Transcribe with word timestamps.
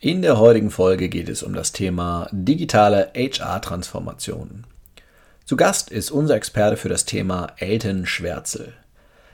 In 0.00 0.20
der 0.20 0.38
heutigen 0.38 0.70
Folge 0.70 1.08
geht 1.08 1.30
es 1.30 1.42
um 1.42 1.54
das 1.54 1.72
Thema 1.72 2.28
digitale 2.30 3.10
HR-Transformation. 3.16 4.64
Zu 5.46 5.56
Gast 5.56 5.90
ist 5.90 6.10
unser 6.10 6.34
Experte 6.34 6.76
für 6.76 6.90
das 6.90 7.06
Thema 7.06 7.46
Elton 7.56 8.04
Schwärzel. 8.04 8.74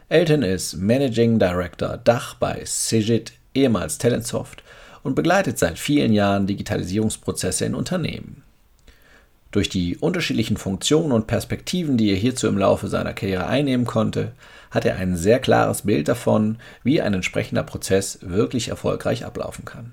Elton 0.09 0.45
ist 0.45 0.75
Managing 0.75 1.41
Director 1.41 1.97
Dach 1.97 2.35
bei 2.35 2.63
Cegit, 2.65 3.33
ehemals 3.55 3.99
Talentsoft, 3.99 4.63
und 5.03 5.17
begleitet 5.17 5.59
seit 5.59 5.81
vielen 5.81 6.13
Jahren 6.13 6.47
Digitalisierungsprozesse 6.47 7.65
in 7.65 7.75
Unternehmen. 7.75 8.45
Durch 9.51 9.69
die 9.69 9.97
unterschiedlichen 9.97 10.59
Funktionen 10.59 11.11
und 11.11 11.27
Perspektiven, 11.27 11.97
die 11.97 12.11
er 12.11 12.17
hierzu 12.17 12.47
im 12.47 12.57
Laufe 12.57 12.87
seiner 12.87 13.15
Karriere 13.15 13.49
einnehmen 13.49 13.85
konnte, 13.85 14.31
hat 14.71 14.85
er 14.85 14.95
ein 14.95 15.17
sehr 15.17 15.41
klares 15.41 15.83
Bild 15.83 16.07
davon, 16.07 16.59
wie 16.85 17.03
ein 17.03 17.15
entsprechender 17.15 17.65
Prozess 17.65 18.21
wirklich 18.23 18.69
erfolgreich 18.69 19.25
ablaufen 19.25 19.65
kann. 19.65 19.93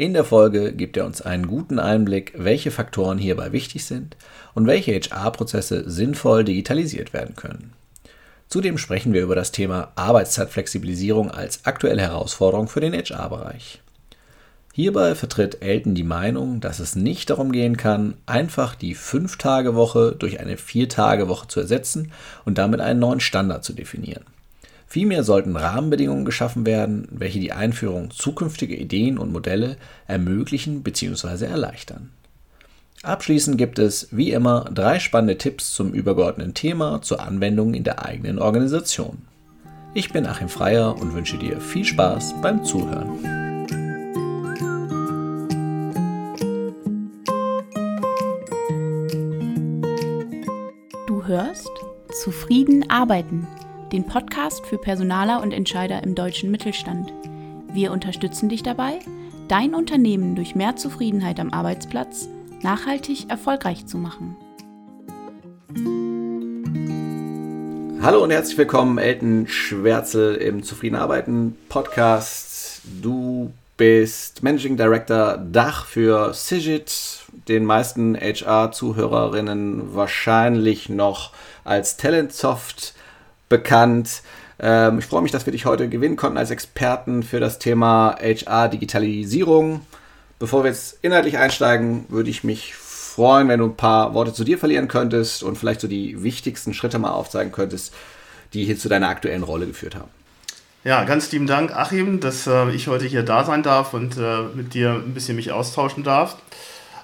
In 0.00 0.14
der 0.14 0.22
Folge 0.22 0.72
gibt 0.72 0.96
er 0.96 1.04
uns 1.04 1.22
einen 1.22 1.48
guten 1.48 1.80
Einblick, 1.80 2.32
welche 2.36 2.70
Faktoren 2.70 3.18
hierbei 3.18 3.50
wichtig 3.50 3.84
sind 3.84 4.16
und 4.54 4.68
welche 4.68 4.92
HR-Prozesse 4.92 5.90
sinnvoll 5.90 6.44
digitalisiert 6.44 7.12
werden 7.12 7.34
können. 7.34 7.72
Zudem 8.46 8.78
sprechen 8.78 9.12
wir 9.12 9.22
über 9.22 9.34
das 9.34 9.50
Thema 9.50 9.90
Arbeitszeitflexibilisierung 9.96 11.32
als 11.32 11.64
aktuelle 11.66 12.02
Herausforderung 12.02 12.68
für 12.68 12.78
den 12.78 12.94
HR-Bereich. 12.94 13.82
Hierbei 14.72 15.16
vertritt 15.16 15.62
Elton 15.62 15.96
die 15.96 16.04
Meinung, 16.04 16.60
dass 16.60 16.78
es 16.78 16.94
nicht 16.94 17.30
darum 17.30 17.50
gehen 17.50 17.76
kann, 17.76 18.14
einfach 18.24 18.76
die 18.76 18.94
5-Tage-Woche 18.94 20.14
durch 20.16 20.38
eine 20.38 20.54
4-Tage-Woche 20.54 21.48
zu 21.48 21.58
ersetzen 21.58 22.12
und 22.44 22.58
damit 22.58 22.80
einen 22.80 23.00
neuen 23.00 23.18
Standard 23.18 23.64
zu 23.64 23.72
definieren. 23.72 24.22
Vielmehr 24.90 25.22
sollten 25.22 25.54
Rahmenbedingungen 25.54 26.24
geschaffen 26.24 26.64
werden, 26.64 27.06
welche 27.10 27.40
die 27.40 27.52
Einführung 27.52 28.10
zukünftiger 28.10 28.74
Ideen 28.74 29.18
und 29.18 29.30
Modelle 29.30 29.76
ermöglichen 30.06 30.82
bzw. 30.82 31.44
erleichtern. 31.44 32.08
Abschließend 33.02 33.58
gibt 33.58 33.78
es, 33.78 34.08
wie 34.12 34.32
immer, 34.32 34.64
drei 34.72 34.98
spannende 34.98 35.36
Tipps 35.36 35.72
zum 35.72 35.92
übergeordneten 35.92 36.54
Thema 36.54 37.02
zur 37.02 37.20
Anwendung 37.20 37.74
in 37.74 37.84
der 37.84 38.04
eigenen 38.04 38.38
Organisation. 38.38 39.18
Ich 39.92 40.10
bin 40.10 40.26
Achim 40.26 40.48
Freier 40.48 40.96
und 40.98 41.14
wünsche 41.14 41.36
dir 41.36 41.60
viel 41.60 41.84
Spaß 41.84 42.40
beim 42.40 42.64
Zuhören. 42.64 43.18
Du 51.06 51.26
hörst 51.26 51.70
Zufrieden 52.22 52.88
arbeiten 52.90 53.46
den 53.92 54.04
Podcast 54.04 54.66
für 54.66 54.76
Personaler 54.76 55.42
und 55.42 55.52
Entscheider 55.52 56.02
im 56.02 56.14
deutschen 56.14 56.50
Mittelstand. 56.50 57.12
Wir 57.72 57.90
unterstützen 57.90 58.48
dich 58.48 58.62
dabei, 58.62 58.98
dein 59.48 59.74
Unternehmen 59.74 60.34
durch 60.34 60.54
mehr 60.54 60.76
Zufriedenheit 60.76 61.40
am 61.40 61.50
Arbeitsplatz 61.50 62.28
nachhaltig 62.62 63.30
erfolgreich 63.30 63.86
zu 63.86 63.96
machen. 63.96 64.36
Hallo 68.02 68.22
und 68.22 68.30
herzlich 68.30 68.58
willkommen, 68.58 68.98
Elton 68.98 69.46
Schwärzel 69.46 70.36
im 70.36 70.62
Zufrieden 70.62 70.96
Arbeiten 70.96 71.56
Podcast. 71.68 72.82
Du 73.02 73.52
bist 73.76 74.42
Managing 74.42 74.76
Director 74.76 75.38
Dach 75.38 75.86
für 75.86 76.34
Sigit, 76.34 77.20
den 77.48 77.64
meisten 77.64 78.16
HR-Zuhörerinnen 78.16 79.94
wahrscheinlich 79.94 80.88
noch 80.88 81.32
als 81.64 81.96
Talentsoft 81.96 82.94
bekannt. 83.48 84.22
Ähm, 84.60 84.98
ich 84.98 85.06
freue 85.06 85.22
mich, 85.22 85.32
dass 85.32 85.46
wir 85.46 85.52
dich 85.52 85.66
heute 85.66 85.88
gewinnen 85.88 86.16
konnten 86.16 86.38
als 86.38 86.50
Experten 86.50 87.22
für 87.22 87.40
das 87.40 87.58
Thema 87.58 88.16
HR-Digitalisierung. 88.20 89.82
Bevor 90.38 90.64
wir 90.64 90.70
jetzt 90.70 90.98
inhaltlich 91.02 91.38
einsteigen, 91.38 92.06
würde 92.08 92.30
ich 92.30 92.44
mich 92.44 92.74
freuen, 92.74 93.48
wenn 93.48 93.58
du 93.58 93.66
ein 93.66 93.76
paar 93.76 94.14
Worte 94.14 94.32
zu 94.32 94.44
dir 94.44 94.58
verlieren 94.58 94.86
könntest 94.86 95.42
und 95.42 95.56
vielleicht 95.56 95.80
so 95.80 95.88
die 95.88 96.22
wichtigsten 96.22 96.74
Schritte 96.74 96.98
mal 96.98 97.10
aufzeigen 97.10 97.52
könntest, 97.52 97.92
die 98.52 98.64
hier 98.64 98.78
zu 98.78 98.88
deiner 98.88 99.08
aktuellen 99.08 99.42
Rolle 99.42 99.66
geführt 99.66 99.96
haben. 99.96 100.10
Ja, 100.84 101.02
ganz 101.04 101.30
lieben 101.32 101.48
Dank, 101.48 101.74
Achim, 101.74 102.20
dass 102.20 102.46
äh, 102.46 102.70
ich 102.70 102.86
heute 102.86 103.04
hier 103.04 103.24
da 103.24 103.44
sein 103.44 103.64
darf 103.64 103.94
und 103.94 104.16
äh, 104.16 104.42
mit 104.54 104.74
dir 104.74 104.92
ein 104.92 105.12
bisschen 105.12 105.34
mich 105.34 105.50
austauschen 105.50 106.04
darf. 106.04 106.36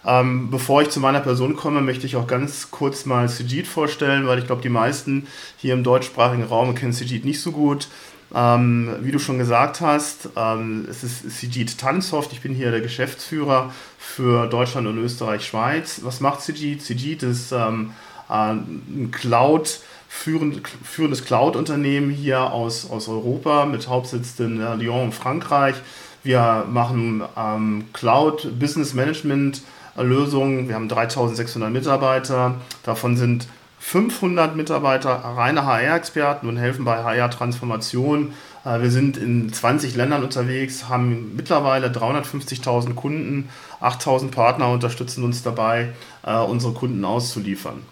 Ähm, 0.07 0.51
bevor 0.51 0.83
ich 0.83 0.91
zu 0.91 1.01
meiner 1.01 1.21
Person 1.21 1.57
komme, 1.57 1.81
möchte 1.81 2.07
ich 2.07 2.17
auch 2.17 2.27
ganz 2.27 2.71
kurz 2.71 3.07
mal 3.07 3.29
Sijit 3.29 3.67
vorstellen, 3.67 4.27
weil 4.27 4.39
ich 4.39 4.47
glaube, 4.47 4.63
die 4.63 4.69
meisten 4.69 5.27
hier 5.57 5.75
im 5.75 5.83
deutschsprachigen 5.83 6.45
Raum 6.45 6.75
kennen 6.75 6.93
Sijit 6.93 7.25
nicht 7.25 7.41
so 7.41 7.53
gut. 7.53 7.89
Ähm, 8.35 8.97
wie 9.01 9.13
du 9.13 9.19
schon 9.19 9.39
gesagt 9.39 9.81
hast, 9.81 10.29
ähm, 10.37 10.87
es 10.91 11.05
ist 11.05 11.31
Sijit 11.39 11.79
Tansoft. 11.79 12.33
Ich 12.33 12.41
bin 12.41 12.55
hier 12.55 12.71
der 12.71 12.81
Geschäftsführer 12.81 13.73
für 13.99 14.47
Deutschland 14.49 14.87
und 14.87 14.99
Österreich, 14.99 15.47
Schweiz. 15.47 16.01
Was 16.03 16.21
macht 16.21 16.41
Sijit? 16.43 16.83
Sijit 16.83 17.23
ist 17.23 17.53
ähm, 17.53 17.93
ein 18.29 19.11
Cloud- 19.13 19.81
führendes 20.15 21.25
Cloud-Unternehmen 21.25 22.11
hier 22.11 22.53
aus, 22.53 22.89
aus 22.89 23.09
Europa 23.09 23.67
mit 23.67 23.89
Hauptsitz 23.89 24.39
in 24.39 24.61
äh, 24.61 24.77
Lyon, 24.77 25.11
Frankreich. 25.11 25.75
Wir 26.23 26.65
machen 26.71 27.23
ähm, 27.37 27.87
Cloud 27.93 28.59
Business 28.59 28.95
Management 28.95 29.63
Lösungen. 29.97 30.69
Wir 30.69 30.75
haben 30.75 30.89
3600 30.89 31.71
Mitarbeiter. 31.71 32.57
Davon 32.83 33.17
sind 33.17 33.47
500 33.79 34.57
Mitarbeiter 34.57 35.11
reine 35.11 35.67
HR-Experten 35.67 36.49
und 36.49 36.57
helfen 36.57 36.87
bei 36.87 37.03
HR-Transformation. 37.05 38.33
Äh, 38.65 38.81
wir 38.81 38.91
sind 38.91 39.19
in 39.19 39.53
20 39.53 39.95
Ländern 39.95 40.25
unterwegs, 40.25 40.89
haben 40.89 41.37
mittlerweile 41.37 41.89
350.000 41.89 42.95
Kunden, 42.95 43.51
8.000 43.83 44.31
Partner 44.31 44.71
unterstützen 44.71 45.23
uns 45.23 45.43
dabei, 45.43 45.93
äh, 46.23 46.35
unsere 46.39 46.73
Kunden 46.73 47.05
auszuliefern. 47.05 47.83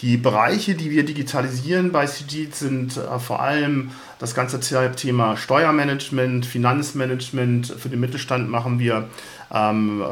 Die 0.00 0.16
Bereiche, 0.16 0.74
die 0.74 0.90
wir 0.90 1.04
digitalisieren 1.04 1.92
bei 1.92 2.06
CG, 2.06 2.48
sind 2.50 2.96
äh, 2.96 3.18
vor 3.20 3.40
allem 3.40 3.92
das 4.18 4.34
ganze 4.34 4.58
Thema 4.58 5.36
Steuermanagement, 5.36 6.44
Finanzmanagement. 6.44 7.74
Für 7.78 7.88
den 7.88 8.00
Mittelstand 8.00 8.48
machen 8.48 8.78
wir 8.80 9.08
ähm, 9.52 10.02
äh, 10.02 10.04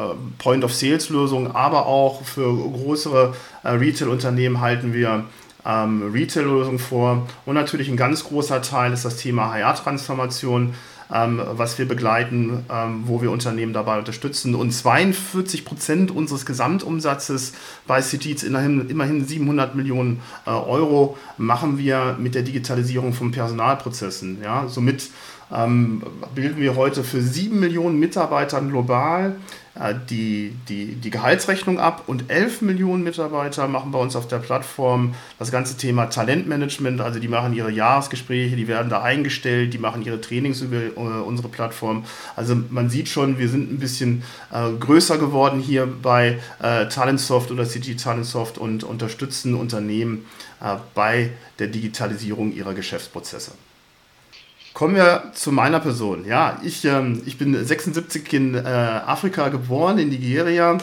Point-of-Sales-Lösungen, 0.42 1.50
aber 1.52 1.86
auch 1.86 2.22
für 2.24 2.54
größere 2.54 3.34
äh, 3.62 3.68
Retail-Unternehmen 3.70 4.60
halten 4.60 4.92
wir 4.92 5.24
ähm, 5.64 6.10
Retail-Lösungen 6.12 6.78
vor. 6.78 7.26
Und 7.46 7.54
natürlich 7.54 7.88
ein 7.88 7.96
ganz 7.96 8.24
großer 8.24 8.62
Teil 8.62 8.92
ist 8.92 9.04
das 9.04 9.16
Thema 9.16 9.52
HR-Transformation 9.52 10.74
ähm, 11.12 11.42
was 11.52 11.78
wir 11.78 11.88
begleiten, 11.88 12.64
ähm, 12.70 13.02
wo 13.06 13.20
wir 13.20 13.30
Unternehmen 13.30 13.72
dabei 13.72 13.98
unterstützen. 13.98 14.54
Und 14.54 14.70
42 14.70 15.64
Prozent 15.64 16.10
unseres 16.10 16.46
Gesamtumsatzes 16.46 17.52
bei 17.86 18.00
CITIS, 18.00 18.44
immerhin, 18.44 18.88
immerhin 18.88 19.26
700 19.26 19.74
Millionen 19.74 20.20
äh, 20.46 20.50
Euro, 20.50 21.18
machen 21.36 21.78
wir 21.78 22.16
mit 22.18 22.34
der 22.34 22.42
Digitalisierung 22.42 23.12
von 23.12 23.32
Personalprozessen. 23.32 24.40
Ja? 24.42 24.68
Somit 24.68 25.10
ähm, 25.52 26.02
bilden 26.34 26.60
wir 26.60 26.76
heute 26.76 27.04
für 27.04 27.20
7 27.20 27.58
Millionen 27.58 27.98
Mitarbeiter 27.98 28.60
global 28.60 29.36
äh, 29.80 29.94
die, 30.08 30.54
die, 30.68 30.96
die 30.96 31.10
Gehaltsrechnung 31.10 31.78
ab 31.78 32.04
und 32.06 32.30
11 32.30 32.62
Millionen 32.62 33.02
Mitarbeiter 33.02 33.68
machen 33.68 33.92
bei 33.92 33.98
uns 33.98 34.16
auf 34.16 34.28
der 34.28 34.38
Plattform 34.38 35.14
das 35.38 35.50
ganze 35.50 35.76
Thema 35.76 36.06
Talentmanagement. 36.06 37.00
Also 37.00 37.20
die 37.20 37.28
machen 37.28 37.54
ihre 37.54 37.70
Jahresgespräche, 37.70 38.56
die 38.56 38.68
werden 38.68 38.90
da 38.90 39.02
eingestellt, 39.02 39.72
die 39.72 39.78
machen 39.78 40.02
ihre 40.02 40.20
Trainings 40.20 40.60
über 40.60 40.76
äh, 40.76 41.22
unsere 41.22 41.48
Plattform. 41.48 42.04
Also 42.36 42.56
man 42.70 42.90
sieht 42.90 43.08
schon, 43.08 43.38
wir 43.38 43.48
sind 43.48 43.72
ein 43.72 43.78
bisschen 43.78 44.22
äh, 44.52 44.70
größer 44.78 45.18
geworden 45.18 45.60
hier 45.60 45.86
bei 45.86 46.38
äh, 46.60 46.86
Talentsoft 46.88 47.50
oder 47.50 47.64
CG 47.64 47.94
Talentsoft 47.94 48.58
und 48.58 48.84
unterstützen 48.84 49.54
Unternehmen 49.54 50.26
äh, 50.60 50.76
bei 50.94 51.30
der 51.58 51.68
Digitalisierung 51.68 52.52
ihrer 52.52 52.74
Geschäftsprozesse. 52.74 53.52
Kommen 54.72 54.94
wir 54.94 55.32
zu 55.34 55.50
meiner 55.50 55.80
Person. 55.80 56.24
Ja, 56.24 56.60
ich, 56.62 56.84
ähm, 56.84 57.22
ich 57.26 57.38
bin 57.38 57.64
76 57.64 58.32
in 58.32 58.54
äh, 58.54 58.60
Afrika 58.60 59.48
geboren, 59.48 59.98
in 59.98 60.10
Nigeria. 60.10 60.78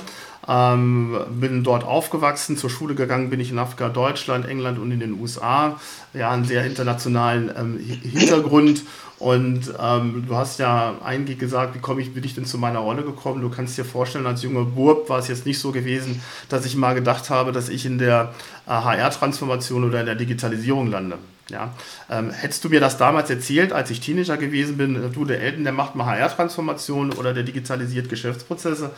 Ähm, 0.49 1.17
bin 1.29 1.63
dort 1.63 1.83
aufgewachsen, 1.83 2.55
zur 2.55 2.69
Schule 2.69 2.95
gegangen 2.95 3.29
bin 3.29 3.41
ich 3.41 3.51
in 3.51 3.59
Afrika, 3.59 3.89
Deutschland, 3.89 4.47
England 4.47 4.79
und 4.79 4.91
in 4.91 4.99
den 5.01 5.19
USA. 5.19 5.79
Ja, 6.13 6.31
einen 6.31 6.45
sehr 6.45 6.65
internationalen 6.65 7.51
ähm, 7.57 7.79
Hintergrund. 7.79 8.83
Und 9.19 9.73
ähm, 9.79 10.25
du 10.27 10.35
hast 10.35 10.59
ja 10.59 10.95
eingehend 11.03 11.39
gesagt, 11.39 11.73
wie 11.75 11.79
komme 11.79 12.01
ich, 12.01 12.13
bin 12.13 12.23
ich 12.23 12.35
denn 12.35 12.45
zu 12.45 12.57
meiner 12.57 12.79
Rolle 12.79 13.03
gekommen? 13.03 13.41
Du 13.41 13.49
kannst 13.49 13.77
dir 13.77 13.83
vorstellen, 13.83 14.27
als 14.27 14.43
junger 14.43 14.63
Burb 14.63 15.09
war 15.09 15.19
es 15.19 15.27
jetzt 15.27 15.45
nicht 15.45 15.59
so 15.59 15.71
gewesen, 15.71 16.21
dass 16.49 16.65
ich 16.65 16.75
mal 16.75 16.93
gedacht 16.93 17.29
habe, 17.29 17.51
dass 17.51 17.67
ich 17.67 17.85
in 17.85 17.97
der 17.97 18.33
äh, 18.67 18.69
HR-Transformation 18.69 19.83
oder 19.83 20.01
in 20.01 20.05
der 20.05 20.15
Digitalisierung 20.15 20.87
lande. 20.87 21.17
Ja, 21.49 21.73
ähm, 22.09 22.29
hättest 22.31 22.63
du 22.65 22.69
mir 22.69 22.81
das 22.81 22.97
damals 22.97 23.29
erzählt, 23.29 23.71
als 23.71 23.89
ich 23.89 24.01
Teenager 24.01 24.35
gewesen 24.35 24.77
bin, 24.77 24.95
äh, 24.95 25.09
du, 25.09 25.23
der 25.23 25.41
Elton, 25.41 25.63
der 25.63 25.71
macht 25.71 25.95
mal 25.95 26.05
HR-Transformation 26.05 27.13
oder 27.13 27.33
der 27.33 27.43
digitalisiert 27.43 28.09
Geschäftsprozesse, 28.09 28.91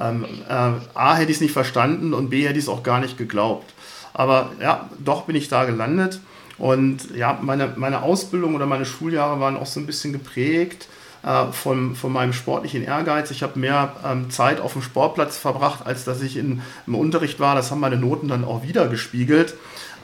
ähm, 0.00 0.24
äh, 0.48 0.52
A, 0.94 1.16
hätte 1.16 1.30
ich 1.30 1.38
es 1.38 1.40
nicht 1.40 1.52
verstanden 1.52 2.14
und 2.14 2.30
B, 2.30 2.46
hätte 2.46 2.58
ich 2.58 2.64
es 2.64 2.68
auch 2.68 2.84
gar 2.84 3.00
nicht 3.00 3.18
geglaubt. 3.18 3.74
Aber 4.14 4.52
ja, 4.60 4.88
doch 5.04 5.22
bin 5.22 5.34
ich 5.34 5.48
da 5.48 5.64
gelandet 5.64 6.20
und 6.58 7.14
ja, 7.14 7.38
meine, 7.42 7.72
meine 7.76 8.02
Ausbildung 8.02 8.54
oder 8.54 8.66
meine 8.66 8.86
Schuljahre 8.86 9.40
waren 9.40 9.56
auch 9.56 9.66
so 9.66 9.80
ein 9.80 9.86
bisschen 9.86 10.12
geprägt 10.12 10.88
äh, 11.26 11.52
von, 11.52 11.96
von 11.96 12.12
meinem 12.12 12.32
sportlichen 12.32 12.84
Ehrgeiz. 12.84 13.32
Ich 13.32 13.42
habe 13.42 13.58
mehr 13.58 13.96
ähm, 14.04 14.30
Zeit 14.30 14.60
auf 14.60 14.74
dem 14.74 14.82
Sportplatz 14.82 15.36
verbracht, 15.36 15.84
als 15.84 16.04
dass 16.04 16.22
ich 16.22 16.36
in, 16.36 16.62
im 16.86 16.94
Unterricht 16.94 17.40
war. 17.40 17.56
Das 17.56 17.72
haben 17.72 17.80
meine 17.80 17.96
Noten 17.96 18.28
dann 18.28 18.44
auch 18.44 18.62
wieder 18.62 18.86
gespiegelt. 18.86 19.54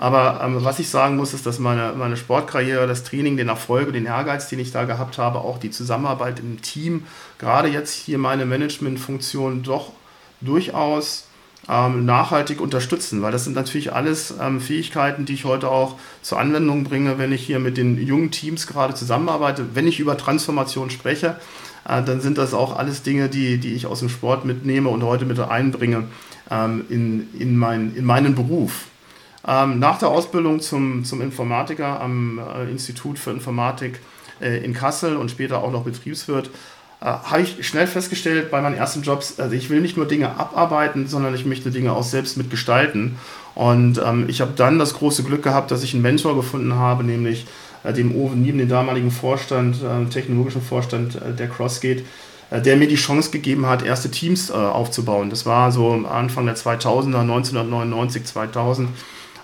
Aber 0.00 0.40
ähm, 0.42 0.64
was 0.64 0.80
ich 0.80 0.90
sagen 0.90 1.16
muss, 1.16 1.32
ist, 1.32 1.46
dass 1.46 1.60
meine, 1.60 1.92
meine 1.96 2.16
Sportkarriere, 2.16 2.88
das 2.88 3.04
Training, 3.04 3.36
den 3.36 3.48
Erfolg, 3.48 3.92
den 3.92 4.06
Ehrgeiz, 4.06 4.48
den 4.48 4.58
ich 4.58 4.72
da 4.72 4.82
gehabt 4.82 5.16
habe, 5.16 5.38
auch 5.38 5.58
die 5.58 5.70
Zusammenarbeit 5.70 6.40
im 6.40 6.60
Team, 6.60 7.04
gerade 7.38 7.68
jetzt 7.68 7.94
hier 7.94 8.18
meine 8.18 8.44
Managementfunktion 8.44 9.62
doch 9.62 9.92
durchaus 10.40 11.28
ähm, 11.68 12.04
nachhaltig 12.04 12.60
unterstützen, 12.60 13.22
weil 13.22 13.32
das 13.32 13.44
sind 13.44 13.54
natürlich 13.54 13.92
alles 13.92 14.34
ähm, 14.40 14.60
Fähigkeiten, 14.60 15.24
die 15.24 15.34
ich 15.34 15.44
heute 15.44 15.68
auch 15.68 15.96
zur 16.20 16.40
Anwendung 16.40 16.84
bringe, 16.84 17.18
wenn 17.18 17.32
ich 17.32 17.44
hier 17.44 17.60
mit 17.60 17.76
den 17.76 18.04
jungen 18.04 18.30
Teams 18.30 18.66
gerade 18.66 18.94
zusammenarbeite. 18.94 19.74
Wenn 19.74 19.86
ich 19.86 20.00
über 20.00 20.16
Transformation 20.16 20.90
spreche, 20.90 21.36
äh, 21.88 22.02
dann 22.02 22.20
sind 22.20 22.38
das 22.38 22.54
auch 22.54 22.76
alles 22.76 23.02
Dinge, 23.02 23.28
die, 23.28 23.58
die 23.58 23.74
ich 23.74 23.86
aus 23.86 24.00
dem 24.00 24.08
Sport 24.08 24.44
mitnehme 24.44 24.88
und 24.88 25.02
heute 25.04 25.24
mit 25.24 25.38
einbringe 25.38 26.04
ähm, 26.50 26.84
in, 26.88 27.28
in, 27.38 27.56
mein, 27.56 27.94
in 27.94 28.04
meinen 28.04 28.34
Beruf. 28.34 28.86
Ähm, 29.46 29.78
nach 29.78 29.98
der 29.98 30.08
Ausbildung 30.08 30.60
zum, 30.60 31.04
zum 31.04 31.20
Informatiker 31.20 32.00
am 32.00 32.38
äh, 32.38 32.70
Institut 32.70 33.18
für 33.18 33.30
Informatik 33.30 34.00
äh, 34.40 34.64
in 34.64 34.72
Kassel 34.72 35.16
und 35.16 35.30
später 35.30 35.62
auch 35.62 35.72
noch 35.72 35.84
Betriebswirt, 35.84 36.50
äh, 37.02 37.04
habe 37.04 37.42
ich 37.42 37.66
schnell 37.66 37.88
festgestellt 37.88 38.52
bei 38.52 38.60
meinen 38.60 38.76
ersten 38.76 39.02
Jobs, 39.02 39.40
also 39.40 39.54
ich 39.56 39.70
will 39.70 39.80
nicht 39.80 39.96
nur 39.96 40.06
Dinge 40.06 40.38
abarbeiten, 40.38 41.08
sondern 41.08 41.34
ich 41.34 41.44
möchte 41.44 41.72
Dinge 41.72 41.92
auch 41.92 42.04
selbst 42.04 42.36
mitgestalten. 42.36 43.18
Und 43.56 44.00
ähm, 44.04 44.26
ich 44.28 44.40
habe 44.40 44.52
dann 44.54 44.78
das 44.78 44.94
große 44.94 45.24
Glück 45.24 45.42
gehabt, 45.42 45.72
dass 45.72 45.82
ich 45.82 45.94
einen 45.94 46.02
Mentor 46.02 46.36
gefunden 46.36 46.76
habe, 46.76 47.02
nämlich 47.02 47.46
äh, 47.82 47.92
dem 47.92 48.14
Owen 48.14 48.42
Nieben, 48.42 48.58
den 48.58 48.68
damaligen 48.68 49.10
Vorstand, 49.10 49.78
äh, 49.82 50.08
technologischen 50.10 50.62
Vorstand 50.62 51.16
äh, 51.16 51.32
der 51.32 51.48
Crossgate, 51.48 52.04
der 52.52 52.76
mir 52.76 52.86
die 52.86 52.96
Chance 52.96 53.30
gegeben 53.30 53.64
hat, 53.64 53.82
erste 53.82 54.10
Teams 54.10 54.50
aufzubauen. 54.50 55.30
Das 55.30 55.46
war 55.46 55.72
so 55.72 56.04
Anfang 56.06 56.44
der 56.44 56.54
2000er, 56.54 57.20
1999, 57.20 58.24
2000. 58.24 58.90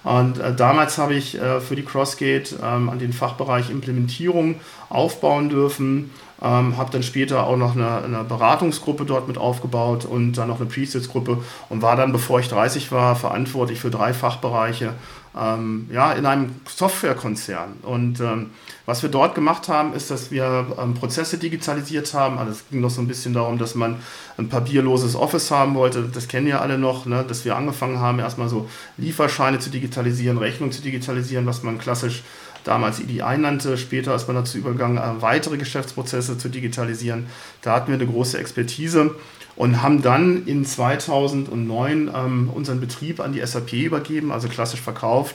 Und 0.05 0.39
äh, 0.39 0.55
damals 0.55 0.99
habe 0.99 1.15
ich 1.15 1.41
äh, 1.41 1.61
für 1.61 1.77
die 1.77 1.85
Crossgate 1.85 2.57
ähm, 2.63 2.89
an 2.89 2.99
den 2.99 3.13
Fachbereich 3.13 3.71
Implementierung 3.71 4.57
aufbauen 4.89 5.49
dürfen. 5.49 6.11
Ähm, 6.41 6.77
habe 6.77 6.93
dann 6.93 7.03
später 7.03 7.47
auch 7.47 7.57
noch 7.57 7.75
eine, 7.75 8.03
eine, 8.03 8.23
Beratungsgruppe 8.23 9.05
dort 9.05 9.27
mit 9.27 9.39
aufgebaut 9.39 10.05
und 10.05 10.35
dann 10.35 10.49
noch 10.49 10.61
eine 10.61 10.69
Presets-Gruppe 10.69 11.39
und 11.69 11.83
war 11.83 11.97
dann, 11.97 12.13
bevor 12.13 12.39
ich 12.39 12.49
30 12.49 12.93
war, 12.93 13.17
verantwortlich 13.17 13.81
für 13.81 13.91
drei 13.91 14.15
Fachbereiche 14.15 14.95
ähm, 15.39 15.89
ja, 15.93 16.13
in 16.13 16.27
einem 16.27 16.55
Softwarekonzern. 16.67 17.75
Und 17.83 18.21
ähm, 18.21 18.51
was 18.87 19.03
wir 19.03 19.11
dort 19.11 19.35
gemacht 19.35 19.69
haben, 19.69 19.93
ist, 19.93 20.11
dass 20.11 20.31
wir 20.31 20.67
ähm, 20.81 20.95
Prozesse 20.95 21.39
digitalisiert 21.39 22.13
haben. 22.15 22.39
Also 22.39 22.53
es 22.53 22.69
ging 22.71 22.81
noch 22.81 22.91
so 22.91 23.01
ein 23.01 23.09
bisschen 23.09 23.35
darum, 23.35 23.59
dass 23.59 23.75
man 23.75 23.97
ein 24.37 24.49
papierloses 24.49 25.15
Office 25.15 25.51
haben 25.51 25.75
wollte. 25.75 26.03
Das 26.03 26.29
kennen 26.29 26.47
ja 26.47 26.61
alle 26.61 26.79
noch, 26.79 27.07
ne? 27.07 27.25
dass 27.27 27.45
wir 27.45 27.57
angefangen 27.57 28.01
haben, 28.01 28.19
erstmal 28.19 28.49
so 28.49 28.69
Lieferscheine 28.97 29.59
zu 29.59 29.71
digitalisieren, 29.71 30.39
Rechnungen 30.39 30.73
zu 30.73 30.83
digitalisieren, 30.83 31.47
was 31.47 31.63
man 31.63 31.79
klassisch 31.79 32.23
damals 32.65 33.01
EDI 33.01 33.39
nannte. 33.39 33.77
Später 33.79 34.15
ist 34.15 34.27
man 34.27 34.37
dazu 34.37 34.59
übergegangen, 34.59 34.99
äh, 34.99 35.23
weitere 35.23 35.57
Geschäftsprozesse 35.57 36.39
zu 36.39 36.49
digitalisieren. 36.49 37.27
Da 37.63 37.75
hatten 37.75 37.89
wir 37.89 37.95
eine 37.95 38.07
große 38.07 38.39
Expertise 38.39 39.15
und 39.57 39.83
haben 39.83 40.03
dann 40.03 40.47
in 40.47 40.65
2009 40.65 42.11
ähm, 42.15 42.51
unseren 42.55 42.81
Betrieb 42.81 43.21
an 43.21 43.33
die 43.33 43.45
SAP 43.45 43.73
übergeben, 43.73 44.31
also 44.31 44.49
klassisch 44.49 44.81
verkauft. 44.81 45.35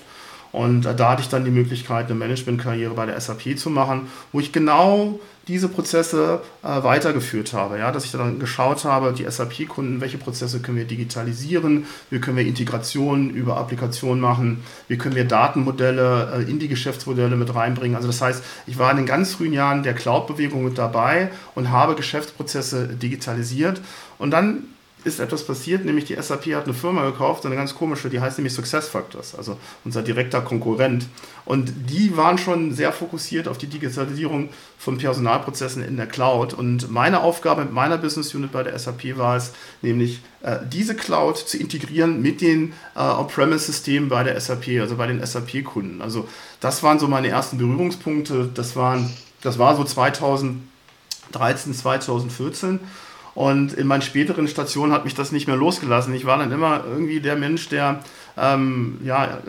Und 0.54 0.86
äh, 0.86 0.96
da 0.96 1.10
hatte 1.10 1.24
ich 1.24 1.30
dann 1.30 1.44
die 1.44 1.52
Möglichkeit, 1.52 2.06
eine 2.06 2.16
Managementkarriere 2.16 2.94
bei 2.94 3.08
der 3.08 3.20
SAP 3.20 3.58
zu 3.58 3.70
machen, 3.70 4.08
wo 4.32 4.40
ich 4.40 4.54
genau 4.54 5.20
diese 5.48 5.68
Prozesse 5.68 6.42
äh, 6.62 6.84
weitergeführt 6.84 7.54
habe. 7.54 7.80
Ja? 7.80 7.92
Dass 7.92 8.06
ich 8.06 8.12
dann 8.12 8.40
geschaut 8.40 8.86
habe, 8.86 9.14
die 9.14 9.30
SAP-Kunden, 9.30 10.00
welche 10.00 10.20
Prozesse 10.20 10.60
können 10.60 10.78
wir 10.78 10.86
digitalisieren, 10.86 11.88
wie 12.12 12.20
können 12.20 12.38
wir 12.38 12.46
Integrationen 12.46 13.32
über 13.32 13.58
Applikationen 13.58 14.22
machen, 14.22 14.64
wie 14.88 14.98
können 14.98 15.16
wir 15.16 15.26
Datenmodelle 15.26 16.46
äh, 16.48 16.50
in 16.50 16.60
die 16.60 16.68
Geschäftsmodelle 16.68 17.36
mit 17.36 17.54
reinbringen. 17.54 17.96
Also 17.96 18.08
das 18.08 18.22
heißt, 18.22 18.44
ich 18.68 18.78
war 18.78 18.92
in 18.92 18.98
den 18.98 19.06
ganz 19.08 19.34
frühen 19.34 19.54
Jahren 19.54 19.82
der 19.82 19.96
Cloud-Bewegung 19.96 20.64
mit 20.64 20.78
dabei 20.78 21.32
und 21.56 21.72
habe 21.72 21.96
Geschäftsprozesse 21.96 22.90
digitalisiert 22.90 23.82
und 24.20 24.30
dann 24.30 24.66
ist 25.04 25.20
etwas 25.20 25.46
passiert, 25.46 25.86
nämlich 25.86 26.06
die 26.06 26.16
SAP 26.16 26.48
hat 26.56 26.66
eine 26.66 26.74
Firma 26.74 27.06
gekauft, 27.06 27.46
eine 27.46 27.56
ganz 27.56 27.76
komische, 27.76 28.10
die 28.10 28.20
heißt 28.22 28.38
nämlich 28.38 28.54
SuccessFactors, 28.54 29.36
also 29.36 29.58
unser 29.84 30.02
direkter 30.02 30.42
Konkurrent. 30.42 31.08
Und 31.46 31.74
die 31.90 32.16
waren 32.16 32.38
schon 32.38 32.74
sehr 32.74 32.94
fokussiert 32.94 33.48
auf 33.48 33.58
die 33.58 33.68
Digitalisierung 33.68 34.50
von 34.78 34.98
Personalprozessen 34.98 35.84
in 35.84 35.98
der 35.98 36.08
Cloud. 36.08 36.54
Und 36.54 36.90
meine 36.90 37.22
Aufgabe 37.22 37.64
mit 37.64 37.74
meiner 37.74 37.98
Business 37.98 38.34
Unit 38.34 38.52
bei 38.52 38.64
der 38.64 38.78
SAP 38.80 39.18
war 39.18 39.36
es, 39.36 39.52
nämlich 39.82 40.22
äh, 40.42 40.60
diese 40.72 40.96
Cloud 40.96 41.38
zu 41.38 41.58
integrieren 41.58 42.22
mit 42.22 42.42
den 42.42 42.74
äh, 42.96 43.00
On-Premise-Systemen 43.00 44.10
bei 44.10 44.24
der 44.24 44.40
SAP, 44.40 44.80
also 44.80 44.96
bei 44.96 45.08
den 45.08 45.26
SAP-Kunden. 45.26 46.02
Also 46.02 46.28
das 46.60 46.82
waren 46.84 47.00
so 47.00 47.08
meine 47.08 47.28
ersten 47.28 47.58
Berührungspunkte. 47.58 48.50
Das, 48.54 48.76
waren, 48.76 49.12
das 49.42 49.60
war 49.60 49.76
so 49.76 49.84
2013, 49.84 51.74
2014. 51.74 52.80
Und 53.36 53.74
in 53.74 53.88
meinen 53.88 54.04
späteren 54.04 54.48
Stationen 54.48 54.94
hat 54.94 55.06
mich 55.06 55.16
das 55.16 55.32
nicht 55.32 55.48
mehr 55.48 55.56
losgelassen. 55.56 56.14
Ich 56.14 56.26
war 56.26 56.38
dann 56.38 56.52
immer 56.52 56.84
irgendwie 56.88 57.20
der 57.20 57.36
Mensch, 57.36 57.68
der 57.70 58.00
ähm, 58.38 59.00
ja, 59.04 59.40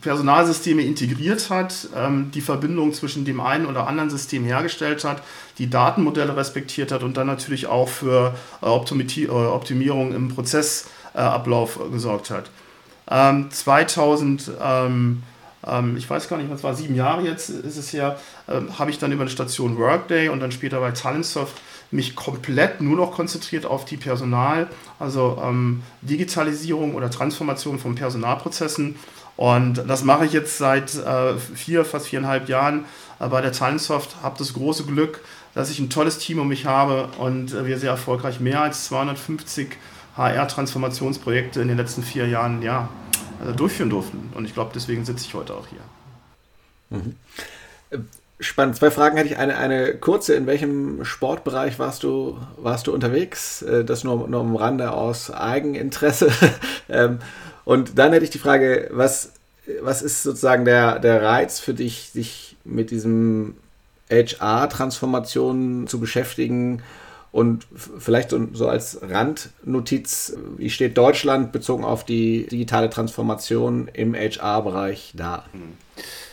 Personalsysteme 0.00 0.82
integriert 0.82 1.50
hat, 1.50 1.88
ähm, 1.96 2.30
die 2.34 2.40
Verbindung 2.40 2.92
zwischen 2.92 3.24
dem 3.24 3.40
einen 3.40 3.66
oder 3.66 3.86
anderen 3.86 4.10
System 4.10 4.44
hergestellt 4.44 5.04
hat, 5.04 5.22
die 5.58 5.68
Datenmodelle 5.68 6.36
respektiert 6.36 6.92
hat 6.92 7.02
und 7.02 7.16
dann 7.16 7.26
natürlich 7.26 7.66
auch 7.66 7.88
für 7.88 8.34
äh, 8.62 8.66
äh 8.66 8.68
Optimierung 8.68 10.14
im 10.14 10.28
Prozessablauf 10.28 11.78
äh, 11.80 11.90
gesorgt 11.90 12.30
hat. 12.30 12.50
Ähm, 13.10 13.50
2000 13.50 14.50
ähm, 14.62 15.22
ähm, 15.66 15.96
ich 15.96 16.08
weiß 16.08 16.28
gar 16.28 16.38
nicht, 16.38 16.50
was 16.50 16.64
war, 16.64 16.74
sieben 16.74 16.94
Jahre 16.94 17.22
jetzt 17.22 17.50
ist 17.50 17.76
es 17.76 17.92
her, 17.92 18.18
ähm, 18.48 18.78
habe 18.78 18.90
ich 18.90 18.98
dann 18.98 19.12
über 19.12 19.22
eine 19.22 19.30
Station 19.30 19.78
Workday 19.78 20.28
und 20.28 20.40
dann 20.40 20.52
später 20.52 20.80
bei 20.80 20.90
Talentsoft 20.90 21.60
mich 21.92 22.16
komplett 22.16 22.80
nur 22.80 22.96
noch 22.96 23.12
konzentriert 23.12 23.66
auf 23.66 23.84
die 23.84 23.96
Personal, 23.96 24.68
also 24.98 25.40
ähm, 25.44 25.82
Digitalisierung 26.00 26.94
oder 26.94 27.10
Transformation 27.10 27.78
von 27.78 27.94
Personalprozessen. 27.94 28.96
Und 29.36 29.84
das 29.88 30.04
mache 30.04 30.26
ich 30.26 30.32
jetzt 30.32 30.58
seit 30.58 30.94
äh, 30.94 31.36
vier, 31.36 31.84
fast 31.84 32.06
viereinhalb 32.06 32.48
Jahren 32.48 32.84
äh, 33.18 33.28
bei 33.28 33.40
der 33.40 33.52
Talentsoft. 33.52 34.16
Habe 34.22 34.36
das 34.38 34.52
große 34.54 34.84
Glück, 34.84 35.20
dass 35.54 35.70
ich 35.70 35.78
ein 35.78 35.90
tolles 35.90 36.18
Team 36.18 36.38
um 36.38 36.48
mich 36.48 36.66
habe 36.66 37.08
und 37.18 37.52
äh, 37.52 37.66
wir 37.66 37.78
sehr 37.78 37.90
erfolgreich 37.90 38.40
mehr 38.40 38.62
als 38.62 38.84
250 38.84 39.76
HR-Transformationsprojekte 40.16 41.60
in 41.60 41.68
den 41.68 41.76
letzten 41.76 42.02
vier 42.02 42.28
Jahren 42.28 42.62
ja, 42.62 42.88
äh, 43.46 43.52
durchführen 43.52 43.90
durften. 43.90 44.30
Und 44.34 44.44
ich 44.44 44.54
glaube, 44.54 44.72
deswegen 44.74 45.04
sitze 45.04 45.26
ich 45.26 45.34
heute 45.34 45.54
auch 45.54 45.66
hier. 45.66 46.98
Mhm. 46.98 47.16
Spannend. 48.42 48.76
Zwei 48.76 48.90
Fragen 48.90 49.16
hätte 49.16 49.28
ich. 49.28 49.38
Eine, 49.38 49.56
eine 49.56 49.94
kurze. 49.94 50.34
In 50.34 50.46
welchem 50.46 51.04
Sportbereich 51.04 51.78
warst 51.78 52.02
du, 52.02 52.38
warst 52.56 52.88
du 52.88 52.92
unterwegs? 52.92 53.62
Äh, 53.62 53.84
das 53.84 54.02
nur, 54.02 54.28
nur 54.28 54.40
am 54.40 54.56
Rande 54.56 54.92
aus 54.92 55.30
Eigeninteresse. 55.30 56.30
Ähm, 56.88 57.20
und 57.64 57.96
dann 57.96 58.12
hätte 58.12 58.24
ich 58.24 58.30
die 58.30 58.40
Frage, 58.40 58.90
was, 58.92 59.32
was 59.80 60.02
ist 60.02 60.24
sozusagen 60.24 60.66
der, 60.66 60.98
der 60.98 61.22
Reiz 61.22 61.58
für 61.58 61.72
dich, 61.72 62.10
sich 62.10 62.56
mit 62.64 62.90
diesem 62.90 63.54
HR-Transformation 64.10 65.86
zu 65.86 65.98
beschäftigen? 65.98 66.82
Und 67.32 67.66
vielleicht 67.98 68.28
so, 68.28 68.46
so 68.52 68.68
als 68.68 69.00
Randnotiz, 69.02 70.36
wie 70.58 70.68
steht 70.68 70.98
Deutschland 70.98 71.50
bezogen 71.50 71.82
auf 71.82 72.04
die 72.04 72.46
digitale 72.46 72.90
Transformation 72.90 73.88
im 73.92 74.14
HR-Bereich 74.14 75.14
da? 75.16 75.46
Mhm. 75.54 75.72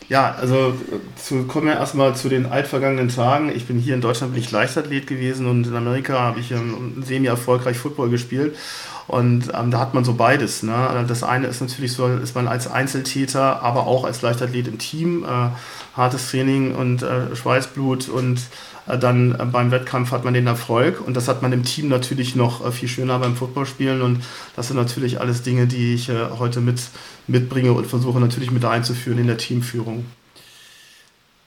Ja, 0.10 0.36
also 0.42 0.74
zu, 1.16 1.44
kommen 1.44 1.68
wir 1.68 1.76
erstmal 1.76 2.16
zu 2.16 2.30
den 2.30 2.48
altvergangenen 2.48 3.10
Tagen. 3.10 3.50
Ich 3.56 3.68
bin 3.68 3.80
hier 3.80 3.94
in 3.94 4.02
Deutschland 4.02 4.34
bin 4.34 4.42
ich 4.42 4.52
Leichtathlet 4.52 5.08
gewesen 5.08 5.46
und 5.46 5.68
in 5.68 5.76
Amerika 5.76 6.20
habe 6.20 6.40
ich 6.40 6.52
ähm, 6.52 7.04
semi-erfolgreich 7.06 7.78
Football 7.78 8.10
gespielt. 8.10 8.58
Und 9.08 9.52
ähm, 9.54 9.72
da 9.72 9.80
hat 9.80 9.94
man 9.94 10.04
so 10.04 10.16
beides. 10.16 10.64
Ne? 10.64 11.06
Das 11.08 11.24
eine 11.24 11.48
ist 11.48 11.62
natürlich 11.62 11.94
so, 11.94 12.08
ist 12.08 12.36
man 12.36 12.48
als 12.48 12.70
Einzeltäter, 12.70 13.62
aber 13.62 13.88
auch 13.88 14.04
als 14.04 14.22
Leichtathlet 14.22 14.68
im 14.68 14.80
Team. 14.80 15.24
Äh, 15.24 15.50
hartes 15.96 16.30
Training 16.30 16.76
und 16.76 17.04
äh, 17.04 17.36
Schweißblut 17.36 18.10
und 18.10 18.38
äh, 18.38 18.42
dann 18.98 19.36
äh, 19.40 19.46
beim 19.46 19.72
Wettkampf 19.72 20.12
hat 20.12 20.26
man 20.26 20.34
den 20.34 20.48
Erfolg 20.48 21.06
und 21.06 21.16
das 21.16 21.28
hat 21.28 21.42
man 21.42 21.52
im 21.54 21.64
Team 21.64 21.88
natürlich 21.88 22.36
noch 22.36 22.66
äh, 22.66 22.72
viel 22.72 22.90
schöner 22.90 23.20
beim 23.20 23.36
Footballspielen 23.36 24.02
und 24.02 24.24
das 24.56 24.68
sind 24.68 24.78
natürlich 24.78 25.20
alles 25.20 25.44
Dinge, 25.44 25.68
die 25.68 25.94
ich 25.94 26.10
heute 26.10 26.62
mit, 26.62 26.82
mitbringe 27.28 27.74
und 27.74 27.88
versuche 27.88 28.20
natürlich 28.20 28.52
mit 28.52 28.66
einzuführen 28.66 29.20
in 29.20 29.28
der 29.28 29.38
Teamführung. 29.38 30.06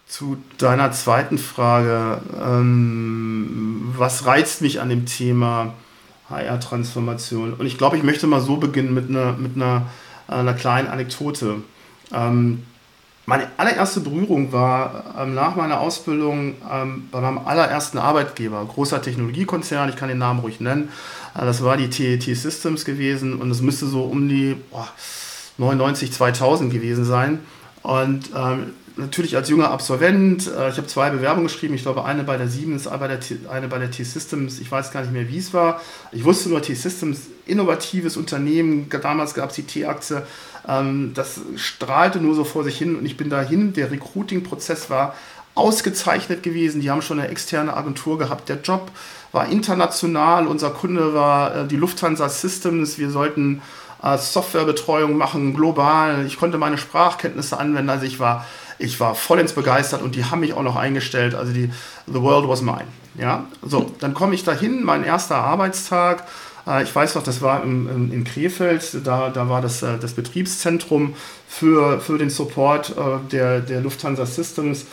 Zu 0.06 0.36
deiner 0.58 0.92
zweiten 0.92 1.38
Frage, 1.38 2.20
ähm, 2.44 3.92
was 3.96 4.26
reizt 4.26 4.60
mich 4.60 4.80
an 4.80 4.90
dem 4.90 5.06
Thema 5.06 5.72
HR-Transformation? 6.28 7.54
Und 7.54 7.64
ich 7.64 7.78
glaube, 7.78 7.96
ich 7.96 8.02
möchte 8.02 8.26
mal 8.26 8.42
so 8.42 8.58
beginnen 8.58 8.92
mit 8.92 9.08
einer, 9.08 9.32
mit 9.32 9.56
einer, 9.56 9.86
einer 10.28 10.52
kleinen 10.52 10.88
Anekdote. 10.88 11.62
Ähm, 12.12 12.62
meine 13.24 13.48
allererste 13.56 14.00
Berührung 14.00 14.52
war 14.52 15.14
ähm, 15.18 15.34
nach 15.34 15.54
meiner 15.54 15.80
Ausbildung 15.80 16.54
ähm, 16.70 17.08
bei 17.10 17.20
meinem 17.20 17.38
allerersten 17.38 17.98
Arbeitgeber, 17.98 18.64
großer 18.64 19.00
Technologiekonzern, 19.00 19.88
ich 19.88 19.96
kann 19.96 20.08
den 20.08 20.18
Namen 20.18 20.40
ruhig 20.40 20.60
nennen. 20.60 20.88
Äh, 21.34 21.44
das 21.44 21.62
war 21.62 21.76
die 21.76 21.88
TET 21.88 22.22
Systems 22.22 22.84
gewesen 22.84 23.40
und 23.40 23.50
es 23.50 23.60
müsste 23.60 23.86
so 23.86 24.02
um 24.02 24.28
die 24.28 24.56
boah, 24.70 24.88
99, 25.58 26.12
2000 26.12 26.72
gewesen 26.72 27.04
sein. 27.04 27.38
Und 27.82 28.30
ähm, 28.36 28.74
natürlich 28.96 29.36
als 29.36 29.48
junger 29.48 29.70
Absolvent, 29.70 30.46
äh, 30.46 30.70
ich 30.70 30.76
habe 30.76 30.86
zwei 30.86 31.10
Bewerbungen 31.10 31.46
geschrieben, 31.46 31.74
ich 31.74 31.82
glaube 31.82 32.04
eine 32.04 32.24
bei 32.24 32.36
der 32.36 32.48
Siemens, 32.48 32.86
eine 32.86 32.98
bei 32.98 33.08
der, 33.08 33.20
T, 33.20 33.38
eine 33.50 33.68
bei 33.68 33.78
der 33.78 33.90
T-Systems, 33.90 34.60
ich 34.60 34.70
weiß 34.70 34.90
gar 34.90 35.02
nicht 35.02 35.12
mehr, 35.12 35.28
wie 35.28 35.38
es 35.38 35.54
war. 35.54 35.80
Ich 36.12 36.24
wusste 36.24 36.48
nur, 36.48 36.62
T-Systems, 36.62 37.22
innovatives 37.46 38.16
Unternehmen, 38.16 38.88
damals 38.88 39.34
gab 39.34 39.50
es 39.50 39.56
die 39.56 39.62
T-Aktie, 39.64 40.22
ähm, 40.68 41.12
das 41.14 41.40
strahlte 41.56 42.20
nur 42.20 42.34
so 42.34 42.44
vor 42.44 42.64
sich 42.64 42.76
hin 42.76 42.96
und 42.96 43.06
ich 43.06 43.16
bin 43.16 43.30
dahin, 43.30 43.72
der 43.72 43.90
Recruiting-Prozess 43.90 44.90
war 44.90 45.14
ausgezeichnet 45.54 46.42
gewesen, 46.42 46.80
die 46.80 46.90
haben 46.90 47.02
schon 47.02 47.18
eine 47.18 47.28
externe 47.28 47.76
Agentur 47.76 48.18
gehabt, 48.18 48.48
der 48.48 48.60
Job 48.62 48.90
war 49.32 49.48
international, 49.48 50.46
unser 50.46 50.70
Kunde 50.70 51.14
war 51.14 51.56
äh, 51.56 51.66
die 51.66 51.76
Lufthansa 51.76 52.28
Systems, 52.28 52.98
wir 52.98 53.10
sollten 53.10 53.62
äh, 54.02 54.18
Softwarebetreuung 54.18 55.16
machen, 55.16 55.54
global, 55.54 56.24
ich 56.26 56.38
konnte 56.38 56.58
meine 56.58 56.78
Sprachkenntnisse 56.78 57.58
anwenden, 57.58 57.90
also 57.90 58.04
ich 58.04 58.18
war 58.18 58.46
ich 58.78 59.00
war 59.00 59.14
vollends 59.14 59.52
begeistert 59.52 60.02
und 60.02 60.14
die 60.14 60.24
haben 60.24 60.40
mich 60.40 60.54
auch 60.54 60.62
noch 60.62 60.76
eingestellt. 60.76 61.34
Also 61.34 61.52
die 61.52 61.70
The 62.06 62.20
World 62.20 62.48
was 62.48 62.62
mine. 62.62 62.86
Ja, 63.18 63.46
so, 63.62 63.90
dann 64.00 64.14
komme 64.14 64.34
ich 64.34 64.44
dahin, 64.44 64.84
mein 64.84 65.04
erster 65.04 65.36
Arbeitstag. 65.36 66.26
Äh, 66.66 66.82
ich 66.82 66.94
weiß 66.94 67.14
noch, 67.14 67.22
das 67.22 67.42
war 67.42 67.62
in, 67.62 68.10
in, 68.12 68.24
Krefeld, 68.24 69.06
da, 69.06 69.30
da 69.30 69.48
war 69.48 69.60
das, 69.60 69.82
äh, 69.82 69.98
das 69.98 70.14
Betriebszentrum 70.14 71.14
für, 71.48 72.00
für 72.00 72.18
den 72.18 72.30
Support 72.30 72.90
äh, 72.90 73.30
der, 73.30 73.60
der 73.60 73.80
Lufthansa 73.80 74.26
Systems 74.26 74.86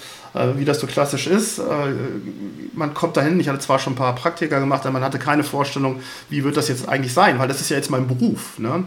wie 0.58 0.64
das 0.64 0.80
so 0.80 0.86
klassisch 0.86 1.26
ist. 1.26 1.60
Man 2.74 2.94
kommt 2.94 3.18
dahin, 3.18 3.40
ich 3.40 3.50
hatte 3.50 3.58
zwar 3.58 3.80
schon 3.80 3.94
ein 3.94 3.96
paar 3.96 4.14
Praktika 4.14 4.60
gemacht, 4.60 4.84
aber 4.84 4.94
man 4.94 5.04
hatte 5.04 5.18
keine 5.18 5.44
Vorstellung, 5.44 6.02
wie 6.30 6.44
wird 6.44 6.56
das 6.56 6.68
jetzt 6.68 6.88
eigentlich 6.88 7.16
sein, 7.16 7.40
weil 7.40 7.48
das 7.48 7.62
ist 7.62 7.70
ja 7.70 7.78
jetzt 7.78 7.90
mein 7.90 8.08
Beruf. 8.08 8.60
Ne? 8.60 8.84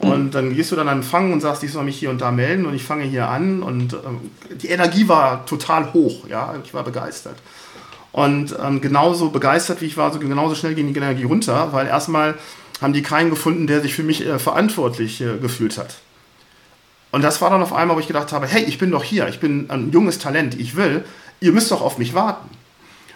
Und 0.00 0.34
dann 0.34 0.54
gehst 0.54 0.72
du 0.72 0.76
dann 0.76 0.88
an 0.88 0.98
Empfang 0.98 1.30
und 1.30 1.40
sagst, 1.40 1.62
ich 1.62 1.72
soll 1.72 1.84
mich 1.84 1.98
hier 1.98 2.08
und 2.08 2.22
da 2.22 2.30
melden 2.30 2.64
und 2.64 2.74
ich 2.74 2.84
fange 2.84 3.04
hier 3.04 3.28
an 3.28 3.62
und 3.62 3.92
ähm, 3.92 4.30
die 4.50 4.68
Energie 4.68 5.08
war 5.08 5.44
total 5.44 5.92
hoch, 5.92 6.26
ja, 6.26 6.54
ich 6.64 6.72
war 6.72 6.84
begeistert. 6.84 7.36
Und 8.10 8.56
ähm, 8.64 8.80
genauso 8.80 9.28
begeistert 9.28 9.82
wie 9.82 9.86
ich 9.86 9.98
war, 9.98 10.10
so 10.10 10.18
genauso 10.18 10.54
schnell 10.54 10.74
ging 10.74 10.92
die 10.92 10.98
Energie 10.98 11.24
runter, 11.24 11.72
weil 11.72 11.86
erstmal 11.86 12.36
haben 12.80 12.94
die 12.94 13.02
keinen 13.02 13.28
gefunden, 13.28 13.66
der 13.66 13.82
sich 13.82 13.94
für 13.94 14.02
mich 14.02 14.26
äh, 14.26 14.38
verantwortlich 14.38 15.20
äh, 15.20 15.36
gefühlt 15.36 15.76
hat. 15.76 15.96
Und 17.12 17.22
das 17.22 17.42
war 17.42 17.50
dann 17.50 17.62
auf 17.62 17.74
einmal, 17.74 17.96
wo 17.96 18.00
ich 18.00 18.06
gedacht 18.06 18.32
habe, 18.32 18.46
hey, 18.46 18.64
ich 18.64 18.78
bin 18.78 18.90
doch 18.90 19.04
hier, 19.04 19.28
ich 19.28 19.38
bin 19.38 19.68
ein 19.68 19.92
junges 19.92 20.18
Talent, 20.18 20.58
ich 20.58 20.76
will, 20.76 21.04
ihr 21.40 21.52
müsst 21.52 21.70
doch 21.70 21.82
auf 21.82 21.98
mich 21.98 22.14
warten. 22.14 22.48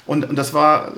Und, 0.05 0.29
und 0.29 0.37
das 0.37 0.53
war 0.53 0.93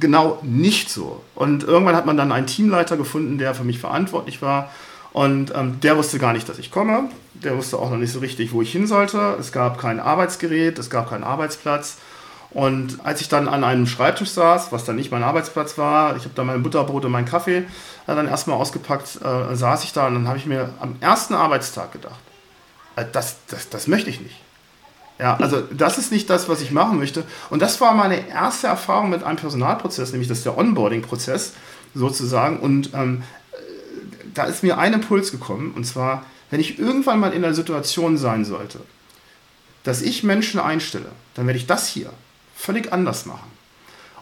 genau 0.00 0.40
nicht 0.42 0.90
so. 0.90 1.22
Und 1.36 1.62
irgendwann 1.62 1.94
hat 1.94 2.06
man 2.06 2.16
dann 2.16 2.32
einen 2.32 2.48
Teamleiter 2.48 2.96
gefunden, 2.96 3.38
der 3.38 3.54
für 3.54 3.64
mich 3.64 3.78
verantwortlich 3.78 4.42
war 4.42 4.70
und 5.12 5.52
ähm, 5.54 5.80
der 5.80 5.96
wusste 5.96 6.18
gar 6.18 6.32
nicht, 6.32 6.48
dass 6.48 6.58
ich 6.58 6.70
komme. 6.70 7.10
Der 7.34 7.56
wusste 7.56 7.78
auch 7.78 7.90
noch 7.90 7.96
nicht 7.96 8.12
so 8.12 8.20
richtig, 8.20 8.52
wo 8.52 8.62
ich 8.62 8.70
hin 8.70 8.86
sollte. 8.86 9.36
Es 9.40 9.50
gab 9.50 9.78
kein 9.78 9.98
Arbeitsgerät, 9.98 10.78
es 10.78 10.90
gab 10.90 11.10
keinen 11.10 11.24
Arbeitsplatz. 11.24 11.98
Und 12.50 12.98
als 13.04 13.20
ich 13.20 13.28
dann 13.28 13.48
an 13.48 13.62
einem 13.62 13.86
Schreibtisch 13.86 14.30
saß, 14.30 14.72
was 14.72 14.84
dann 14.84 14.96
nicht 14.96 15.12
mein 15.12 15.22
Arbeitsplatz 15.22 15.78
war, 15.78 16.16
ich 16.16 16.24
habe 16.24 16.34
da 16.34 16.42
mein 16.42 16.62
Butterbrot 16.62 17.04
und 17.04 17.12
meinen 17.12 17.26
Kaffee 17.26 17.58
äh, 17.58 17.64
dann 18.06 18.26
erstmal 18.26 18.56
ausgepackt, 18.56 19.20
äh, 19.22 19.54
saß 19.54 19.84
ich 19.84 19.92
da 19.92 20.08
und 20.08 20.14
dann 20.14 20.28
habe 20.28 20.38
ich 20.38 20.46
mir 20.46 20.70
am 20.80 20.96
ersten 21.00 21.34
Arbeitstag 21.34 21.92
gedacht, 21.92 22.20
äh, 22.96 23.04
das, 23.10 23.36
das, 23.48 23.68
das 23.68 23.86
möchte 23.86 24.10
ich 24.10 24.20
nicht. 24.20 24.36
Ja, 25.20 25.36
also 25.36 25.60
das 25.60 25.98
ist 25.98 26.10
nicht 26.10 26.30
das, 26.30 26.48
was 26.48 26.62
ich 26.62 26.70
machen 26.70 26.98
möchte. 26.98 27.24
Und 27.50 27.60
das 27.60 27.80
war 27.80 27.94
meine 27.94 28.28
erste 28.28 28.68
Erfahrung 28.68 29.10
mit 29.10 29.22
einem 29.22 29.36
Personalprozess, 29.36 30.12
nämlich 30.12 30.28
das 30.28 30.38
ist 30.38 30.46
der 30.46 30.56
Onboarding-Prozess 30.56 31.52
sozusagen. 31.94 32.58
Und 32.58 32.94
ähm, 32.94 33.22
da 34.34 34.44
ist 34.44 34.62
mir 34.62 34.78
ein 34.78 34.92
Impuls 34.92 35.30
gekommen, 35.30 35.72
und 35.74 35.84
zwar, 35.84 36.24
wenn 36.50 36.60
ich 36.60 36.78
irgendwann 36.78 37.20
mal 37.20 37.32
in 37.32 37.44
einer 37.44 37.54
Situation 37.54 38.16
sein 38.16 38.44
sollte, 38.44 38.80
dass 39.84 40.02
ich 40.02 40.22
Menschen 40.22 40.60
einstelle, 40.60 41.10
dann 41.34 41.46
werde 41.46 41.58
ich 41.58 41.66
das 41.66 41.88
hier 41.88 42.10
völlig 42.54 42.92
anders 42.92 43.26
machen. 43.26 43.50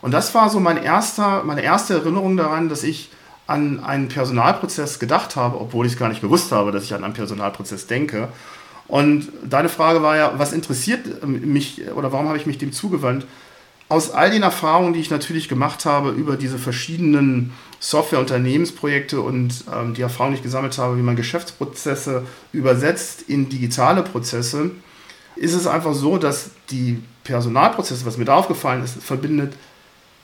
Und 0.01 0.13
das 0.13 0.35
war 0.35 0.49
so 0.49 0.61
mein 0.61 0.83
erster, 0.83 1.43
meine 1.45 1.63
erste 1.63 1.95
Erinnerung 1.95 2.37
daran, 2.37 2.69
dass 2.69 2.85
ich 2.85 3.11
an 3.49 3.83
einen 3.83 4.09
Personalprozess 4.09 4.99
gedacht 4.99 5.35
habe, 5.35 5.61
obwohl 5.61 5.87
ich 5.87 5.93
es 5.93 5.99
gar 5.99 6.09
nicht 6.09 6.21
gewusst 6.21 6.53
habe, 6.53 6.71
dass 6.71 6.85
ich 6.85 6.95
an 6.95 7.03
einen 7.03 7.15
Personalprozess 7.15 7.87
denke. 7.87 8.29
Und 8.87 9.29
deine 9.43 9.69
Frage 9.69 10.03
war 10.03 10.17
ja, 10.17 10.39
was 10.39 10.53
interessiert 10.53 11.27
mich 11.27 11.91
oder 11.95 12.13
warum 12.13 12.29
habe 12.29 12.39
ich 12.39 12.47
mich 12.47 12.59
dem 12.59 12.73
zugewandt? 12.73 13.27
Aus 13.89 14.11
all 14.11 14.31
den 14.31 14.43
Erfahrungen, 14.43 14.93
die 14.93 15.01
ich 15.01 15.11
natürlich 15.11 15.49
gemacht 15.49 15.87
habe 15.87 16.11
über 16.11 16.37
diese 16.37 16.59
verschiedenen 16.59 17.53
Software-Unternehmensprojekte 17.81 19.21
und 19.21 19.65
ähm, 19.73 19.95
die 19.95 20.03
Erfahrung, 20.03 20.33
die 20.33 20.39
ich 20.39 20.43
gesammelt 20.43 20.77
habe, 20.79 20.97
wie 20.97 21.03
man 21.03 21.17
Geschäftsprozesse 21.17 22.27
übersetzt 22.53 23.23
in 23.29 23.49
digitale 23.49 24.03
Prozesse, 24.03 24.73
ist 25.37 25.55
es 25.55 25.67
einfach 25.67 25.95
so, 25.95 26.19
dass 26.19 26.51
die 26.71 27.01
Personalprozesse, 27.23 28.05
was 28.05 28.19
mir 28.19 28.25
da 28.25 28.35
aufgefallen 28.35 28.83
ist, 28.83 29.03
verbindet 29.03 29.55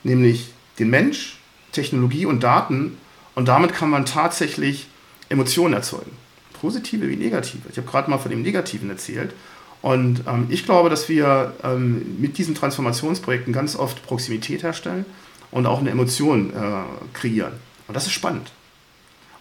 nämlich 0.03 0.51
den 0.79 0.89
Mensch, 0.89 1.39
Technologie 1.71 2.25
und 2.25 2.43
Daten 2.43 2.97
und 3.35 3.47
damit 3.47 3.73
kann 3.73 3.89
man 3.89 4.05
tatsächlich 4.05 4.87
Emotionen 5.29 5.73
erzeugen. 5.73 6.11
Positive 6.59 7.07
wie 7.07 7.15
negative. 7.15 7.63
Ich 7.71 7.77
habe 7.77 7.87
gerade 7.87 8.09
mal 8.09 8.17
von 8.17 8.31
dem 8.31 8.41
Negativen 8.41 8.89
erzählt. 8.89 9.33
Und 9.81 10.23
ähm, 10.27 10.47
ich 10.49 10.65
glaube, 10.65 10.89
dass 10.89 11.09
wir 11.09 11.53
ähm, 11.63 12.19
mit 12.19 12.37
diesen 12.37 12.55
Transformationsprojekten 12.55 13.53
ganz 13.53 13.75
oft 13.75 14.03
Proximität 14.05 14.63
herstellen 14.63 15.05
und 15.51 15.65
auch 15.65 15.79
eine 15.79 15.89
Emotion 15.89 16.51
äh, 16.53 16.83
kreieren. 17.13 17.53
Und 17.87 17.95
das 17.95 18.05
ist 18.05 18.13
spannend. 18.13 18.51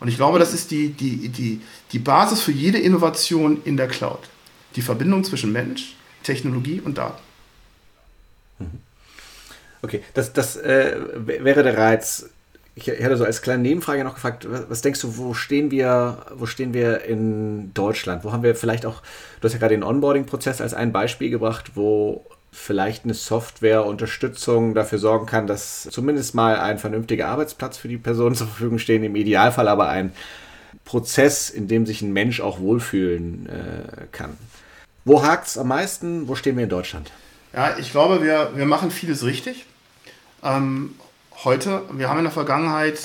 Und 0.01 0.09
ich 0.09 0.17
glaube, 0.17 0.39
das 0.39 0.53
ist 0.53 0.71
die, 0.71 0.91
die, 0.91 1.29
die, 1.29 1.61
die 1.93 1.99
Basis 1.99 2.43
für 2.43 2.53
jede 2.53 2.79
Innovation 2.79 3.63
in 3.65 3.77
der 3.77 3.89
Cloud. 3.89 4.21
Die 4.77 4.83
Verbindung 4.83 5.25
zwischen 5.25 5.53
Mensch, 5.53 5.97
Technologie 6.23 6.81
und 6.81 6.99
Daten. 6.99 7.23
Mhm. 8.59 8.81
Okay, 9.83 10.03
das, 10.15 10.33
das 10.33 10.57
äh, 10.57 10.97
wäre 11.15 11.63
der 11.63 11.79
Reiz. 11.79 12.31
Ich 12.75 12.89
hätte 12.89 13.17
so 13.17 13.25
als 13.25 13.41
kleine 13.41 13.63
Nebenfrage 13.63 14.03
noch 14.03 14.15
gefragt, 14.15 14.49
was 14.51 14.83
denkst 14.83 15.01
du, 15.01 15.17
wo 15.17 15.33
stehen 15.33 15.71
wir, 15.71 16.27
wo 16.35 16.47
stehen 16.47 16.75
wir 16.75 17.05
in 17.05 17.73
Deutschland? 17.73 18.25
Wo 18.25 18.33
haben 18.33 18.43
wir 18.43 18.57
vielleicht 18.57 18.85
auch, 18.85 19.01
du 19.41 19.47
hast 19.47 19.53
ja 19.53 19.59
gerade 19.59 19.75
den 19.75 19.85
Onboarding-Prozess 19.85 20.61
als 20.61 20.75
ein 20.75 20.91
Beispiel 20.91 21.31
gebracht, 21.31 21.73
wo 21.77 22.27
vielleicht 22.55 23.05
eine 23.05 23.15
Softwareunterstützung 23.15 24.75
dafür 24.75 24.99
sorgen 24.99 25.27
kann, 25.27 25.47
dass 25.47 25.89
zumindest 25.91 26.35
mal 26.35 26.57
ein 26.57 26.79
vernünftiger 26.79 27.29
Arbeitsplatz 27.29 27.77
für 27.77 27.89
die 27.89 27.99
Personen 27.99 28.37
zur 28.37 28.47
Verfügung 28.47 28.79
steht, 28.79 29.03
im 29.03 29.17
Idealfall 29.17 29.69
aber 29.69 29.89
ein 29.89 30.13
Prozess, 30.85 31.51
in 31.51 31.69
dem 31.69 31.85
sich 31.85 32.01
ein 32.03 32.13
Mensch 32.13 32.41
auch 32.41 32.61
wohlfühlen 32.61 33.49
äh, 33.49 34.07
kann. 34.13 34.37
Wo 35.05 35.23
hakt 35.23 35.49
es 35.49 35.59
am 35.59 35.69
meisten? 35.69 36.29
Wo 36.29 36.35
stehen 36.35 36.57
wir 36.57 36.65
in 36.65 36.71
Deutschland? 36.71 37.11
Ja, 37.53 37.77
ich 37.79 37.91
glaube, 37.91 38.23
wir, 38.23 38.53
wir 38.55 38.67
machen 38.67 38.91
vieles 38.91 39.25
richtig. 39.25 39.67
Ähm, 40.43 40.95
heute, 41.45 41.83
wir 41.93 42.09
haben 42.09 42.19
in 42.19 42.25
der 42.25 42.33
Vergangenheit 42.33 42.99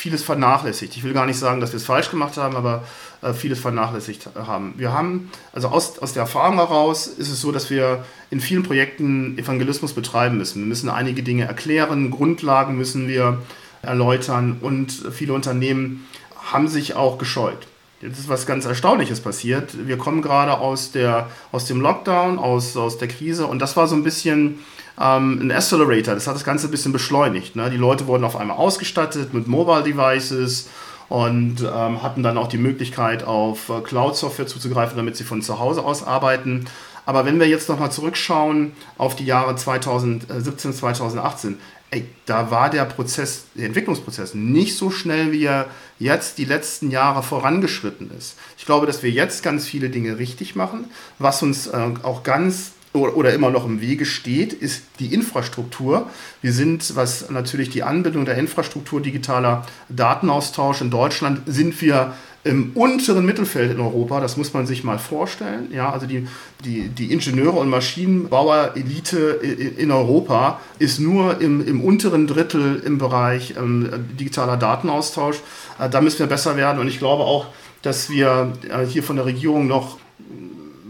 vieles 0.00 0.22
vernachlässigt. 0.22 0.96
Ich 0.96 1.04
will 1.04 1.12
gar 1.12 1.26
nicht 1.26 1.38
sagen, 1.38 1.60
dass 1.60 1.72
wir 1.72 1.76
es 1.76 1.84
falsch 1.84 2.10
gemacht 2.10 2.38
haben, 2.38 2.56
aber 2.56 2.84
äh, 3.20 3.34
vieles 3.34 3.60
vernachlässigt 3.60 4.30
haben. 4.34 4.72
Wir 4.78 4.94
haben, 4.94 5.30
also 5.52 5.68
aus, 5.68 5.98
aus 5.98 6.14
der 6.14 6.22
Erfahrung 6.22 6.56
heraus 6.56 7.06
ist 7.06 7.28
es 7.28 7.42
so, 7.42 7.52
dass 7.52 7.68
wir 7.68 8.02
in 8.30 8.40
vielen 8.40 8.62
Projekten 8.62 9.36
Evangelismus 9.36 9.92
betreiben 9.92 10.38
müssen. 10.38 10.62
Wir 10.62 10.68
müssen 10.68 10.88
einige 10.88 11.22
Dinge 11.22 11.44
erklären, 11.44 12.10
Grundlagen 12.10 12.78
müssen 12.78 13.08
wir 13.08 13.42
erläutern 13.82 14.56
und 14.62 14.90
viele 15.12 15.34
Unternehmen 15.34 16.06
haben 16.50 16.68
sich 16.68 16.96
auch 16.96 17.18
gescheut. 17.18 17.66
Jetzt 18.00 18.18
ist 18.18 18.28
was 18.30 18.46
ganz 18.46 18.64
Erstaunliches 18.64 19.20
passiert. 19.20 19.86
Wir 19.86 19.98
kommen 19.98 20.22
gerade 20.22 20.56
aus, 20.58 20.90
der, 20.90 21.28
aus 21.52 21.66
dem 21.66 21.82
Lockdown, 21.82 22.38
aus, 22.38 22.74
aus 22.74 22.96
der 22.96 23.08
Krise 23.08 23.46
und 23.46 23.58
das 23.58 23.76
war 23.76 23.86
so 23.88 23.94
ein 23.94 24.02
bisschen 24.02 24.60
ähm, 24.98 25.38
ein 25.42 25.52
Accelerator. 25.52 26.14
Das 26.14 26.26
hat 26.26 26.34
das 26.34 26.44
Ganze 26.44 26.68
ein 26.68 26.70
bisschen 26.70 26.92
beschleunigt. 26.92 27.56
Ne? 27.56 27.68
Die 27.68 27.76
Leute 27.76 28.06
wurden 28.06 28.24
auf 28.24 28.36
einmal 28.36 28.56
ausgestattet 28.56 29.34
mit 29.34 29.48
Mobile 29.48 29.82
Devices 29.82 30.70
und 31.10 31.60
ähm, 31.60 32.02
hatten 32.02 32.22
dann 32.22 32.38
auch 32.38 32.48
die 32.48 32.56
Möglichkeit, 32.56 33.22
auf 33.22 33.68
äh, 33.68 33.82
Cloud-Software 33.82 34.46
zuzugreifen, 34.46 34.96
damit 34.96 35.16
sie 35.16 35.24
von 35.24 35.42
zu 35.42 35.58
Hause 35.58 35.84
aus 35.84 36.02
arbeiten. 36.02 36.64
Aber 37.04 37.26
wenn 37.26 37.38
wir 37.38 37.48
jetzt 37.48 37.68
nochmal 37.68 37.92
zurückschauen 37.92 38.72
auf 38.96 39.14
die 39.14 39.26
Jahre 39.26 39.56
2017, 39.56 40.72
2018, 40.72 41.58
ey, 41.90 42.06
da 42.26 42.50
war 42.50 42.70
der 42.70 42.84
Prozess, 42.84 43.46
der 43.54 43.66
Entwicklungsprozess 43.66 44.34
nicht 44.34 44.76
so 44.76 44.90
schnell, 44.90 45.32
wie 45.32 45.44
er 45.44 45.66
jetzt 45.98 46.38
die 46.38 46.44
letzten 46.44 46.90
Jahre 46.90 47.22
vorangeschritten 47.22 48.10
ist. 48.16 48.36
Ich 48.58 48.64
glaube, 48.64 48.86
dass 48.86 49.02
wir 49.02 49.10
jetzt 49.10 49.42
ganz 49.42 49.66
viele 49.66 49.90
Dinge 49.90 50.18
richtig 50.18 50.54
machen, 50.54 50.84
was 51.18 51.42
uns 51.42 51.66
äh, 51.66 51.76
auch 52.02 52.22
ganz 52.22 52.72
oder 52.92 53.32
immer 53.32 53.50
noch 53.50 53.66
im 53.66 53.80
Wege 53.80 54.04
steht, 54.04 54.52
ist 54.52 54.82
die 54.98 55.14
Infrastruktur. 55.14 56.10
Wir 56.42 56.52
sind, 56.52 56.96
was 56.96 57.30
natürlich 57.30 57.70
die 57.70 57.84
Anbindung 57.84 58.24
der 58.24 58.36
Infrastruktur 58.36 59.00
digitaler 59.00 59.64
Datenaustausch 59.88 60.80
in 60.80 60.90
Deutschland, 60.90 61.42
sind 61.46 61.80
wir 61.82 62.14
im 62.42 62.72
unteren 62.74 63.26
Mittelfeld 63.26 63.70
in 63.70 63.80
Europa, 63.80 64.20
das 64.20 64.36
muss 64.38 64.54
man 64.54 64.66
sich 64.66 64.82
mal 64.82 64.98
vorstellen. 64.98 65.68
Ja, 65.72 65.90
also 65.90 66.06
die, 66.06 66.26
die, 66.64 66.88
die 66.88 67.12
Ingenieure 67.12 67.58
und 67.58 67.68
Maschinenbauer-Elite 67.68 69.40
in 69.76 69.90
Europa 69.90 70.60
ist 70.78 71.00
nur 71.00 71.40
im, 71.40 71.66
im 71.66 71.82
unteren 71.82 72.26
Drittel 72.26 72.82
im 72.84 72.96
Bereich 72.96 73.54
ähm, 73.58 73.90
digitaler 74.18 74.56
Datenaustausch. 74.56 75.36
Äh, 75.78 75.90
da 75.90 76.00
müssen 76.00 76.20
wir 76.20 76.26
besser 76.26 76.56
werden 76.56 76.80
und 76.80 76.88
ich 76.88 76.98
glaube 76.98 77.24
auch, 77.24 77.46
dass 77.82 78.08
wir 78.08 78.52
äh, 78.70 78.86
hier 78.86 79.02
von 79.02 79.16
der 79.16 79.26
Regierung 79.26 79.66
noch 79.66 79.98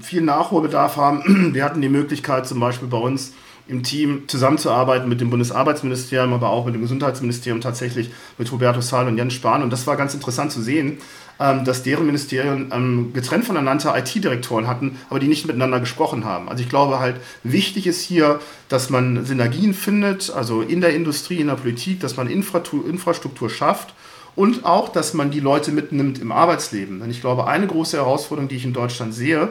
viel 0.01 0.23
Nachholbedarf 0.23 0.97
haben. 0.97 1.51
Wir 1.55 1.65
hatten 1.65 1.81
die 1.81 1.89
Möglichkeit 1.89 2.47
zum 2.47 2.59
Beispiel 2.59 2.89
bei 2.89 2.97
uns 2.97 3.35
im 3.69 3.83
Team 3.83 4.25
zusammenzuarbeiten 4.27 5.09
mit 5.09 5.21
dem 5.21 5.31
Bundesarbeitsministerium, 5.31 6.33
aber 6.33 6.51
auch 6.51 6.65
mit 6.65 6.75
dem 6.75 6.83
Gesundheitsministerium 6.83 7.61
tatsächlich 7.61 8.11
mit 8.37 8.51
Hubertus 8.51 8.89
Saal 8.89 9.07
und 9.07 9.17
Jens 9.17 9.35
Spahn. 9.35 9.63
Und 9.63 9.71
das 9.71 9.87
war 9.87 9.97
ganz 9.97 10.13
interessant 10.13 10.51
zu 10.51 10.61
sehen, 10.61 10.99
ähm, 11.41 11.65
dass 11.65 11.83
deren 11.83 12.05
Ministerien 12.05 12.71
ähm, 12.71 13.13
getrennt 13.15 13.47
voneinander 13.47 13.97
IT-Direktoren 13.97 14.67
hatten, 14.67 14.99
aber 15.09 15.19
die 15.19 15.27
nicht 15.27 15.47
miteinander 15.47 15.81
gesprochen 15.81 16.27
haben. 16.27 16.51
Also 16.51 16.63
ich 16.63 16.69
glaube 16.69 17.01
halt, 17.01 17.17
wichtig 17.43 17.87
ist 17.87 18.03
hier, 18.03 18.41
dass 18.69 18.91
man 18.91 19.25
Synergien 19.25 19.73
findet, 19.73 20.31
also 20.31 20.61
in 20.61 20.83
der 20.83 20.95
Industrie, 20.95 21.41
in 21.41 21.47
der 21.47 21.55
Politik, 21.55 22.01
dass 22.01 22.19
man 22.19 22.29
Infrastruktur 22.29 23.49
schafft 23.49 23.95
und 24.37 24.67
auch, 24.67 24.91
dass 24.91 25.15
man 25.15 25.31
die 25.31 25.41
Leute 25.41 25.73
mitnimmt 25.73 26.19
im 26.21 26.31
Arbeitsleben. 26.31 27.01
Denn 27.01 27.11
ich 27.11 27.23
glaube, 27.23 27.47
eine 27.47 27.67
große 27.67 27.97
Herausforderung, 27.97 28.49
die 28.49 28.57
ich 28.57 28.65
in 28.67 28.75
Deutschland 28.75 29.15
sehe, 29.15 29.49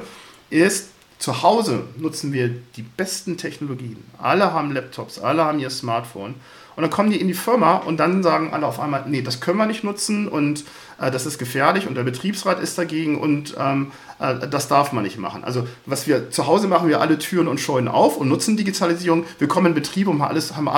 ist, 0.51 0.89
zu 1.17 1.41
Hause 1.41 1.83
nutzen 1.97 2.31
wir 2.31 2.49
die 2.77 2.81
besten 2.81 3.35
Technologien. 3.35 3.97
Alle 4.17 4.53
haben 4.53 4.71
Laptops, 4.71 5.19
alle 5.19 5.43
haben 5.43 5.59
ihr 5.59 5.69
Smartphone. 5.69 6.35
Und 6.79 6.83
dann 6.83 6.91
kommen 6.91 7.11
die 7.11 7.19
in 7.19 7.27
die 7.27 7.33
Firma 7.33 7.75
und 7.75 7.97
dann 7.97 8.23
sagen 8.23 8.53
alle 8.53 8.65
auf 8.65 8.79
einmal, 8.79 9.03
nee, 9.05 9.21
das 9.21 9.41
können 9.41 9.57
wir 9.57 9.65
nicht 9.65 9.83
nutzen 9.83 10.29
und 10.29 10.63
äh, 10.97 11.11
das 11.11 11.25
ist 11.25 11.37
gefährlich 11.37 11.87
und 11.87 11.95
der 11.95 12.03
Betriebsrat 12.03 12.57
ist 12.61 12.77
dagegen 12.77 13.19
und 13.19 13.53
ähm, 13.59 13.91
äh, 14.17 14.47
das 14.47 14.69
darf 14.69 14.93
man 14.93 15.03
nicht 15.03 15.17
machen. 15.17 15.43
Also 15.43 15.67
was 15.85 16.07
wir 16.07 16.31
zu 16.31 16.47
Hause 16.47 16.69
machen, 16.69 16.87
wir 16.87 17.01
alle 17.01 17.19
Türen 17.19 17.49
und 17.49 17.59
Scheunen 17.59 17.89
auf 17.89 18.15
und 18.15 18.29
nutzen 18.29 18.55
Digitalisierung. 18.55 19.25
Wir 19.39 19.49
kommen 19.49 19.65
in 19.65 19.73
Betrieb 19.73 20.07
und 20.07 20.21
alles, 20.21 20.55
haben, 20.55 20.69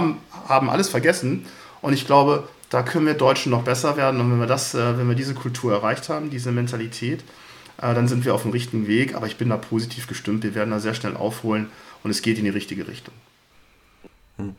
haben 0.50 0.72
alles 0.72 0.90
vergessen. 0.90 1.46
Und 1.84 1.94
ich 1.94 2.08
glaube, 2.08 2.48
da 2.72 2.82
können 2.82 3.06
wir 3.06 3.14
Deutschen 3.14 3.52
noch 3.52 3.62
besser 3.62 3.96
werden. 3.96 4.20
Und 4.22 4.32
wenn 4.32 4.40
wir, 4.40 4.48
das, 4.48 4.74
äh, 4.74 4.98
wenn 4.98 5.08
wir 5.08 5.16
diese 5.16 5.36
Kultur 5.36 5.72
erreicht 5.72 6.10
haben, 6.10 6.32
diese 6.32 6.52
Mentalität, 6.52 7.20
äh, 7.78 7.94
dann 7.94 8.08
sind 8.08 8.26
wir 8.26 8.34
auf 8.34 8.42
dem 8.42 8.50
richtigen 8.50 8.88
Weg. 8.88 9.14
Aber 9.14 9.28
ich 9.28 9.38
bin 9.38 9.50
da 9.50 9.58
positiv 9.58 10.08
gestimmt. 10.08 10.42
Wir 10.42 10.56
werden 10.56 10.72
da 10.72 10.80
sehr 10.80 10.96
schnell 10.96 11.16
aufholen 11.16 11.70
und 12.02 12.10
es 12.10 12.24
geht 12.24 12.40
in 12.40 12.46
die 12.46 12.50
richtige 12.50 12.88
Richtung. 12.88 13.14
Hm. 14.38 14.56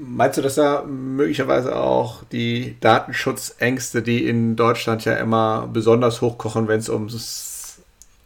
Meinst 0.00 0.38
du, 0.38 0.42
dass 0.42 0.54
da 0.54 0.84
möglicherweise 0.84 1.74
auch 1.74 2.22
die 2.30 2.76
Datenschutzängste, 2.78 4.00
die 4.00 4.28
in 4.28 4.54
Deutschland 4.54 5.04
ja 5.04 5.14
immer 5.14 5.68
besonders 5.72 6.20
hochkochen, 6.20 6.68
wenn 6.68 6.78
es 6.78 6.88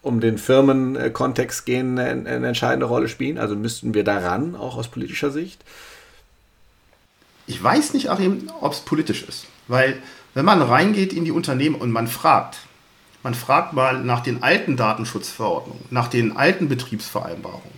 um 0.03 0.21
den 0.21 0.37
Firmenkontext 0.37 1.65
gehen, 1.65 1.99
eine, 1.99 2.29
eine 2.29 2.49
entscheidende 2.49 2.85
Rolle 2.85 3.09
spielen? 3.09 3.39
Also 3.39 3.57
müssten 3.57 3.95
wir 3.95 4.05
daran, 4.05 4.55
auch 4.55 4.77
aus 4.77 4.89
politischer 4.89 5.31
Sicht? 5.31 5.65
Ich 7.47 7.63
weiß 7.63 7.95
nicht, 7.95 8.11
Achim, 8.11 8.51
ob 8.61 8.73
es 8.73 8.81
politisch 8.81 9.23
ist. 9.23 9.47
Weil 9.67 10.03
wenn 10.35 10.45
man 10.45 10.61
reingeht 10.61 11.15
in 11.15 11.25
die 11.25 11.33
Unternehmen 11.33 11.77
und 11.77 11.91
man 11.91 12.07
fragt, 12.07 12.59
man 13.23 13.33
fragt 13.33 13.73
mal 13.73 14.05
nach 14.05 14.21
den 14.21 14.43
alten 14.43 14.77
Datenschutzverordnungen, 14.77 15.85
nach 15.89 16.09
den 16.09 16.37
alten 16.37 16.69
Betriebsvereinbarungen, 16.69 17.73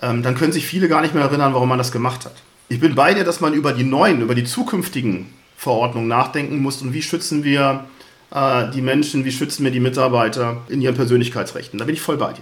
ähm, 0.00 0.22
dann 0.22 0.34
können 0.34 0.52
sich 0.52 0.66
viele 0.66 0.88
gar 0.88 1.02
nicht 1.02 1.12
mehr 1.12 1.24
erinnern, 1.24 1.52
warum 1.52 1.68
man 1.68 1.78
das 1.78 1.92
gemacht 1.92 2.24
hat. 2.24 2.36
Ich 2.72 2.80
bin 2.80 2.94
bei 2.94 3.12
dir, 3.12 3.22
dass 3.22 3.42
man 3.42 3.52
über 3.52 3.74
die 3.74 3.84
neuen, 3.84 4.22
über 4.22 4.34
die 4.34 4.44
zukünftigen 4.44 5.26
Verordnungen 5.58 6.08
nachdenken 6.08 6.62
muss 6.62 6.80
und 6.80 6.94
wie 6.94 7.02
schützen 7.02 7.44
wir 7.44 7.84
äh, 8.30 8.70
die 8.70 8.80
Menschen, 8.80 9.26
wie 9.26 9.30
schützen 9.30 9.62
wir 9.64 9.70
die 9.70 9.78
Mitarbeiter 9.78 10.62
in 10.70 10.80
ihren 10.80 10.94
Persönlichkeitsrechten. 10.94 11.78
Da 11.78 11.84
bin 11.84 11.94
ich 11.94 12.00
voll 12.00 12.16
bei 12.16 12.32
dir. 12.32 12.40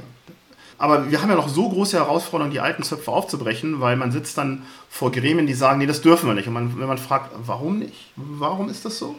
Aber 0.78 1.10
wir 1.10 1.20
haben 1.20 1.30
ja 1.30 1.34
noch 1.34 1.48
so 1.48 1.68
große 1.68 1.96
Herausforderungen, 1.96 2.52
die 2.52 2.60
alten 2.60 2.84
Zöpfe 2.84 3.10
aufzubrechen, 3.10 3.80
weil 3.80 3.96
man 3.96 4.12
sitzt 4.12 4.38
dann 4.38 4.62
vor 4.88 5.10
Gremien, 5.10 5.48
die 5.48 5.54
sagen, 5.54 5.80
nee, 5.80 5.86
das 5.86 6.00
dürfen 6.00 6.28
wir 6.28 6.34
nicht. 6.34 6.46
Und 6.46 6.54
man, 6.54 6.78
wenn 6.78 6.86
man 6.86 6.98
fragt, 6.98 7.32
warum 7.44 7.80
nicht? 7.80 8.12
Warum 8.14 8.68
ist 8.68 8.84
das 8.84 8.98
so? 8.98 9.16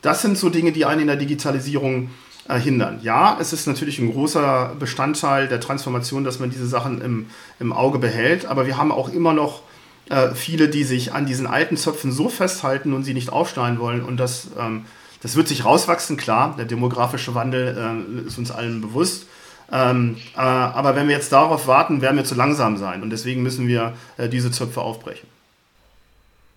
Das 0.00 0.22
sind 0.22 0.38
so 0.38 0.48
Dinge, 0.48 0.70
die 0.70 0.84
einen 0.84 1.00
in 1.00 1.06
der 1.08 1.16
Digitalisierung 1.16 2.10
äh, 2.46 2.56
hindern. 2.56 3.00
Ja, 3.02 3.36
es 3.40 3.52
ist 3.52 3.66
natürlich 3.66 3.98
ein 3.98 4.12
großer 4.12 4.76
Bestandteil 4.78 5.48
der 5.48 5.58
Transformation, 5.58 6.22
dass 6.22 6.38
man 6.38 6.50
diese 6.50 6.68
Sachen 6.68 7.00
im, 7.00 7.26
im 7.58 7.72
Auge 7.72 7.98
behält, 7.98 8.46
aber 8.46 8.68
wir 8.68 8.76
haben 8.76 8.92
auch 8.92 9.08
immer 9.08 9.32
noch 9.32 9.62
äh, 10.08 10.34
viele, 10.34 10.68
die 10.68 10.84
sich 10.84 11.12
an 11.12 11.26
diesen 11.26 11.46
alten 11.46 11.76
Zöpfen 11.76 12.12
so 12.12 12.28
festhalten 12.28 12.92
und 12.92 13.04
sie 13.04 13.14
nicht 13.14 13.30
aufschneiden 13.30 13.78
wollen 13.78 14.02
und 14.02 14.18
das, 14.18 14.48
ähm, 14.58 14.84
das 15.22 15.36
wird 15.36 15.48
sich 15.48 15.64
rauswachsen, 15.64 16.16
klar, 16.16 16.54
der 16.56 16.64
demografische 16.64 17.34
Wandel 17.34 17.76
äh, 18.24 18.26
ist 18.26 18.38
uns 18.38 18.50
allen 18.50 18.80
bewusst. 18.80 19.26
Ähm, 19.70 20.16
äh, 20.34 20.40
aber 20.40 20.96
wenn 20.96 21.08
wir 21.08 21.14
jetzt 21.14 21.32
darauf 21.32 21.66
warten, 21.66 22.02
werden 22.02 22.16
wir 22.16 22.24
zu 22.24 22.34
langsam 22.34 22.76
sein 22.76 23.02
und 23.02 23.10
deswegen 23.10 23.42
müssen 23.42 23.68
wir 23.68 23.94
äh, 24.18 24.28
diese 24.28 24.50
Zöpfe 24.50 24.82
aufbrechen. 24.82 25.26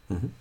Mhm. 0.09 0.31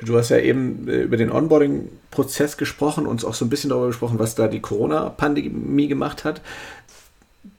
Du 0.00 0.16
hast 0.16 0.30
ja 0.30 0.38
eben 0.38 0.88
äh, 0.88 1.02
über 1.02 1.16
den 1.16 1.30
Onboarding-Prozess 1.30 2.56
gesprochen, 2.56 3.06
und 3.06 3.24
auch 3.24 3.34
so 3.34 3.44
ein 3.44 3.50
bisschen 3.50 3.70
darüber 3.70 3.88
gesprochen, 3.88 4.18
was 4.18 4.34
da 4.34 4.48
die 4.48 4.60
Corona-Pandemie 4.60 5.88
gemacht 5.88 6.24
hat. 6.24 6.40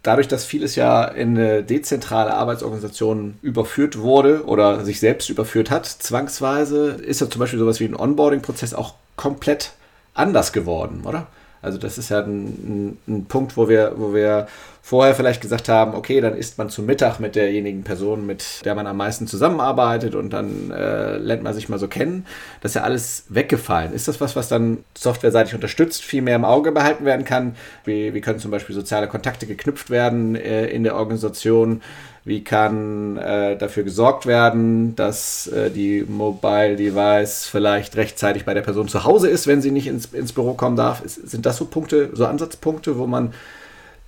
Dadurch, 0.01 0.27
dass 0.27 0.45
vieles 0.45 0.75
ja 0.75 1.03
in 1.03 1.37
eine 1.37 1.63
dezentrale 1.63 2.33
Arbeitsorganisation 2.33 3.37
überführt 3.41 3.99
wurde 3.99 4.45
oder 4.45 4.85
sich 4.85 4.99
selbst 4.99 5.29
überführt 5.29 5.71
hat, 5.71 5.85
zwangsweise, 5.85 6.91
ist 6.91 7.21
ja 7.21 7.29
zum 7.29 7.39
Beispiel 7.39 7.59
sowas 7.59 7.79
wie 7.79 7.85
ein 7.85 7.95
Onboarding-Prozess 7.95 8.73
auch 8.73 8.95
komplett 9.15 9.73
anders 10.13 10.53
geworden, 10.53 11.03
oder? 11.05 11.27
Also 11.61 11.77
das 11.77 11.97
ist 11.97 12.09
ja 12.09 12.19
ein, 12.19 12.45
ein, 12.45 12.97
ein, 13.07 13.25
Punkt, 13.25 13.55
wo 13.55 13.69
wir, 13.69 13.93
wo 13.95 14.13
wir 14.13 14.47
vorher 14.85 15.15
vielleicht 15.15 15.39
gesagt 15.39 15.69
haben, 15.69 15.95
okay, 15.95 16.19
dann 16.19 16.35
isst 16.35 16.57
man 16.57 16.69
zu 16.69 16.81
Mittag 16.81 17.17
mit 17.21 17.37
derjenigen 17.37 17.85
Person, 17.85 18.25
mit 18.25 18.65
der 18.65 18.75
man 18.75 18.85
am 18.85 18.97
meisten 18.97 19.27
zusammenarbeitet 19.27 20.13
und 20.13 20.31
dann 20.31 20.71
äh, 20.71 21.15
lernt 21.15 21.41
man 21.41 21.53
sich 21.53 21.69
mal 21.69 21.79
so 21.79 21.87
kennen. 21.87 22.25
Das 22.59 22.71
ist 22.71 22.75
ja 22.75 22.81
alles 22.81 23.23
weggefallen. 23.29 23.93
Ist 23.93 24.09
das 24.09 24.19
was, 24.19 24.35
was 24.35 24.49
dann 24.49 24.83
softwareseitig 24.93 25.55
unterstützt, 25.55 26.03
viel 26.03 26.21
mehr 26.21 26.35
im 26.35 26.43
Auge 26.43 26.73
behalten 26.73 27.05
werden 27.05 27.23
kann? 27.23 27.55
Wie, 27.85 28.13
wie 28.13 28.19
können 28.19 28.39
zum 28.39 28.51
Beispiel 28.51 28.75
soziale 28.75 29.07
Kontakte 29.07 29.47
geknüpft 29.47 29.89
werden 29.89 30.35
äh, 30.35 30.65
in 30.65 30.83
der 30.83 30.97
Organisation? 30.97 31.81
Wie 32.25 32.43
kann 32.43 33.15
äh, 33.15 33.55
dafür 33.55 33.83
gesorgt 33.83 34.25
werden, 34.25 34.97
dass 34.97 35.47
äh, 35.47 35.71
die 35.71 36.05
Mobile 36.05 36.75
Device 36.75 37.47
vielleicht 37.47 37.95
rechtzeitig 37.95 38.43
bei 38.43 38.53
der 38.53 38.61
Person 38.61 38.89
zu 38.89 39.05
Hause 39.05 39.29
ist, 39.29 39.47
wenn 39.47 39.61
sie 39.61 39.71
nicht 39.71 39.87
ins, 39.87 40.07
ins 40.07 40.33
Büro 40.33 40.55
kommen 40.55 40.75
darf? 40.75 41.01
Ist, 41.05 41.29
sind 41.29 41.45
das 41.45 41.55
so 41.55 41.63
Punkte, 41.63 42.09
so 42.11 42.25
Ansatzpunkte, 42.25 42.97
wo 42.97 43.07
man 43.07 43.33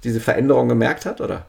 diese 0.05 0.21
Veränderung 0.21 0.69
gemerkt 0.69 1.05
hat, 1.05 1.19
oder? 1.19 1.45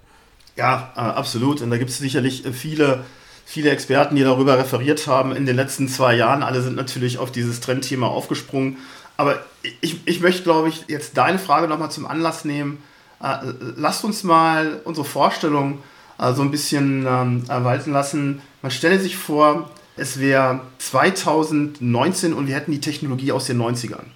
Ja, 0.57 0.93
äh, 0.97 1.01
absolut. 1.01 1.61
Und 1.61 1.71
da 1.71 1.77
gibt 1.77 1.91
es 1.91 1.99
sicherlich 1.99 2.45
äh, 2.45 2.53
viele, 2.53 3.05
viele 3.45 3.71
Experten, 3.71 4.17
die 4.17 4.23
darüber 4.23 4.59
referiert 4.59 5.07
haben 5.07 5.37
in 5.37 5.47
den 5.47 5.57
letzten 5.57 5.89
zwei 5.89 6.17
Jahren. 6.17 6.43
Alle 6.43 6.63
sind 6.63 6.77
natürlich 6.77 7.19
auf 7.19 7.31
dieses 7.31 7.61
Trendthema 7.61 8.09
aufgesprungen. 8.09 8.79
Aber 9.17 9.39
ich, 9.81 10.01
ich 10.07 10.21
möchte, 10.21 10.43
glaube 10.43 10.69
ich, 10.69 10.85
jetzt 10.89 11.17
deine 11.17 11.39
Frage 11.39 11.69
nochmal 11.69 11.91
zum 11.91 12.07
Anlass 12.07 12.45
nehmen. 12.45 12.83
Äh, 13.23 13.37
lasst 13.77 14.05
uns 14.05 14.25
mal 14.25 14.81
unsere 14.85 15.07
Vorstellung 15.07 15.79
so 16.35 16.41
ein 16.41 16.51
bisschen 16.51 17.07
ähm, 17.07 17.47
walten 17.47 17.93
lassen. 17.93 18.41
Man 18.63 18.71
stelle 18.71 18.99
sich 18.99 19.19
vor, 19.19 19.71
es 19.99 20.19
wäre 20.19 20.61
2019 20.79 22.33
und 22.33 22.47
wir 22.47 22.55
hätten 22.55 22.73
die 22.73 22.81
Technologie 22.81 23.33
aus 23.33 23.45
den 23.45 23.61
90ern 23.61 24.16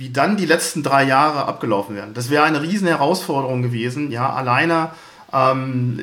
wie 0.00 0.08
dann 0.08 0.38
die 0.38 0.46
letzten 0.46 0.82
drei 0.82 1.04
Jahre 1.04 1.44
abgelaufen 1.44 1.94
wären. 1.94 2.14
Das 2.14 2.30
wäre 2.30 2.44
eine 2.44 2.62
riesen 2.62 2.88
Herausforderung 2.88 3.60
gewesen, 3.60 4.10
ja, 4.10 4.32
alleine 4.32 4.92
ähm, 5.30 6.00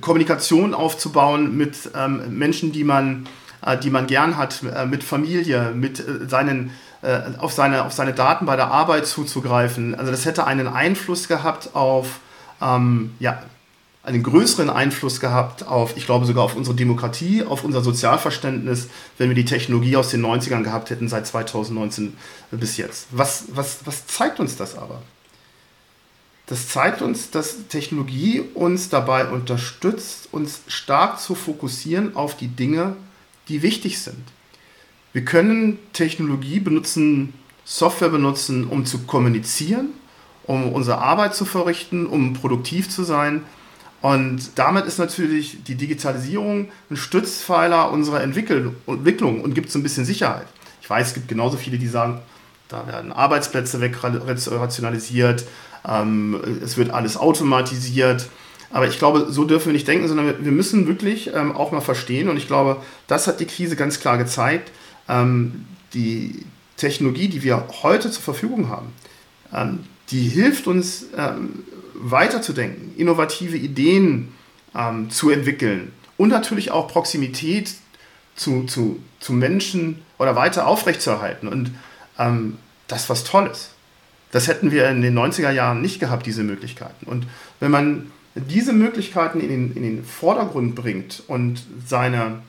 Kommunikation 0.00 0.74
aufzubauen 0.74 1.56
mit 1.56 1.88
ähm, 1.94 2.36
Menschen, 2.36 2.72
die 2.72 2.82
man, 2.82 3.28
äh, 3.64 3.78
die 3.78 3.90
man 3.90 4.08
gern 4.08 4.36
hat, 4.36 4.60
äh, 4.64 4.86
mit 4.86 5.04
Familie, 5.04 5.70
mit 5.72 6.00
äh, 6.00 6.26
seinen, 6.28 6.72
äh, 7.02 7.20
auf, 7.38 7.52
seine, 7.52 7.84
auf 7.84 7.92
seine 7.92 8.12
Daten 8.12 8.44
bei 8.44 8.56
der 8.56 8.72
Arbeit 8.72 9.06
zuzugreifen. 9.06 9.94
Also 9.94 10.10
das 10.10 10.24
hätte 10.24 10.44
einen 10.44 10.66
Einfluss 10.66 11.28
gehabt 11.28 11.76
auf 11.76 12.18
ähm, 12.60 13.12
ja, 13.20 13.40
einen 14.06 14.22
größeren 14.22 14.70
Einfluss 14.70 15.18
gehabt 15.18 15.66
auf, 15.66 15.96
ich 15.96 16.06
glaube 16.06 16.26
sogar 16.26 16.44
auf 16.44 16.54
unsere 16.54 16.76
Demokratie, 16.76 17.42
auf 17.42 17.64
unser 17.64 17.82
Sozialverständnis, 17.82 18.88
wenn 19.18 19.28
wir 19.28 19.34
die 19.34 19.44
Technologie 19.44 19.96
aus 19.96 20.10
den 20.10 20.24
90ern 20.24 20.62
gehabt 20.62 20.90
hätten, 20.90 21.08
seit 21.08 21.26
2019 21.26 22.16
bis 22.52 22.76
jetzt. 22.76 23.08
Was, 23.10 23.46
was, 23.48 23.80
was 23.84 24.06
zeigt 24.06 24.38
uns 24.38 24.56
das 24.56 24.78
aber? 24.78 25.02
Das 26.46 26.68
zeigt 26.68 27.02
uns, 27.02 27.30
dass 27.30 27.66
Technologie 27.66 28.44
uns 28.54 28.88
dabei 28.88 29.28
unterstützt, 29.28 30.28
uns 30.30 30.60
stark 30.68 31.18
zu 31.18 31.34
fokussieren 31.34 32.14
auf 32.14 32.36
die 32.36 32.46
Dinge, 32.46 32.94
die 33.48 33.62
wichtig 33.62 33.98
sind. 33.98 34.22
Wir 35.12 35.24
können 35.24 35.80
Technologie 35.92 36.60
benutzen, 36.60 37.34
Software 37.64 38.10
benutzen, 38.10 38.68
um 38.68 38.86
zu 38.86 39.00
kommunizieren, 39.00 39.88
um 40.44 40.72
unsere 40.72 40.98
Arbeit 40.98 41.34
zu 41.34 41.44
verrichten, 41.44 42.06
um 42.06 42.34
produktiv 42.34 42.88
zu 42.88 43.02
sein 43.02 43.42
und 44.06 44.50
damit 44.54 44.86
ist 44.86 45.00
natürlich 45.00 45.64
die 45.64 45.74
Digitalisierung 45.74 46.68
ein 46.90 46.96
Stützpfeiler 46.96 47.90
unserer 47.90 48.22
Entwicklung 48.22 48.76
und 48.86 49.52
gibt 49.52 49.72
so 49.72 49.80
ein 49.80 49.82
bisschen 49.82 50.04
Sicherheit. 50.04 50.46
Ich 50.80 50.88
weiß, 50.88 51.08
es 51.08 51.14
gibt 51.14 51.26
genauso 51.26 51.56
viele, 51.56 51.76
die 51.76 51.88
sagen, 51.88 52.20
Da 52.68 52.86
werden 52.86 53.10
Arbeitsplätze 53.10 53.80
wegrationalisiert, 53.80 55.44
ähm, 55.88 56.40
es 56.62 56.76
wird 56.76 56.90
alles 56.90 57.16
automatisiert. 57.16 58.28
Aber 58.70 58.86
ich 58.86 58.96
glaube, 59.00 59.26
so 59.30 59.44
dürfen 59.44 59.66
wir 59.66 59.72
nicht 59.72 59.88
denken, 59.88 60.06
sondern 60.06 60.44
wir 60.44 60.52
müssen 60.52 60.86
wirklich 60.86 61.34
ähm, 61.34 61.50
auch 61.50 61.72
mal 61.72 61.80
verstehen. 61.80 62.28
Und 62.28 62.36
ich 62.36 62.46
glaube, 62.46 62.76
das 63.08 63.26
hat 63.26 63.40
die 63.40 63.46
Krise 63.46 63.74
ganz 63.74 63.98
klar 63.98 64.18
gezeigt. 64.18 64.70
Ähm, 65.08 65.66
die 65.94 66.44
Technologie, 66.76 67.26
die 67.26 67.42
wir 67.42 67.64
heute 67.82 68.08
zur 68.12 68.22
Verfügung 68.22 68.68
haben, 68.68 68.92
ähm, 69.52 69.80
die 70.10 70.28
hilft 70.28 70.68
uns 70.68 71.06
ähm, 71.16 71.64
weiterzudenken, 72.00 72.94
innovative 72.96 73.56
Ideen 73.56 74.32
ähm, 74.74 75.10
zu 75.10 75.30
entwickeln 75.30 75.92
und 76.16 76.28
natürlich 76.28 76.70
auch 76.70 76.88
Proximität 76.88 77.74
zu, 78.36 78.64
zu, 78.64 79.00
zu 79.20 79.32
Menschen 79.32 80.02
oder 80.18 80.36
weiter 80.36 80.66
aufrechtzuerhalten. 80.66 81.48
Und 81.48 81.72
ähm, 82.18 82.58
das 82.88 83.02
ist 83.02 83.10
was 83.10 83.24
Tolles. 83.24 83.70
Das 84.32 84.48
hätten 84.48 84.70
wir 84.70 84.88
in 84.88 85.02
den 85.02 85.18
90er 85.18 85.50
Jahren 85.50 85.80
nicht 85.80 86.00
gehabt, 86.00 86.26
diese 86.26 86.42
Möglichkeiten. 86.42 87.06
Und 87.06 87.26
wenn 87.60 87.70
man 87.70 88.10
diese 88.34 88.72
Möglichkeiten 88.72 89.40
in 89.40 89.48
den, 89.48 89.76
in 89.76 89.82
den 89.82 90.04
Vordergrund 90.04 90.74
bringt 90.74 91.22
und 91.26 91.64
seine, 91.86 92.40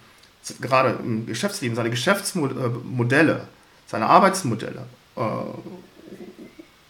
gerade 0.60 0.98
im 1.04 1.26
Geschäftsleben, 1.26 1.76
seine 1.76 1.90
Geschäftsmodelle, 1.90 3.48
seine 3.86 4.08
Arbeitsmodelle 4.08 4.86
äh, 5.16 5.22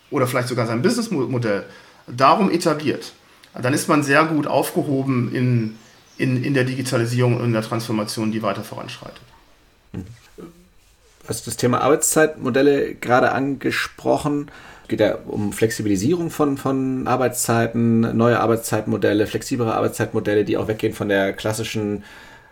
oder 0.09 0.25
vielleicht 0.25 0.47
sogar 0.47 0.65
sein 0.65 0.81
Businessmodell 0.81 1.65
darum 2.07 2.49
etabliert, 2.49 3.13
dann 3.53 3.73
ist 3.73 3.87
man 3.87 4.03
sehr 4.03 4.25
gut 4.25 4.47
aufgehoben 4.47 5.33
in, 5.33 5.77
in, 6.17 6.43
in 6.43 6.53
der 6.53 6.63
Digitalisierung 6.63 7.37
und 7.37 7.45
in 7.45 7.53
der 7.53 7.61
Transformation, 7.61 8.31
die 8.31 8.41
weiter 8.41 8.63
voranschreitet. 8.63 9.21
Du 9.93 11.29
hast 11.29 11.45
das 11.47 11.57
Thema 11.57 11.81
Arbeitszeitmodelle 11.81 12.95
gerade 12.95 13.31
angesprochen. 13.31 14.49
Es 14.83 14.89
geht 14.89 15.01
ja 15.01 15.17
um 15.27 15.51
Flexibilisierung 15.51 16.29
von, 16.29 16.57
von 16.57 17.07
Arbeitszeiten, 17.07 18.15
neue 18.15 18.39
Arbeitszeitmodelle, 18.39 19.27
flexiblere 19.27 19.75
Arbeitszeitmodelle, 19.75 20.45
die 20.45 20.55
auch 20.55 20.69
weggehen 20.69 20.93
von 20.93 21.09
der 21.09 21.33
klassischen 21.33 22.03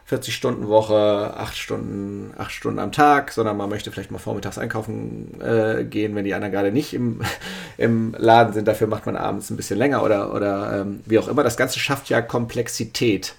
40-Stunden-Woche, 0.09 1.33
8 1.35 1.57
Stunden, 1.57 2.33
8 2.37 2.51
Stunden 2.51 2.79
am 2.79 2.91
Tag, 2.91 3.31
sondern 3.31 3.57
man 3.57 3.69
möchte 3.69 3.91
vielleicht 3.91 4.11
mal 4.11 4.19
vormittags 4.19 4.59
einkaufen 4.59 5.41
äh, 5.41 5.83
gehen, 5.83 6.13
wenn 6.13 6.25
die 6.25 6.35
anderen 6.35 6.51
gerade 6.51 6.71
nicht 6.71 6.93
im, 6.93 7.21
im 7.77 8.15
Laden 8.17 8.53
sind. 8.53 8.67
Dafür 8.67 8.87
macht 8.87 9.07
man 9.07 9.15
abends 9.15 9.49
ein 9.49 9.57
bisschen 9.57 9.79
länger 9.79 10.03
oder, 10.03 10.33
oder 10.33 10.81
ähm, 10.81 11.01
wie 11.05 11.17
auch 11.17 11.27
immer. 11.27 11.43
Das 11.43 11.57
Ganze 11.57 11.79
schafft 11.79 12.09
ja 12.09 12.21
Komplexität. 12.21 13.33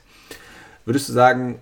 Würdest 0.85 1.09
du 1.09 1.13
sagen, 1.13 1.61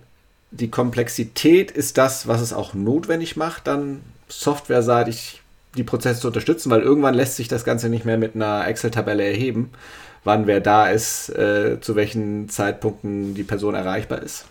die 0.49 0.71
Komplexität 0.71 1.69
ist 1.69 1.97
das, 1.97 2.27
was 2.27 2.41
es 2.41 2.53
auch 2.53 2.73
notwendig 2.73 3.35
macht, 3.35 3.67
dann 3.67 4.01
softwareseitig 4.27 5.41
die 5.75 5.83
Prozesse 5.83 6.21
zu 6.21 6.27
unterstützen, 6.27 6.71
weil 6.71 6.81
irgendwann 6.81 7.13
lässt 7.13 7.35
sich 7.35 7.47
das 7.47 7.63
Ganze 7.63 7.89
nicht 7.89 8.05
mehr 8.05 8.17
mit 8.17 8.33
einer 8.33 8.67
Excel-Tabelle 8.67 9.23
erheben, 9.23 9.71
wann 10.23 10.47
wer 10.47 10.61
da 10.61 10.87
ist, 10.87 11.29
äh, 11.29 11.79
zu 11.81 11.95
welchen 11.95 12.49
Zeitpunkten 12.49 13.35
die 13.35 13.43
Person 13.43 13.75
erreichbar 13.75 14.23
ist. 14.23 14.45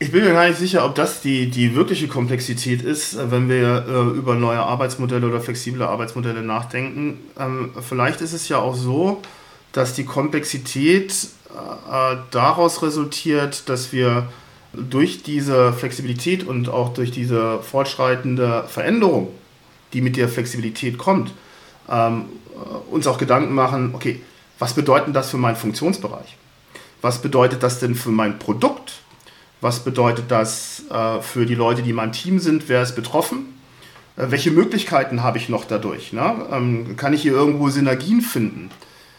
Ich 0.00 0.12
bin 0.12 0.22
mir 0.24 0.32
gar 0.32 0.46
nicht 0.46 0.58
sicher, 0.58 0.84
ob 0.84 0.94
das 0.94 1.22
die, 1.22 1.50
die 1.50 1.74
wirkliche 1.74 2.06
Komplexität 2.06 2.82
ist, 2.82 3.14
äh, 3.14 3.30
wenn 3.32 3.48
wir 3.48 3.84
äh, 3.88 4.16
über 4.16 4.36
neue 4.36 4.60
Arbeitsmodelle 4.60 5.26
oder 5.26 5.40
flexible 5.40 5.82
Arbeitsmodelle 5.82 6.42
nachdenken. 6.42 7.18
Ähm, 7.38 7.72
vielleicht 7.80 8.20
ist 8.20 8.32
es 8.32 8.48
ja 8.48 8.58
auch 8.58 8.76
so, 8.76 9.20
dass 9.72 9.94
die 9.94 10.04
Komplexität 10.04 11.12
äh, 11.12 12.16
daraus 12.30 12.82
resultiert, 12.82 13.68
dass 13.68 13.92
wir 13.92 14.28
durch 14.72 15.24
diese 15.24 15.72
Flexibilität 15.72 16.46
und 16.46 16.68
auch 16.68 16.94
durch 16.94 17.10
diese 17.10 17.60
fortschreitende 17.60 18.64
Veränderung, 18.68 19.30
die 19.92 20.00
mit 20.00 20.16
der 20.16 20.28
Flexibilität 20.28 20.96
kommt, 20.96 21.32
ähm, 21.90 22.26
äh, 22.54 22.92
uns 22.92 23.08
auch 23.08 23.18
Gedanken 23.18 23.52
machen, 23.52 23.94
okay, 23.94 24.20
was 24.60 24.74
bedeutet 24.74 25.16
das 25.16 25.30
für 25.30 25.38
meinen 25.38 25.56
Funktionsbereich? 25.56 26.36
Was 27.00 27.20
bedeutet 27.20 27.64
das 27.64 27.80
denn 27.80 27.96
für 27.96 28.10
mein 28.10 28.38
Produkt? 28.38 28.92
Was 29.60 29.80
bedeutet 29.80 30.26
das 30.28 30.84
äh, 30.90 31.20
für 31.20 31.46
die 31.46 31.54
Leute, 31.54 31.82
die 31.82 31.90
in 31.90 31.96
meinem 31.96 32.12
Team 32.12 32.38
sind? 32.38 32.68
Wer 32.68 32.82
ist 32.82 32.94
betroffen? 32.94 33.54
Äh, 34.16 34.30
welche 34.30 34.50
Möglichkeiten 34.50 35.22
habe 35.22 35.38
ich 35.38 35.48
noch 35.48 35.64
dadurch? 35.64 36.12
Ne? 36.12 36.46
Ähm, 36.52 36.96
kann 36.96 37.12
ich 37.12 37.22
hier 37.22 37.32
irgendwo 37.32 37.68
Synergien 37.68 38.20
finden? 38.20 38.70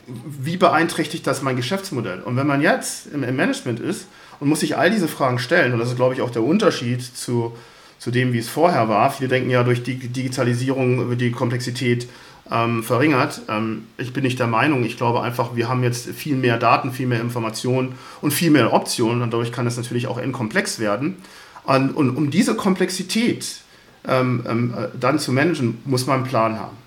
Wie 0.08 0.58
beeinträchtigt 0.58 1.28
das 1.28 1.42
mein 1.42 1.56
Geschäftsmodell? 1.56 2.22
Und 2.22 2.36
wenn 2.36 2.48
man 2.48 2.62
jetzt 2.62 3.08
im, 3.08 3.24
im 3.24 3.36
Management 3.36 3.80
ist 3.80 4.08
und 4.40 4.50
muss 4.50 4.62
sich 4.62 4.78
all 4.78 4.90
diese 4.90 5.08
Fragen 5.08 5.40
stellen, 5.40 5.74
und 5.74 5.80
das 5.80 5.90
ist, 5.90 5.98
glaube 5.98 6.16
ich, 6.16 6.22
auch 6.22 6.32
der 6.32 6.44
Unterschied 6.44 7.02
zu, 7.02 7.56
zu 8.00 8.10
dem, 8.10 8.32
wie 8.32 8.40
es 8.40 8.50
vorher 8.50 8.88
war. 8.88 9.12
Viele 9.12 9.28
denken 9.30 9.50
ja, 9.50 9.64
durch 9.64 9.84
die 9.84 9.96
Digitalisierung 9.96 11.10
wird 11.10 11.22
die 11.22 11.32
Komplexität 11.32 12.08
ähm, 12.52 12.84
verringert. 12.84 13.42
Ähm, 13.48 13.86
ich 13.98 14.14
bin 14.14 14.24
nicht 14.24 14.40
der 14.40 14.48
Meinung, 14.48 14.84
ich 14.84 14.98
glaube 14.98 15.22
einfach, 15.22 15.56
wir 15.56 15.70
haben 15.70 15.84
jetzt 15.84 16.10
viel 16.10 16.36
mehr 16.36 16.58
Daten, 16.58 16.92
viel 16.92 17.08
mehr 17.08 17.22
Informationen 17.22 17.94
und 18.22 18.32
viel 18.32 18.52
mehr 18.52 18.74
Optionen 18.74 19.22
und 19.22 19.32
dadurch 19.32 19.52
kann 19.52 19.68
es 19.68 19.78
natürlich 19.78 20.08
auch 20.08 20.20
komplex 20.32 20.80
werden. 20.80 21.18
Und, 21.64 21.92
und 21.92 22.16
um 22.16 22.32
diese 22.32 22.56
Komplexität 22.56 23.62
ähm, 24.08 24.44
ähm, 24.48 24.74
äh, 24.76 24.88
dann 25.00 25.20
zu 25.20 25.32
managen, 25.32 25.80
muss 25.86 26.08
man 26.08 26.18
einen 26.18 26.28
Plan 26.28 26.60
haben. 26.60 26.78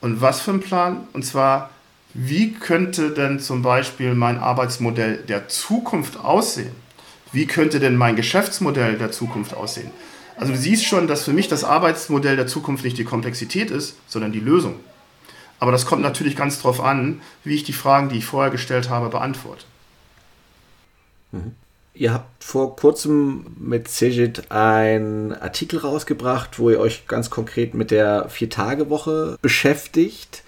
Und 0.00 0.20
was 0.20 0.40
für 0.40 0.50
ein 0.50 0.60
Plan? 0.60 1.06
Und 1.12 1.24
zwar, 1.24 1.70
wie 2.12 2.52
könnte 2.52 3.10
denn 3.10 3.40
zum 3.40 3.62
Beispiel 3.62 4.14
mein 4.14 4.38
Arbeitsmodell 4.38 5.18
der 5.28 5.48
Zukunft 5.48 6.18
aussehen? 6.18 6.74
Wie 7.30 7.46
könnte 7.46 7.80
denn 7.80 7.96
mein 7.96 8.16
Geschäftsmodell 8.16 8.98
der 8.98 9.12
Zukunft 9.12 9.54
aussehen? 9.54 9.90
Also 10.36 10.52
du 10.52 10.58
siehst 10.58 10.84
schon, 10.84 11.06
dass 11.06 11.24
für 11.24 11.32
mich 11.32 11.48
das 11.48 11.64
Arbeitsmodell 11.64 12.36
der 12.36 12.46
Zukunft 12.46 12.84
nicht 12.84 12.98
die 12.98 13.04
Komplexität 13.04 13.70
ist, 13.70 13.96
sondern 14.06 14.32
die 14.32 14.40
Lösung. 14.40 14.76
Aber 15.58 15.70
das 15.70 15.86
kommt 15.86 16.02
natürlich 16.02 16.36
ganz 16.36 16.56
darauf 16.56 16.80
an, 16.80 17.20
wie 17.44 17.54
ich 17.54 17.64
die 17.64 17.72
Fragen, 17.72 18.08
die 18.08 18.18
ich 18.18 18.24
vorher 18.24 18.50
gestellt 18.50 18.90
habe, 18.90 19.08
beantworte. 19.10 19.64
Mhm. 21.30 21.54
Ihr 21.94 22.14
habt 22.14 22.42
vor 22.42 22.74
kurzem 22.74 23.46
mit 23.58 23.86
Cegit 23.86 24.50
einen 24.50 25.34
Artikel 25.34 25.78
rausgebracht, 25.78 26.58
wo 26.58 26.70
ihr 26.70 26.80
euch 26.80 27.06
ganz 27.06 27.28
konkret 27.28 27.74
mit 27.74 27.90
der 27.90 28.30
Vier-Tage-Woche 28.30 29.36
beschäftigt. 29.42 30.42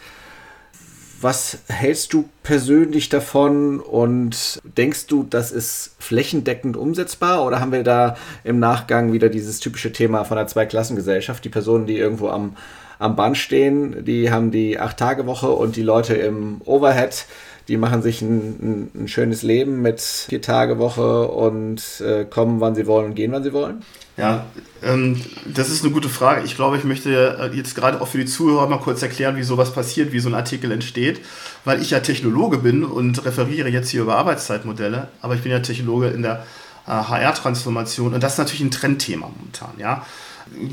Was 1.24 1.56
hältst 1.68 2.12
du 2.12 2.28
persönlich 2.42 3.08
davon 3.08 3.80
und 3.80 4.60
denkst 4.62 5.06
du, 5.06 5.22
das 5.22 5.52
ist 5.52 5.96
flächendeckend 5.98 6.76
umsetzbar 6.76 7.46
oder 7.46 7.60
haben 7.60 7.72
wir 7.72 7.82
da 7.82 8.18
im 8.44 8.58
Nachgang 8.58 9.14
wieder 9.14 9.30
dieses 9.30 9.58
typische 9.58 9.90
Thema 9.90 10.24
von 10.24 10.36
der 10.36 10.48
Zweiklassengesellschaft? 10.48 11.42
Die 11.42 11.48
Personen, 11.48 11.86
die 11.86 11.96
irgendwo 11.96 12.28
am, 12.28 12.58
am 12.98 13.16
Band 13.16 13.38
stehen, 13.38 14.04
die 14.04 14.30
haben 14.30 14.50
die 14.50 14.78
Acht-Tage-Woche 14.78 15.48
und 15.48 15.76
die 15.76 15.82
Leute 15.82 16.12
im 16.12 16.60
Overhead, 16.66 17.24
die 17.68 17.76
machen 17.76 18.02
sich 18.02 18.20
ein, 18.22 18.90
ein, 18.94 19.02
ein 19.02 19.08
schönes 19.08 19.42
Leben 19.42 19.80
mit 19.80 20.00
Vier-Tage-Woche 20.00 21.28
und 21.28 21.82
äh, 22.00 22.24
kommen, 22.24 22.60
wann 22.60 22.74
sie 22.74 22.86
wollen 22.86 23.06
und 23.06 23.14
gehen, 23.14 23.32
wann 23.32 23.42
sie 23.42 23.52
wollen? 23.52 23.82
Ja, 24.16 24.46
ähm, 24.82 25.20
das 25.46 25.70
ist 25.70 25.82
eine 25.82 25.92
gute 25.92 26.08
Frage. 26.08 26.42
Ich 26.44 26.54
glaube, 26.54 26.76
ich 26.76 26.84
möchte 26.84 27.36
äh, 27.40 27.56
jetzt 27.56 27.74
gerade 27.74 28.00
auch 28.00 28.06
für 28.06 28.18
die 28.18 28.26
Zuhörer 28.26 28.68
mal 28.68 28.78
kurz 28.78 29.02
erklären, 29.02 29.36
wie 29.36 29.42
sowas 29.42 29.72
passiert, 29.72 30.12
wie 30.12 30.20
so 30.20 30.28
ein 30.28 30.34
Artikel 30.34 30.70
entsteht, 30.70 31.20
weil 31.64 31.82
ich 31.82 31.90
ja 31.90 32.00
Technologe 32.00 32.58
bin 32.58 32.84
und 32.84 33.24
referiere 33.24 33.68
jetzt 33.68 33.88
hier 33.88 34.02
über 34.02 34.16
Arbeitszeitmodelle, 34.16 35.08
aber 35.20 35.34
ich 35.34 35.42
bin 35.42 35.50
ja 35.50 35.60
Technologe 35.60 36.08
in 36.08 36.22
der 36.22 36.44
äh, 36.86 36.90
HR-Transformation 36.90 38.14
und 38.14 38.22
das 38.22 38.34
ist 38.34 38.38
natürlich 38.38 38.62
ein 38.62 38.70
Trendthema 38.70 39.30
momentan, 39.34 39.72
ja. 39.78 40.06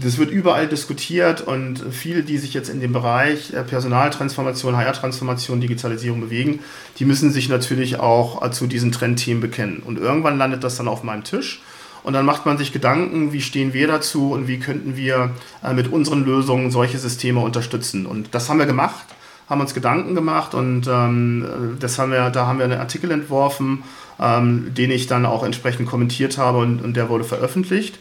Das 0.01 0.17
wird 0.17 0.31
überall 0.31 0.67
diskutiert 0.67 1.41
und 1.41 1.83
viele, 1.91 2.23
die 2.23 2.37
sich 2.37 2.53
jetzt 2.53 2.69
in 2.69 2.79
dem 2.79 2.93
Bereich 2.93 3.53
äh, 3.53 3.63
Personaltransformation, 3.63 4.75
HR-Transformation, 4.75 5.61
Digitalisierung 5.61 6.21
bewegen, 6.21 6.59
die 6.99 7.05
müssen 7.05 7.31
sich 7.31 7.49
natürlich 7.49 7.99
auch 7.99 8.43
äh, 8.43 8.51
zu 8.51 8.67
diesen 8.67 8.91
Trendthemen 8.91 9.41
bekennen. 9.41 9.81
Und 9.85 9.97
irgendwann 9.97 10.37
landet 10.37 10.63
das 10.63 10.77
dann 10.77 10.87
auf 10.87 11.03
meinem 11.03 11.23
Tisch 11.23 11.61
und 12.03 12.13
dann 12.13 12.25
macht 12.25 12.45
man 12.45 12.57
sich 12.57 12.71
Gedanken, 12.71 13.31
wie 13.31 13.41
stehen 13.41 13.73
wir 13.73 13.87
dazu 13.87 14.31
und 14.31 14.47
wie 14.47 14.59
könnten 14.59 14.95
wir 14.95 15.31
äh, 15.63 15.73
mit 15.73 15.91
unseren 15.91 16.25
Lösungen 16.25 16.71
solche 16.71 16.97
Systeme 16.97 17.39
unterstützen. 17.39 18.05
Und 18.05 18.33
das 18.33 18.49
haben 18.49 18.59
wir 18.59 18.65
gemacht, 18.65 19.05
haben 19.49 19.61
uns 19.61 19.73
Gedanken 19.73 20.15
gemacht 20.15 20.53
und 20.53 20.87
ähm, 20.87 21.77
das 21.79 21.99
haben 21.99 22.11
wir, 22.11 22.29
da 22.29 22.47
haben 22.47 22.57
wir 22.57 22.65
einen 22.65 22.79
Artikel 22.79 23.11
entworfen, 23.11 23.83
ähm, 24.19 24.73
den 24.73 24.91
ich 24.91 25.07
dann 25.07 25.25
auch 25.25 25.43
entsprechend 25.43 25.87
kommentiert 25.87 26.37
habe 26.37 26.59
und, 26.59 26.81
und 26.81 26.95
der 26.95 27.09
wurde 27.09 27.23
veröffentlicht. 27.23 27.99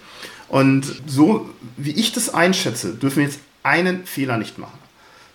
Und 0.50 0.84
so 1.06 1.48
wie 1.76 1.92
ich 1.92 2.12
das 2.12 2.34
einschätze, 2.34 2.94
dürfen 2.94 3.18
wir 3.18 3.24
jetzt 3.24 3.38
einen 3.62 4.04
Fehler 4.04 4.36
nicht 4.36 4.58
machen. 4.58 4.78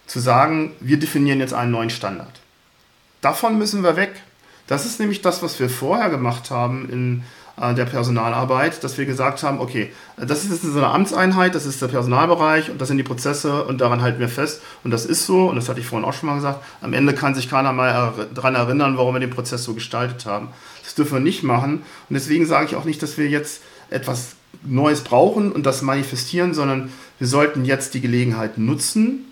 Zu 0.07 0.19
sagen, 0.19 0.73
wir 0.81 0.99
definieren 0.99 1.39
jetzt 1.39 1.53
einen 1.53 1.71
neuen 1.71 1.89
Standard. 1.89 2.41
Davon 3.21 3.57
müssen 3.57 3.81
wir 3.81 3.95
weg. 3.95 4.21
Das 4.67 4.85
ist 4.85 4.99
nämlich 4.99 5.21
das, 5.21 5.41
was 5.41 5.57
wir 5.59 5.69
vorher 5.69 6.09
gemacht 6.09 6.51
haben 6.51 6.89
in 6.89 7.23
äh, 7.59 7.73
der 7.73 7.85
Personalarbeit, 7.85 8.83
dass 8.83 8.97
wir 8.97 9.05
gesagt 9.05 9.41
haben, 9.41 9.61
okay, 9.61 9.89
das 10.17 10.43
ist 10.43 10.51
jetzt 10.51 10.63
so 10.63 10.77
eine 10.77 10.89
Amtseinheit, 10.89 11.55
das 11.55 11.65
ist 11.65 11.81
der 11.81 11.87
Personalbereich 11.87 12.69
und 12.69 12.81
das 12.81 12.89
sind 12.89 12.97
die 12.97 13.03
Prozesse 13.03 13.63
und 13.63 13.79
daran 13.79 14.01
halten 14.01 14.19
wir 14.19 14.27
fest. 14.27 14.61
Und 14.83 14.91
das 14.91 15.05
ist 15.05 15.25
so, 15.25 15.47
und 15.47 15.55
das 15.55 15.69
hatte 15.69 15.79
ich 15.79 15.85
vorhin 15.85 16.05
auch 16.05 16.13
schon 16.13 16.27
mal 16.27 16.35
gesagt, 16.35 16.61
am 16.81 16.91
Ende 16.91 17.13
kann 17.13 17.35
sich 17.35 17.49
keiner 17.49 17.71
mal 17.71 18.27
daran 18.33 18.55
erinnern, 18.55 18.97
warum 18.97 19.15
wir 19.15 19.21
den 19.21 19.29
Prozess 19.29 19.63
so 19.63 19.73
gestaltet 19.75 20.25
haben. 20.25 20.49
Das 20.83 20.93
dürfen 20.93 21.13
wir 21.13 21.21
nicht 21.21 21.43
machen. 21.43 21.83
Und 22.09 22.13
deswegen 22.13 22.45
sage 22.45 22.65
ich 22.65 22.75
auch 22.75 22.83
nicht, 22.83 23.01
dass 23.01 23.17
wir 23.17 23.29
jetzt 23.29 23.61
etwas 23.89 24.35
Neues 24.63 25.01
brauchen 25.01 25.51
und 25.51 25.65
das 25.65 25.81
manifestieren, 25.81 26.53
sondern 26.53 26.91
wir 27.19 27.27
sollten 27.27 27.65
jetzt 27.65 27.93
die 27.93 28.01
Gelegenheit 28.01 28.57
nutzen 28.57 29.25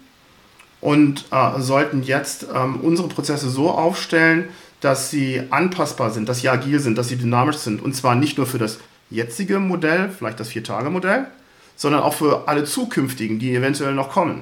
und 0.81 1.25
äh, 1.31 1.59
sollten 1.59 2.03
jetzt 2.03 2.47
ähm, 2.53 2.81
unsere 2.81 3.07
Prozesse 3.07 3.49
so 3.49 3.71
aufstellen, 3.71 4.49
dass 4.81 5.09
sie 5.09 5.41
anpassbar 5.49 6.11
sind, 6.11 6.27
dass 6.27 6.39
sie 6.41 6.49
agil 6.49 6.79
sind, 6.79 6.97
dass 6.97 7.07
sie 7.07 7.15
dynamisch 7.15 7.57
sind. 7.57 7.81
Und 7.81 7.95
zwar 7.95 8.15
nicht 8.15 8.37
nur 8.37 8.45
für 8.45 8.57
das 8.57 8.79
jetzige 9.09 9.59
Modell, 9.59 10.09
vielleicht 10.09 10.39
das 10.39 10.49
Vier-Tage-Modell, 10.49 11.27
sondern 11.75 12.01
auch 12.01 12.13
für 12.13 12.47
alle 12.47 12.65
zukünftigen, 12.65 13.39
die 13.39 13.55
eventuell 13.55 13.93
noch 13.93 14.09
kommen. 14.09 14.41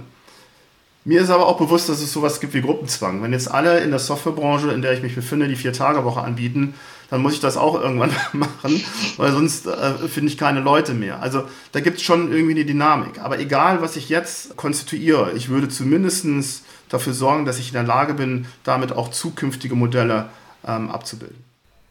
Mir 1.03 1.21
ist 1.21 1.29
aber 1.29 1.47
auch 1.47 1.57
bewusst, 1.57 1.89
dass 1.89 2.01
es 2.01 2.13
sowas 2.13 2.39
gibt 2.39 2.53
wie 2.53 2.61
Gruppenzwang. 2.61 3.23
Wenn 3.23 3.33
jetzt 3.33 3.51
alle 3.51 3.79
in 3.79 3.89
der 3.89 3.99
Softwarebranche, 3.99 4.71
in 4.71 4.81
der 4.81 4.93
ich 4.93 5.01
mich 5.01 5.15
befinde, 5.15 5.47
die 5.47 5.55
Vier-Tage-Woche 5.55 6.21
anbieten, 6.21 6.75
dann 7.11 7.21
muss 7.21 7.33
ich 7.33 7.41
das 7.41 7.57
auch 7.57 7.79
irgendwann 7.79 8.15
machen, 8.33 8.83
weil 9.17 9.31
sonst 9.31 9.67
äh, 9.67 10.07
finde 10.07 10.31
ich 10.31 10.37
keine 10.37 10.61
Leute 10.61 10.93
mehr. 10.93 11.21
Also 11.21 11.43
da 11.73 11.81
gibt 11.81 11.97
es 11.97 12.03
schon 12.03 12.31
irgendwie 12.31 12.53
eine 12.53 12.65
Dynamik. 12.65 13.19
Aber 13.19 13.37
egal, 13.37 13.81
was 13.81 13.97
ich 13.97 14.09
jetzt 14.09 14.55
konstituiere, 14.55 15.33
ich 15.33 15.49
würde 15.49 15.69
zumindest 15.69 16.63
dafür 16.89 17.13
sorgen, 17.13 17.45
dass 17.45 17.59
ich 17.59 17.67
in 17.67 17.73
der 17.73 17.83
Lage 17.83 18.13
bin, 18.13 18.47
damit 18.63 18.93
auch 18.93 19.11
zukünftige 19.11 19.75
Modelle 19.75 20.29
ähm, 20.65 20.89
abzubilden. 20.89 21.43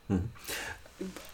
Hm. 0.09 0.22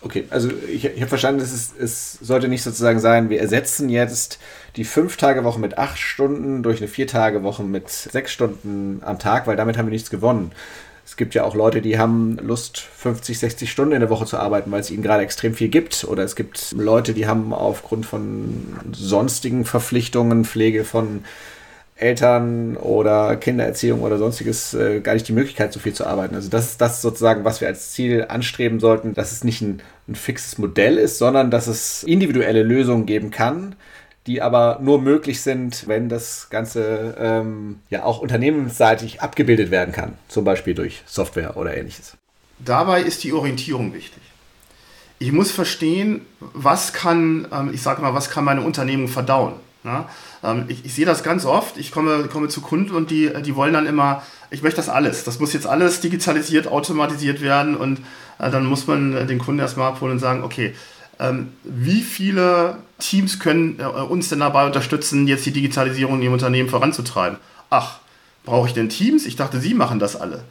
Okay, 0.03 0.25
also 0.31 0.51
ich, 0.69 0.85
ich 0.85 1.01
habe 1.01 1.09
verstanden, 1.09 1.41
es, 1.41 1.53
ist, 1.53 1.77
es 1.79 2.13
sollte 2.15 2.49
nicht 2.49 2.63
sozusagen 2.63 3.01
sein, 3.01 3.31
wir 3.31 3.41
ersetzen 3.41 3.89
jetzt 3.89 4.39
die 4.77 4.85
Fünf-Tage-Woche 4.85 5.59
mit 5.59 5.79
acht 5.79 5.99
Stunden 5.99 6.63
durch 6.63 6.79
eine 6.79 6.89
Vier-Tage-Woche 6.89 7.63
mit 7.63 7.89
sechs 7.89 8.33
Stunden 8.33 9.01
am 9.05 9.19
Tag, 9.19 9.47
weil 9.47 9.57
damit 9.57 9.79
haben 9.79 9.87
wir 9.87 9.93
nichts 9.93 10.11
gewonnen. 10.11 10.53
Es 11.07 11.17
gibt 11.17 11.37
ja 11.37 11.45
auch 11.45 11.55
Leute, 11.55 11.81
die 11.81 11.99
haben 11.99 12.37
Lust, 12.43 12.79
50, 12.79 13.39
60 13.39 13.71
Stunden 13.71 13.93
in 13.93 14.01
der 14.01 14.11
Woche 14.11 14.27
zu 14.27 14.39
arbeiten, 14.39 14.73
weil 14.73 14.81
es 14.81 14.91
ihnen 14.91 15.05
gerade 15.05 15.23
extrem 15.23 15.55
viel 15.55 15.69
gibt. 15.69 16.03
Oder 16.03 16.25
es 16.25 16.35
gibt 16.35 16.73
Leute, 16.73 17.15
die 17.15 17.29
haben 17.29 17.55
aufgrund 17.55 18.05
von 18.05 18.75
sonstigen 18.91 19.65
Verpflichtungen, 19.65 20.45
Pflege 20.45 20.83
von 20.85 21.25
Eltern 21.95 22.77
oder 22.77 23.37
Kindererziehung 23.37 24.03
oder 24.03 24.19
sonstiges 24.19 24.75
äh, 24.75 25.01
gar 25.01 25.15
nicht 25.15 25.29
die 25.29 25.33
Möglichkeit, 25.33 25.73
so 25.73 25.79
viel 25.79 25.95
zu 25.95 26.05
arbeiten. 26.05 26.35
Also 26.35 26.51
das 26.51 26.71
ist 26.71 26.81
das 26.81 27.01
sozusagen, 27.01 27.45
was 27.45 27.61
wir 27.61 27.69
als 27.69 27.93
Ziel 27.93 28.27
anstreben 28.29 28.81
sollten, 28.81 29.15
dass 29.15 29.31
es 29.31 29.45
nicht 29.45 29.63
ein, 29.63 29.81
ein 30.09 30.17
fixes 30.17 30.59
Modell 30.59 30.99
ist, 30.99 31.19
sondern 31.19 31.53
dass 31.53 31.69
es 31.69 32.03
individuelle 32.03 32.65
Lösungen 32.65 33.07
geben 33.07 33.31
kann, 33.31 33.77
die 34.27 34.43
aber 34.43 34.79
nur 34.83 35.01
möglich 35.01 35.41
sind, 35.41 35.87
wenn 35.87 36.09
das 36.09 36.49
Ganze 36.51 37.17
ähm, 37.19 37.81
ja 37.91 38.05
auch 38.05 38.19
unternehmensseitig 38.19 39.21
abgebildet 39.21 39.71
werden 39.71 39.93
kann, 39.93 40.15
zum 40.29 40.45
Beispiel 40.45 40.75
durch 40.75 41.03
Software 41.07 41.57
oder 41.57 41.77
ähnliches. 41.77 42.17
Dabei 42.59 43.03
ist 43.03 43.23
die 43.25 43.33
Orientierung 43.33 43.95
wichtig. 43.95 44.23
Ich 45.19 45.33
muss 45.33 45.51
verstehen, 45.51 46.23
was 46.41 46.93
kann, 46.93 47.49
ähm, 47.53 47.71
ich 47.73 47.83
sage 47.83 48.03
mal, 48.03 48.15
was 48.15 48.31
kann 48.31 48.45
meine 48.45 48.63
Unternehmung 48.63 49.09
verdauen. 49.09 49.55
Ne? 49.85 50.05
Ähm, 50.43 50.65
ich, 50.69 50.85
ich, 50.85 50.95
sehe 50.95 51.07
das 51.07 51.23
ganz 51.23 51.47
oft. 51.47 51.79
Ich 51.79 51.93
komme, 51.93 52.25
komme 52.25 52.49
zu 52.49 52.61
Kunden 52.61 52.95
und 52.95 53.11
die, 53.11 53.33
die 53.43 53.55
wollen 53.55 53.73
dann 53.73 53.87
immer, 53.87 54.23
ich 54.51 54.63
möchte 54.63 54.79
das 54.79 54.89
alles. 54.89 55.25
Das 55.25 55.39
muss 55.39 55.53
jetzt 55.53 55.67
alles 55.67 56.01
digitalisiert, 56.01 56.67
automatisiert 56.67 57.41
werden 57.41 57.77
und 57.77 58.01
äh, 58.39 58.51
dann 58.51 58.67
muss 58.67 58.87
man 58.87 59.27
den 59.27 59.39
Kunden 59.39 59.61
erstmal 59.61 59.93
abholen 59.93 60.13
und 60.13 60.19
sagen, 60.19 60.43
okay, 60.43 60.75
wie 61.65 62.03
viele 62.03 62.79
Teams 62.99 63.39
können 63.39 63.79
äh, 63.81 63.85
uns 63.85 64.29
denn 64.29 64.41
dabei 64.41 64.67
unterstützen, 64.67 65.27
jetzt 65.27 65.47
die 65.47 65.53
Digitalisierung 65.53 66.21
ihrem 66.21 66.35
Unternehmen 66.35 66.69
voranzutreiben? 66.69 67.39
Ach, 67.71 68.01
brauche 68.45 68.69
ich 68.69 68.75
denn 68.75 68.89
Teams? 68.89 69.27
Ich 69.27 69.37
dachte, 69.37 69.61
Sie 69.61 69.75
machen 69.75 69.99
das 69.99 70.17
alle. 70.17 70.45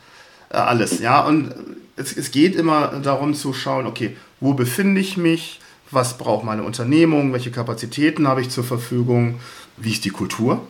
Äh, 0.50 0.58
alles, 0.58 1.00
ja. 1.00 1.22
Und 1.22 1.54
es, 1.96 2.16
es 2.16 2.32
geht 2.32 2.56
immer 2.56 3.00
darum 3.04 3.34
zu 3.34 3.54
schauen, 3.54 3.86
okay, 3.86 4.18
wo 4.40 4.54
befinde 4.54 5.02
ich 5.02 5.18
mich? 5.18 5.60
was 5.92 6.18
braucht 6.18 6.44
meine 6.44 6.64
Unternehmung, 6.64 7.34
welche 7.34 7.52
Kapazitäten 7.52 8.28
habe 8.28 8.42
ich 8.42 8.50
zur 8.50 8.64
Verfügung, 8.64 9.40
wie 9.78 9.92
ist 9.92 10.06
die 10.06 10.10
Kultur, 10.10 10.62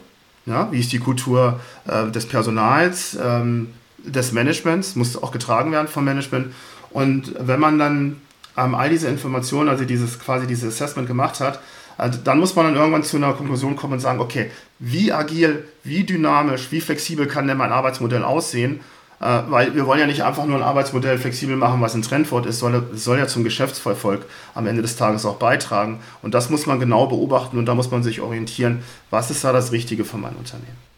ja, 0.46 0.72
wie 0.72 0.80
ist 0.80 0.92
die 0.92 1.00
Kultur 1.00 1.60
äh, 1.88 2.10
des 2.12 2.28
Personals, 2.28 3.18
ähm, 3.22 3.70
des 3.98 4.32
Managements, 4.32 4.96
muss 4.96 5.22
auch 5.22 5.32
getragen 5.32 5.72
werden 5.72 5.88
vom 5.88 6.06
Management. 6.06 6.54
Und 6.92 7.34
wenn 7.40 7.60
man 7.60 7.80
dann 7.80 8.18
ähm, 8.58 8.76
all 8.76 8.89
diese 8.89 9.08
Informationen, 9.08 9.70
also 9.70 9.86
dieses 9.86 10.20
quasi 10.20 10.48
dieses 10.48 10.74
Assessment 10.74 11.08
gemacht 11.08 11.39
hat, 11.39 11.60
äh, 11.98 12.10
dann 12.24 12.39
muss 12.39 12.56
man 12.56 12.65
dann 12.65 12.76
irgendwann 12.76 13.04
zu 13.04 13.18
einer 13.18 13.34
Konklusion 13.34 13.76
kommen 13.76 13.94
und 13.94 14.00
sagen, 14.00 14.20
okay, 14.20 14.52
wie 14.80 15.12
agil, 15.12 15.68
wie 15.84 16.04
dynamisch, 16.04 16.72
wie 16.72 16.82
flexibel 16.82 17.28
kann 17.28 17.48
denn 17.48 17.58
mein 17.58 17.72
Arbeitsmodell 17.72 18.24
aussehen? 18.24 18.82
Äh, 19.22 19.41
weil 19.50 19.76
wir 19.76 19.86
wollen 19.86 20.00
ja 20.00 20.08
nicht 20.08 20.24
einfach 20.24 20.46
nur 20.46 20.58
ein 20.58 20.63
Arbeitsmodell 20.63 21.18
flexibel 21.18 21.56
machen, 21.56 21.82
was 21.82 21.96
ein 21.96 22.02
Trendwort 22.02 22.46
ist, 22.46 22.60
soll, 22.60 22.84
soll 22.94 23.18
ja 23.18 23.28
zum 23.28 23.44
Geschäftserfolg 23.44 24.26
am 24.54 24.68
Ende 24.68 24.82
des 24.82 24.98
Tages 24.98 25.26
auch 25.26 25.38
beitragen. 25.38 26.00
Und 26.22 26.34
das 26.34 26.50
muss 26.50 26.65
man 26.65 26.80
genau 26.80 27.08
beobachten 27.08 27.58
und 27.58 27.65
da 27.65 27.76
muss 27.76 27.91
man 27.91 28.04
sich 28.04 28.22
orientieren, 28.22 28.84
was 29.10 29.32
ist 29.32 29.44
da 29.44 29.54
das 29.54 29.72
Richtige 29.72 30.04
für 30.04 30.18
mein 30.18 30.36
Unternehmen. 30.36 30.95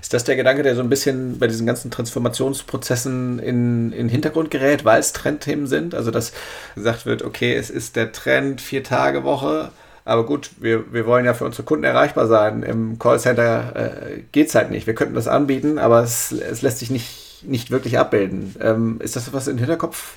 Ist 0.00 0.14
das 0.14 0.24
der 0.24 0.36
Gedanke, 0.36 0.62
der 0.62 0.74
so 0.74 0.82
ein 0.82 0.88
bisschen 0.88 1.38
bei 1.38 1.46
diesen 1.46 1.66
ganzen 1.66 1.90
Transformationsprozessen 1.90 3.38
in, 3.38 3.92
in 3.92 4.08
Hintergrund 4.08 4.50
gerät, 4.50 4.84
weil 4.84 5.00
es 5.00 5.12
Trendthemen 5.12 5.66
sind? 5.66 5.94
Also, 5.94 6.10
dass 6.10 6.32
gesagt 6.74 7.06
wird, 7.06 7.22
okay, 7.22 7.54
es 7.54 7.70
ist 7.70 7.96
der 7.96 8.12
Trend, 8.12 8.60
vier 8.60 8.84
Tage 8.84 9.24
Woche, 9.24 9.70
aber 10.04 10.24
gut, 10.24 10.50
wir, 10.58 10.92
wir 10.92 11.06
wollen 11.06 11.24
ja 11.24 11.34
für 11.34 11.44
unsere 11.44 11.62
Kunden 11.62 11.84
erreichbar 11.84 12.26
sein. 12.26 12.62
Im 12.62 12.98
Callcenter 12.98 13.76
äh, 13.76 14.22
geht 14.32 14.48
es 14.48 14.54
halt 14.54 14.70
nicht. 14.70 14.86
Wir 14.86 14.94
könnten 14.94 15.14
das 15.14 15.28
anbieten, 15.28 15.78
aber 15.78 16.02
es, 16.02 16.32
es 16.32 16.62
lässt 16.62 16.78
sich 16.78 16.90
nicht, 16.90 17.44
nicht 17.46 17.70
wirklich 17.70 17.98
abbilden. 17.98 18.56
Ähm, 18.60 18.98
ist 19.00 19.16
das 19.16 19.32
was 19.32 19.46
im 19.46 19.58
Hinterkopf 19.58 20.14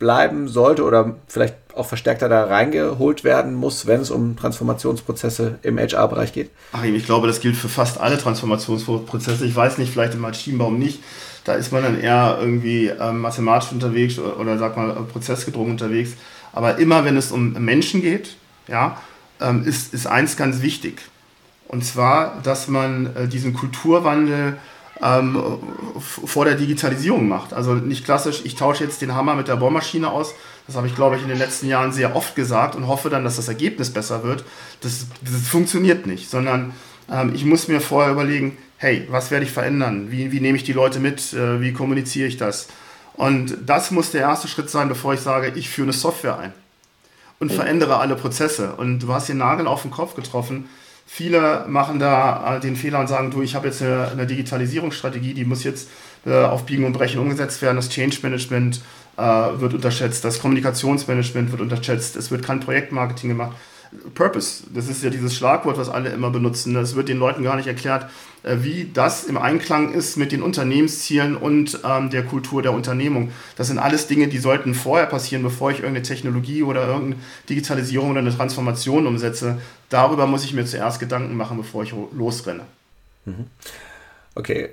bleiben 0.00 0.48
sollte 0.48 0.82
oder 0.82 1.14
vielleicht 1.28 1.54
auch 1.76 1.86
verstärkter 1.86 2.28
da 2.28 2.46
reingeholt 2.46 3.22
werden 3.22 3.54
muss, 3.54 3.86
wenn 3.86 4.00
es 4.00 4.10
um 4.10 4.36
Transformationsprozesse 4.36 5.60
im 5.62 5.78
HR-Bereich 5.78 6.32
geht? 6.32 6.50
Ach, 6.72 6.82
ich 6.82 7.04
glaube, 7.04 7.28
das 7.28 7.40
gilt 7.40 7.54
für 7.54 7.68
fast 7.68 8.00
alle 8.00 8.18
Transformationsprozesse. 8.18 9.44
Ich 9.44 9.54
weiß 9.54 9.78
nicht, 9.78 9.92
vielleicht 9.92 10.14
im 10.14 10.20
Maschinenbaum 10.20 10.78
nicht. 10.78 11.00
Da 11.44 11.52
ist 11.54 11.70
man 11.70 11.82
dann 11.84 12.00
eher 12.00 12.38
irgendwie 12.40 12.88
ähm, 12.88 13.20
mathematisch 13.20 13.70
unterwegs 13.72 14.18
oder, 14.18 14.40
oder 14.40 14.58
sag 14.58 14.76
mal 14.76 14.94
prozessgedrungen 15.12 15.72
unterwegs. 15.72 16.14
Aber 16.52 16.78
immer, 16.78 17.04
wenn 17.04 17.16
es 17.16 17.30
um 17.30 17.52
Menschen 17.52 18.02
geht, 18.02 18.36
ja, 18.66 19.00
ähm, 19.40 19.64
ist, 19.64 19.94
ist 19.94 20.06
eins 20.06 20.36
ganz 20.36 20.62
wichtig. 20.62 21.02
Und 21.68 21.84
zwar, 21.84 22.40
dass 22.42 22.68
man 22.68 23.14
äh, 23.14 23.28
diesen 23.28 23.54
Kulturwandel 23.54 24.56
ähm, 25.02 25.58
vor 26.00 26.44
der 26.44 26.54
Digitalisierung 26.54 27.28
macht. 27.28 27.52
Also 27.52 27.74
nicht 27.74 28.04
klassisch, 28.04 28.42
ich 28.44 28.54
tausche 28.54 28.84
jetzt 28.84 29.02
den 29.02 29.14
Hammer 29.14 29.34
mit 29.34 29.48
der 29.48 29.56
Bohrmaschine 29.56 30.10
aus. 30.10 30.34
Das 30.66 30.76
habe 30.76 30.86
ich, 30.86 30.94
glaube 30.94 31.16
ich, 31.16 31.22
in 31.22 31.28
den 31.28 31.38
letzten 31.38 31.66
Jahren 31.66 31.92
sehr 31.92 32.14
oft 32.14 32.34
gesagt 32.34 32.76
und 32.76 32.86
hoffe 32.86 33.10
dann, 33.10 33.24
dass 33.24 33.36
das 33.36 33.48
Ergebnis 33.48 33.92
besser 33.92 34.22
wird. 34.22 34.44
Das, 34.82 35.06
das 35.22 35.48
funktioniert 35.48 36.06
nicht, 36.06 36.30
sondern 36.30 36.72
ähm, 37.10 37.32
ich 37.34 37.44
muss 37.44 37.68
mir 37.68 37.80
vorher 37.80 38.12
überlegen, 38.12 38.56
hey, 38.76 39.06
was 39.10 39.30
werde 39.30 39.44
ich 39.44 39.52
verändern? 39.52 40.10
Wie, 40.10 40.32
wie 40.32 40.40
nehme 40.40 40.56
ich 40.56 40.64
die 40.64 40.72
Leute 40.72 41.00
mit? 41.00 41.32
Äh, 41.32 41.60
wie 41.60 41.72
kommuniziere 41.72 42.28
ich 42.28 42.36
das? 42.36 42.68
Und 43.14 43.56
das 43.66 43.90
muss 43.90 44.12
der 44.12 44.22
erste 44.22 44.48
Schritt 44.48 44.70
sein, 44.70 44.88
bevor 44.88 45.12
ich 45.12 45.20
sage, 45.20 45.52
ich 45.54 45.68
führe 45.68 45.86
eine 45.86 45.92
Software 45.92 46.38
ein 46.38 46.52
und 47.38 47.52
verändere 47.52 47.98
alle 47.98 48.16
Prozesse. 48.16 48.74
Und 48.76 49.00
du 49.00 49.12
hast 49.12 49.28
den 49.28 49.38
Nagel 49.38 49.66
auf 49.66 49.82
den 49.82 49.90
Kopf 49.90 50.14
getroffen. 50.14 50.68
Viele 51.12 51.64
machen 51.66 51.98
da 51.98 52.56
äh, 52.56 52.60
den 52.60 52.76
Fehler 52.76 53.00
und 53.00 53.08
sagen, 53.08 53.32
du, 53.32 53.42
ich 53.42 53.56
habe 53.56 53.66
jetzt 53.66 53.82
eine, 53.82 54.08
eine, 54.12 54.28
Digitalisierungsstrategie, 54.28 55.34
die 55.34 55.44
muss 55.44 55.64
jetzt 55.64 55.88
äh, 56.24 56.44
auf 56.44 56.66
Biegen 56.66 56.84
und 56.84 56.92
Brechen 56.92 57.20
umgesetzt 57.20 57.60
werden. 57.62 57.74
Das 57.74 57.88
Change 57.88 58.18
Management 58.22 58.80
äh, 59.16 59.22
wird 59.22 59.74
unterschätzt, 59.74 60.24
das 60.24 60.38
Kommunikationsmanagement 60.38 61.50
wird 61.50 61.62
unterschätzt, 61.62 62.14
es 62.14 62.30
wird 62.30 62.44
kein 62.44 62.60
Projektmarketing 62.60 63.30
gemacht. 63.30 63.56
Purpose, 64.14 64.64
das 64.72 64.88
ist 64.88 65.02
ja 65.02 65.10
dieses 65.10 65.34
Schlagwort, 65.34 65.76
was 65.76 65.88
alle 65.88 66.10
immer 66.10 66.30
benutzen. 66.30 66.76
Es 66.76 66.94
wird 66.94 67.08
den 67.08 67.18
Leuten 67.18 67.42
gar 67.42 67.56
nicht 67.56 67.66
erklärt, 67.66 68.08
äh, 68.42 68.58
wie 68.60 68.90
das 68.92 69.24
im 69.24 69.36
Einklang 69.36 69.92
ist 69.92 70.16
mit 70.16 70.30
den 70.30 70.42
Unternehmenszielen 70.42 71.36
und 71.36 71.80
ähm, 71.84 72.08
der 72.10 72.24
Kultur 72.24 72.62
der 72.62 72.72
Unternehmung. 72.72 73.32
Das 73.56 73.66
sind 73.66 73.78
alles 73.78 74.06
Dinge, 74.06 74.28
die 74.28 74.38
sollten 74.38 74.74
vorher 74.74 75.06
passieren, 75.06 75.42
bevor 75.42 75.70
ich 75.70 75.78
irgendeine 75.78 76.04
Technologie 76.04 76.62
oder 76.62 76.86
irgendeine 76.86 77.22
Digitalisierung 77.48 78.10
oder 78.10 78.20
eine 78.20 78.34
Transformation 78.34 79.06
umsetze. 79.06 79.58
Darüber 79.88 80.26
muss 80.26 80.44
ich 80.44 80.54
mir 80.54 80.64
zuerst 80.64 81.00
Gedanken 81.00 81.36
machen, 81.36 81.56
bevor 81.56 81.82
ich 81.82 81.92
losrenne. 82.12 82.62
Mhm. 83.24 83.46
Okay, 84.36 84.70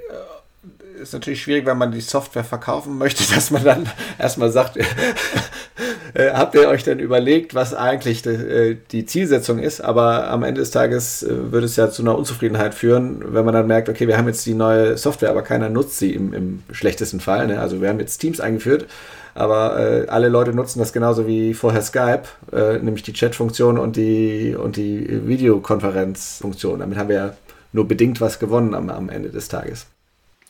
ist 0.98 1.14
natürlich 1.14 1.42
schwierig, 1.42 1.66
wenn 1.66 1.78
man 1.78 1.92
die 1.92 2.02
Software 2.02 2.44
verkaufen 2.44 2.98
möchte, 2.98 3.24
dass 3.34 3.52
man 3.52 3.64
dann 3.64 3.90
erstmal 4.18 4.52
sagt, 4.52 4.78
äh, 6.14 6.32
habt 6.34 6.56
ihr 6.56 6.68
euch 6.68 6.84
denn 6.84 7.00
überlegt, 7.00 7.56
was 7.56 7.74
eigentlich 7.74 8.22
die, 8.22 8.30
äh, 8.30 8.78
die, 8.92 9.06
Zielsetzung 9.06 9.60
ist? 9.60 9.82
Aber 9.82 10.30
am 10.30 10.44
Ende 10.44 10.62
des 10.62 10.72
Tages 10.72 11.24
äh, 11.24 11.52
würde 11.52 11.66
es 11.66 11.76
ja 11.76 11.90
zu 11.90 12.02
einer 12.02 12.18
Unzufriedenheit 12.18 12.74
führen, 12.74 13.34
wenn 13.34 13.46
man 13.46 13.54
dann 13.54 13.68
merkt, 13.68 13.90
okay, 13.90 14.08
wir 14.08 14.18
haben 14.18 14.28
jetzt 14.28 14.46
die 14.46 14.54
neue 14.54 14.98
Software, 14.98 15.30
aber 15.30 15.44
keiner 15.44 15.70
nutzt 15.70 15.98
sie 16.00 16.14
im, 16.14 16.34
im 16.34 16.64
schlechtesten 16.72 17.20
Fall. 17.20 17.48
Ne? 17.48 17.60
Also 17.60 17.82
wir 17.82 17.90
haben 17.90 18.00
jetzt 18.00 18.18
Teams 18.18 18.40
eingeführt, 18.40 18.88
aber 19.36 19.80
äh, 19.80 20.08
alle 20.08 20.30
Leute 20.30 20.54
nutzen 20.54 20.80
das 20.80 20.94
genauso 20.94 21.28
wie 21.28 21.54
vorher 21.54 21.82
Skype, 21.82 22.24
äh, 22.52 22.80
nämlich 22.80 23.04
die 23.04 23.14
Chat-Funktion 23.14 23.78
und 23.78 23.96
die, 23.96 24.56
und 24.56 24.78
die 24.78 25.28
Videokonferenzfunktion. 25.28 26.80
Damit 26.80 26.98
haben 26.98 27.10
wir 27.10 27.16
ja 27.16 27.34
nur 27.74 27.88
bedingt 27.88 28.22
was 28.22 28.40
gewonnen 28.40 28.74
am, 28.74 28.90
am 28.90 29.10
Ende 29.10 29.30
des 29.30 29.48
Tages 29.50 29.88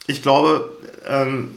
ich 0.07 0.21
glaube, 0.21 0.69
ähm, 1.07 1.49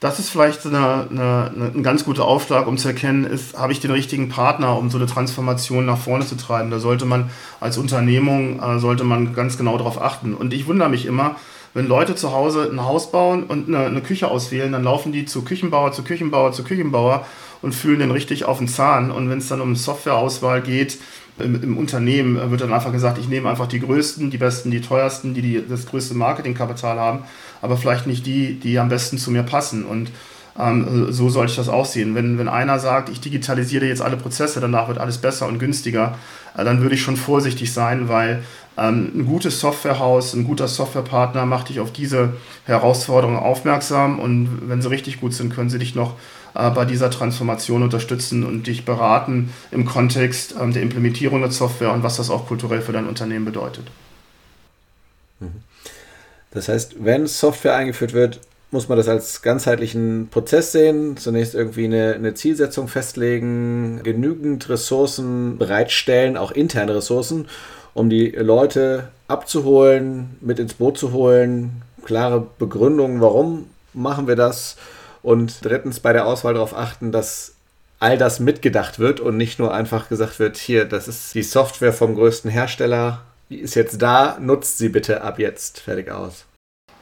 das 0.00 0.18
ist 0.18 0.28
vielleicht 0.28 0.66
eine, 0.66 1.06
eine, 1.10 1.72
ein 1.74 1.82
ganz 1.82 2.04
guter 2.04 2.26
Aufschlag, 2.26 2.66
um 2.66 2.76
zu 2.76 2.88
erkennen, 2.88 3.24
ist, 3.24 3.58
habe 3.58 3.72
ich 3.72 3.80
den 3.80 3.90
richtigen 3.90 4.28
Partner, 4.28 4.76
um 4.76 4.90
so 4.90 4.98
eine 4.98 5.06
Transformation 5.06 5.86
nach 5.86 5.96
vorne 5.96 6.26
zu 6.26 6.36
treiben. 6.36 6.70
Da 6.70 6.78
sollte 6.78 7.06
man 7.06 7.30
als 7.60 7.78
Unternehmung, 7.78 8.60
äh, 8.60 8.78
sollte 8.78 9.04
man 9.04 9.34
ganz 9.34 9.56
genau 9.56 9.78
darauf 9.78 10.00
achten. 10.00 10.34
Und 10.34 10.52
ich 10.52 10.66
wundere 10.66 10.90
mich 10.90 11.06
immer, 11.06 11.36
wenn 11.72 11.88
Leute 11.88 12.14
zu 12.14 12.32
Hause 12.32 12.68
ein 12.70 12.84
Haus 12.84 13.10
bauen 13.10 13.44
und 13.44 13.68
eine, 13.68 13.86
eine 13.86 14.02
Küche 14.02 14.28
auswählen, 14.28 14.72
dann 14.72 14.84
laufen 14.84 15.12
die 15.12 15.24
zu 15.24 15.42
Küchenbauer, 15.42 15.92
zu 15.92 16.04
Küchenbauer, 16.04 16.52
zu 16.52 16.62
Küchenbauer 16.64 17.24
und 17.62 17.74
fühlen 17.74 18.00
den 18.00 18.10
richtig 18.10 18.44
auf 18.44 18.58
den 18.58 18.68
Zahn. 18.68 19.10
Und 19.10 19.30
wenn 19.30 19.38
es 19.38 19.48
dann 19.48 19.60
um 19.60 19.76
Softwareauswahl 19.76 20.60
geht, 20.60 20.98
im, 21.38 21.62
im, 21.62 21.76
Unternehmen 21.76 22.50
wird 22.50 22.60
dann 22.60 22.72
einfach 22.72 22.92
gesagt, 22.92 23.18
ich 23.18 23.28
nehme 23.28 23.48
einfach 23.48 23.66
die 23.66 23.80
größten, 23.80 24.30
die 24.30 24.38
besten, 24.38 24.70
die 24.70 24.80
teuersten, 24.80 25.34
die, 25.34 25.42
die 25.42 25.64
das 25.68 25.86
größte 25.86 26.14
Marketingkapital 26.14 26.98
haben, 26.98 27.24
aber 27.62 27.76
vielleicht 27.76 28.06
nicht 28.06 28.26
die, 28.26 28.54
die 28.54 28.78
am 28.78 28.88
besten 28.88 29.18
zu 29.18 29.30
mir 29.30 29.42
passen. 29.42 29.84
Und 29.84 30.10
ähm, 30.58 31.12
so 31.12 31.28
soll 31.28 31.46
ich 31.46 31.56
das 31.56 31.68
auch 31.68 31.84
sehen. 31.84 32.14
Wenn, 32.14 32.38
wenn 32.38 32.48
einer 32.48 32.78
sagt, 32.78 33.08
ich 33.08 33.20
digitalisiere 33.20 33.86
jetzt 33.86 34.02
alle 34.02 34.16
Prozesse, 34.16 34.60
danach 34.60 34.88
wird 34.88 34.98
alles 34.98 35.18
besser 35.18 35.46
und 35.46 35.58
günstiger, 35.58 36.16
äh, 36.56 36.64
dann 36.64 36.80
würde 36.80 36.94
ich 36.94 37.02
schon 37.02 37.16
vorsichtig 37.16 37.72
sein, 37.72 38.08
weil 38.08 38.42
ähm, 38.78 39.12
ein 39.14 39.26
gutes 39.26 39.60
Softwarehaus, 39.60 40.34
ein 40.34 40.44
guter 40.44 40.68
Softwarepartner 40.68 41.46
macht 41.46 41.68
dich 41.68 41.80
auf 41.80 41.92
diese 41.92 42.34
Herausforderungen 42.64 43.38
aufmerksam 43.38 44.18
und 44.18 44.68
wenn 44.68 44.82
sie 44.82 44.90
richtig 44.90 45.20
gut 45.20 45.34
sind, 45.34 45.54
können 45.54 45.70
sie 45.70 45.78
dich 45.78 45.94
noch 45.94 46.14
äh, 46.56 46.70
bei 46.70 46.84
dieser 46.84 47.10
Transformation 47.10 47.82
unterstützen 47.82 48.44
und 48.44 48.66
dich 48.66 48.84
beraten 48.84 49.52
im 49.70 49.84
Kontext 49.84 50.54
ähm, 50.60 50.72
der 50.72 50.82
Implementierung 50.82 51.40
der 51.40 51.50
Software 51.50 51.92
und 51.92 52.02
was 52.02 52.16
das 52.16 52.30
auch 52.30 52.46
kulturell 52.46 52.80
für 52.80 52.92
dein 52.92 53.06
Unternehmen 53.06 53.44
bedeutet. 53.44 53.86
Mhm. 55.40 55.62
Das 56.50 56.68
heißt, 56.68 56.96
wenn 57.04 57.26
Software 57.26 57.76
eingeführt 57.76 58.14
wird, 58.14 58.40
muss 58.70 58.88
man 58.88 58.98
das 58.98 59.08
als 59.08 59.42
ganzheitlichen 59.42 60.28
Prozess 60.30 60.72
sehen. 60.72 61.16
Zunächst 61.16 61.54
irgendwie 61.54 61.84
eine, 61.84 62.14
eine, 62.14 62.34
Zielsetzung 62.34 62.88
festlegen, 62.88 64.00
genügend 64.02 64.68
Ressourcen 64.68 65.58
bereitstellen, 65.58 66.36
auch 66.36 66.50
interne 66.50 66.94
Ressourcen, 66.94 67.46
um 67.94 68.10
die 68.10 68.30
Leute 68.30 69.08
abzuholen, 69.28 70.36
mit 70.40 70.58
ins 70.58 70.74
Boot 70.74 70.98
zu 70.98 71.12
holen, 71.12 71.82
klare 72.04 72.46
Begründungen, 72.58 73.20
warum 73.20 73.66
machen 73.92 74.26
wir 74.26 74.36
das 74.36 74.76
und 75.26 75.64
drittens 75.64 75.98
bei 75.98 76.12
der 76.12 76.24
Auswahl 76.24 76.54
darauf 76.54 76.76
achten, 76.76 77.10
dass 77.10 77.56
all 77.98 78.16
das 78.16 78.38
mitgedacht 78.38 79.00
wird 79.00 79.18
und 79.18 79.36
nicht 79.36 79.58
nur 79.58 79.74
einfach 79.74 80.08
gesagt 80.08 80.38
wird, 80.38 80.56
hier, 80.56 80.84
das 80.84 81.08
ist 81.08 81.34
die 81.34 81.42
Software 81.42 81.92
vom 81.92 82.14
größten 82.14 82.48
Hersteller, 82.48 83.22
die 83.50 83.58
ist 83.58 83.74
jetzt 83.74 84.00
da, 84.00 84.38
nutzt 84.40 84.78
sie 84.78 84.88
bitte 84.88 85.22
ab 85.22 85.40
jetzt, 85.40 85.80
fertig 85.80 86.12
aus. 86.12 86.44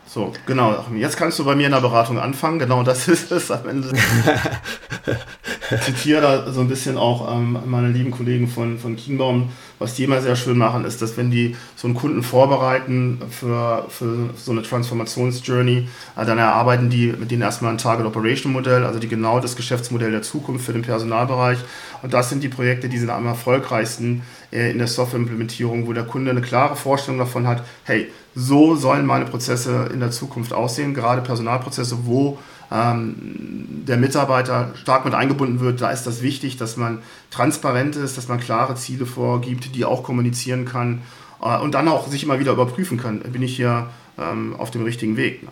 So, 0.07 0.33
genau. 0.47 0.87
Jetzt 0.95 1.19
kannst 1.19 1.39
du 1.39 1.45
bei 1.45 1.55
mir 1.55 1.67
in 1.67 1.73
der 1.73 1.83
Beratung 1.83 2.19
anfangen. 2.19 2.59
Genau 2.59 2.83
das 2.83 3.09
ist 3.09 3.31
es 3.31 3.51
am 3.51 3.69
Ende. 3.69 3.93
ich 5.71 5.81
zitiere 5.83 6.23
da 6.23 6.53
so 6.53 6.61
ein 6.61 6.69
bisschen 6.69 6.97
auch 6.97 7.31
ähm, 7.31 7.59
meine 7.67 7.89
lieben 7.89 8.11
Kollegen 8.11 8.49
von, 8.49 8.79
von 8.79 8.97
Kienbaum. 8.97 9.51
Was 9.85 9.93
die 9.93 10.05
immer 10.05 10.23
sehr 10.23 10.35
schön 10.35 10.57
machen, 10.57 10.87
ist, 10.87 11.03
dass 11.03 11.19
wenn 11.19 11.31
die 11.31 11.57
so 11.77 11.87
einen 11.87 11.95
Kunden 11.95 12.23
vorbereiten 12.23 13.21
für, 13.29 13.85
für 13.91 14.31
so 14.35 14.53
eine 14.53 14.63
Transformationsjourney, 14.63 15.87
äh, 16.17 16.25
dann 16.25 16.39
erarbeiten 16.39 16.89
die 16.89 17.09
mit 17.09 17.31
denen 17.31 17.43
erstmal 17.43 17.71
ein 17.71 17.77
Target 17.77 18.07
Operation 18.07 18.51
Modell, 18.51 18.87
also 18.87 18.99
die 18.99 19.09
genau 19.09 19.41
das 19.41 19.57
Geschäftsmodell 19.57 20.11
der 20.11 20.23
Zukunft 20.23 20.65
für 20.65 20.73
den 20.73 20.81
Personalbereich. 20.81 21.59
Und 22.01 22.15
das 22.15 22.31
sind 22.31 22.43
die 22.43 22.49
Projekte, 22.49 22.89
die 22.89 22.97
sind 22.97 23.11
am 23.11 23.27
erfolgreichsten 23.27 24.23
äh, 24.51 24.71
in 24.71 24.79
der 24.79 24.87
Softwareimplementierung, 24.87 25.87
wo 25.87 25.93
der 25.93 26.05
Kunde 26.05 26.31
eine 26.31 26.41
klare 26.41 26.77
Vorstellung 26.77 27.19
davon 27.19 27.47
hat, 27.47 27.63
hey, 27.85 28.11
so 28.35 28.77
sollen 28.77 29.05
meine 29.05 29.27
Prozesse 29.27 29.91
in 29.93 30.01
der 30.01 30.13
Zukunft 30.13 30.55
aussehen, 30.55 30.95
gerade 30.95 31.21
Personalprozesse, 31.21 32.07
wo 32.07 32.39
ähm, 32.73 33.85
der 33.87 33.97
Mitarbeiter 33.97 34.73
stark 34.75 35.05
mit 35.05 35.15
eingebunden 35.15 35.61
wird. 35.61 35.81
Da 35.81 35.91
ist 35.91 36.07
das 36.07 36.23
wichtig, 36.23 36.57
dass 36.57 36.77
man 36.77 37.03
transparent 37.31 37.97
ist, 37.97 38.17
dass 38.17 38.29
man 38.29 38.41
klare 38.41 38.75
Ziele 38.75 39.07
vorgibt, 39.07 39.75
die 39.75 39.85
auch 39.85 40.03
kommunizieren 40.03 40.65
kann 40.65 41.03
äh, 41.43 41.59
und 41.59 41.73
dann 41.73 41.89
auch 41.89 42.09
sich 42.09 42.23
immer 42.23 42.39
wieder 42.39 42.53
überprüfen 42.53 42.99
kann, 42.99 43.21
bin 43.21 43.43
ich 43.43 43.57
hier 43.57 43.89
ähm, 44.19 44.55
auf 44.57 44.71
dem 44.71 44.83
richtigen 44.83 45.17
Weg. 45.17 45.43
Ne? 45.43 45.51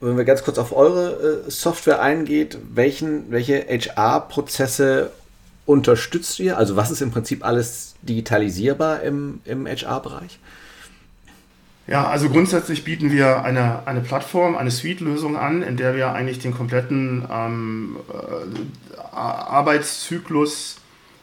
Wenn 0.00 0.16
wir 0.16 0.24
ganz 0.24 0.42
kurz 0.42 0.58
auf 0.58 0.74
eure 0.74 1.44
äh, 1.46 1.50
Software 1.50 2.02
eingeht, 2.02 2.58
welchen, 2.74 3.30
welche 3.30 3.64
HR-Prozesse 3.68 5.12
unterstützt 5.64 6.40
ihr? 6.40 6.58
Also 6.58 6.74
was 6.74 6.90
ist 6.90 7.02
im 7.02 7.12
Prinzip 7.12 7.44
alles 7.44 7.94
digitalisierbar 8.02 9.02
im, 9.02 9.40
im 9.44 9.66
HR-Bereich? 9.66 10.40
Ja, 11.88 12.06
also 12.06 12.28
grundsätzlich 12.28 12.84
bieten 12.84 13.10
wir 13.10 13.42
eine, 13.42 13.86
eine 13.86 14.00
Plattform, 14.00 14.56
eine 14.56 14.70
Suite-Lösung 14.70 15.36
an, 15.36 15.62
in 15.62 15.76
der 15.76 15.96
wir 15.96 16.12
eigentlich 16.12 16.38
den 16.38 16.54
kompletten 16.54 17.26
ähm, 17.30 17.96
äh, 18.08 19.14
Arbeitszyklus, 19.14 20.76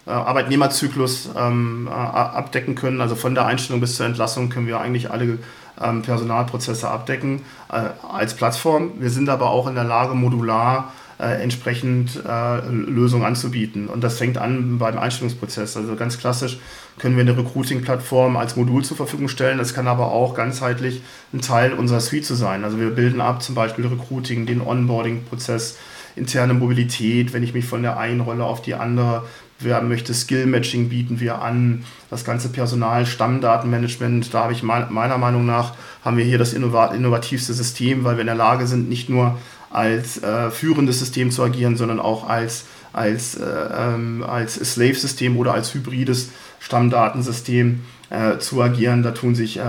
äh, 0.06 0.12
Arbeitnehmerzyklus 0.12 1.30
ähm, 1.38 1.88
äh, 1.88 1.94
abdecken 1.94 2.76
können. 2.76 3.00
Also 3.00 3.16
von 3.16 3.36
der 3.36 3.46
Einstellung 3.46 3.80
bis 3.80 3.96
zur 3.96 4.06
Entlassung 4.06 4.50
können 4.50 4.68
wir 4.68 4.82
eigentlich 4.82 5.10
alle 5.10 5.40
ähm, 5.82 6.02
Personalprozesse 6.02 6.90
abdecken 6.90 7.44
äh, 7.72 7.90
als 8.12 8.34
Plattform. 8.34 8.92
Wir 9.00 9.12
sind 9.12 9.30
aber 9.30 9.52
auch 9.52 9.68
in 9.68 9.76
der 9.76 9.86
Lage, 9.86 10.14
modular 10.14 10.92
äh, 11.20 11.42
entsprechend 11.44 12.22
äh, 12.26 12.60
Lösungen 12.70 13.26
anzubieten. 13.26 13.88
Und 13.88 14.04
das 14.04 14.18
fängt 14.18 14.38
an 14.38 14.78
beim 14.78 14.98
Einstellungsprozess. 14.98 15.76
Also 15.76 15.96
ganz 15.96 16.18
klassisch 16.18 16.60
können 16.98 17.16
wir 17.16 17.22
eine 17.22 17.38
Recruiting-Plattform 17.38 18.38
als 18.38 18.56
Modul 18.56 18.84
zur 18.86 18.98
Verfügung 18.98 19.28
stellen. 19.28 19.58
Das 19.58 19.74
kann 19.74 19.88
aber 19.88 20.12
auch 20.12 20.34
ganzheitlich 20.34 21.02
ein 21.34 21.42
Teil 21.42 21.74
unserer 21.74 22.00
Suite 22.00 22.26
zu 22.26 22.36
sein. 22.36 22.64
Also 22.64 22.80
wir 22.80 22.92
bilden 22.92 23.22
ab 23.22 23.44
zum 23.44 23.56
Beispiel 23.56 23.86
Recruiting, 23.88 24.46
den 24.46 24.62
Onboarding-Prozess, 24.62 25.78
interne 26.16 26.54
Mobilität, 26.54 27.34
wenn 27.34 27.44
ich 27.44 27.54
mich 27.54 27.66
von 27.66 27.82
der 27.82 27.98
einen 27.98 28.22
Rolle 28.22 28.46
auf 28.46 28.62
die 28.62 28.76
andere 28.76 29.26
bewerben 29.60 29.90
möchte. 29.90 30.14
Skill-Matching 30.14 30.90
bieten 30.90 31.20
wir 31.20 31.42
an, 31.42 31.84
das 32.10 32.24
ganze 32.24 32.50
Personal, 32.50 33.06
Stammdatenmanagement. 33.06 34.34
Da 34.34 34.44
habe 34.44 34.54
ich 34.54 34.64
meiner 34.64 35.18
Meinung 35.18 35.46
nach, 35.46 35.74
haben 36.04 36.18
wir 36.18 36.24
hier 36.24 36.38
das 36.38 36.54
innovativste 36.54 37.54
System, 37.54 38.04
weil 38.06 38.16
wir 38.16 38.22
in 38.22 38.28
der 38.28 38.36
Lage 38.36 38.68
sind, 38.68 38.88
nicht 38.88 39.10
nur 39.10 39.38
als 39.70 40.22
äh, 40.22 40.50
führendes 40.52 41.00
System 41.00 41.32
zu 41.32 41.44
agieren, 41.44 41.78
sondern 41.78 42.00
auch 42.00 42.28
als, 42.28 42.66
als, 42.92 43.36
äh, 43.36 43.46
ähm, 43.46 44.24
als 44.28 44.56
Slave-System 44.56 45.38
oder 45.38 45.54
als 45.54 45.74
hybrides 45.74 46.30
Stammdatensystem 46.60 47.82
äh, 48.10 48.40
zu 48.40 48.62
agieren. 48.62 49.04
Da 49.04 49.12
tun 49.12 49.36
sich 49.36 49.60
äh, 49.60 49.64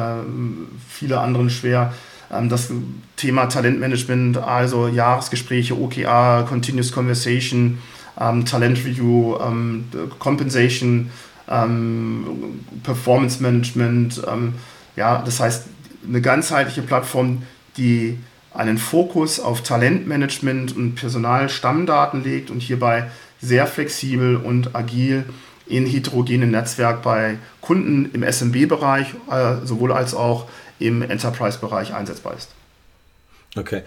viele 0.89 1.21
anderen 1.21 1.51
schwer. 1.51 1.93
Ähm, 2.33 2.49
das 2.49 2.71
Thema 3.17 3.47
Talentmanagement, 3.47 4.39
also 4.39 4.89
Jahresgespräche, 4.89 5.79
OKR, 5.79 6.47
Continuous 6.49 6.93
Conversation, 6.93 7.79
ähm, 8.19 8.45
Talent 8.45 8.79
Review, 8.85 9.37
ähm, 9.41 9.85
Compensation, 10.19 11.11
ähm, 11.49 12.61
Performance 12.83 13.43
Management. 13.43 14.23
Ähm, 14.31 14.55
ja, 14.97 15.23
das 15.23 15.41
heißt, 15.41 15.67
eine 16.09 16.21
ganzheitliche 16.21 16.83
Plattform, 16.83 17.43
die 17.77 18.19
einen 18.53 18.79
Fokus 18.79 19.41
auf 19.41 19.63
Talentmanagement 19.63 20.77
und 20.77 20.95
Personalstammdaten 20.95 22.25
legt 22.25 22.51
und 22.51 22.61
hierbei 22.61 23.11
sehr 23.41 23.67
flexibel 23.67 24.37
und 24.37 24.75
agil 24.75 25.25
in 25.67 25.87
heterogenen 25.87 26.51
Netzwerk 26.51 27.03
bei 27.03 27.39
Kunden 27.61 28.11
im 28.13 28.23
SMB-Bereich 28.23 29.15
äh, 29.31 29.65
sowohl 29.65 29.93
als 29.93 30.15
auch 30.15 30.49
im 30.79 31.03
Enterprise-Bereich 31.03 31.95
einsetzbar 31.95 32.35
ist. 32.37 32.51
Okay. 33.57 33.83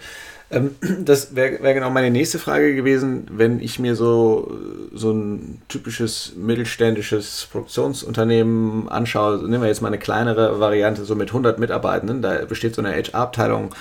Ähm, 0.50 0.76
das 1.00 1.34
wäre 1.34 1.62
wär 1.62 1.74
genau 1.74 1.90
meine 1.90 2.10
nächste 2.10 2.38
Frage 2.38 2.74
gewesen, 2.74 3.26
wenn 3.30 3.60
ich 3.60 3.78
mir 3.78 3.96
so, 3.96 4.56
so 4.92 5.10
ein 5.10 5.62
typisches 5.68 6.32
mittelständisches 6.36 7.48
Produktionsunternehmen 7.50 8.88
anschaue. 8.88 9.38
Nehmen 9.38 9.62
wir 9.62 9.68
jetzt 9.68 9.82
mal 9.82 9.88
eine 9.88 9.98
kleinere 9.98 10.60
Variante, 10.60 11.04
so 11.04 11.14
mit 11.14 11.28
100 11.28 11.58
Mitarbeitenden. 11.58 12.22
Da 12.22 12.44
besteht 12.44 12.74
so 12.74 12.82
eine 12.82 12.94
HR-Abteilung 12.94 13.74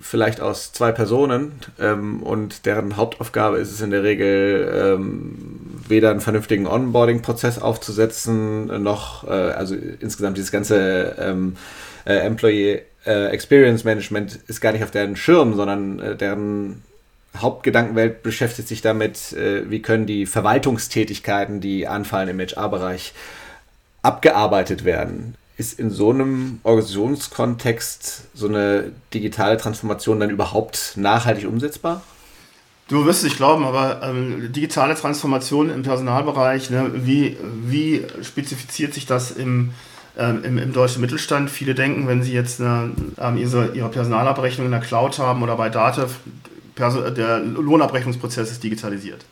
vielleicht 0.00 0.40
aus 0.40 0.72
zwei 0.72 0.92
Personen 0.92 1.52
ähm, 1.80 2.22
und 2.22 2.66
deren 2.66 2.96
Hauptaufgabe 2.96 3.58
ist 3.58 3.72
es 3.72 3.80
in 3.80 3.90
der 3.90 4.02
Regel 4.02 4.96
ähm, 4.96 5.80
weder 5.88 6.10
einen 6.10 6.20
vernünftigen 6.20 6.66
Onboarding-Prozess 6.66 7.58
aufzusetzen, 7.58 8.82
noch, 8.82 9.26
äh, 9.26 9.30
also 9.30 9.74
insgesamt 9.74 10.36
dieses 10.36 10.52
ganze 10.52 11.16
ähm, 11.18 11.56
äh, 12.04 12.14
Employee 12.14 12.82
äh, 13.06 13.26
Experience 13.28 13.84
Management 13.84 14.38
ist 14.46 14.60
gar 14.60 14.72
nicht 14.72 14.84
auf 14.84 14.90
deren 14.90 15.16
Schirm, 15.16 15.54
sondern 15.54 15.98
äh, 16.00 16.16
deren 16.16 16.82
Hauptgedankenwelt 17.36 18.22
beschäftigt 18.22 18.68
sich 18.68 18.80
damit, 18.80 19.32
äh, 19.32 19.68
wie 19.70 19.82
können 19.82 20.06
die 20.06 20.26
Verwaltungstätigkeiten, 20.26 21.60
die 21.60 21.86
anfallen 21.86 22.28
im 22.28 22.40
HR-Bereich, 22.40 23.12
abgearbeitet 24.02 24.84
werden. 24.84 25.34
Ist 25.56 25.78
in 25.78 25.90
so 25.90 26.10
einem 26.10 26.58
Organisationskontext 26.64 28.28
so 28.34 28.48
eine 28.48 28.92
digitale 29.12 29.56
Transformation 29.56 30.18
dann 30.18 30.30
überhaupt 30.30 30.94
nachhaltig 30.96 31.46
umsetzbar? 31.46 32.02
Du 32.88 33.06
wirst 33.06 33.20
es 33.20 33.24
nicht 33.24 33.36
glauben, 33.36 33.64
aber 33.64 34.02
ähm, 34.02 34.52
digitale 34.52 34.94
Transformation 34.94 35.70
im 35.70 35.82
Personalbereich, 35.82 36.70
ne, 36.70 36.90
wie, 36.94 37.36
wie 37.64 38.04
spezifiziert 38.22 38.92
sich 38.92 39.06
das 39.06 39.30
im, 39.30 39.70
ähm, 40.18 40.44
im, 40.44 40.58
im, 40.58 40.72
deutschen 40.72 41.00
Mittelstand. 41.00 41.50
Viele 41.50 41.74
denken, 41.74 42.08
wenn 42.08 42.22
sie 42.22 42.32
jetzt 42.32 42.60
eine, 42.60 42.90
ähm, 43.18 43.38
ihre, 43.38 43.74
ihre 43.74 43.88
Personalabrechnung 43.88 44.66
in 44.66 44.72
der 44.72 44.80
Cloud 44.80 45.18
haben 45.18 45.42
oder 45.42 45.56
bei 45.56 45.70
Datev, 45.70 46.16
der 46.76 47.38
Lohnabrechnungsprozess 47.38 48.50
ist 48.50 48.62
digitalisiert. 48.62 49.24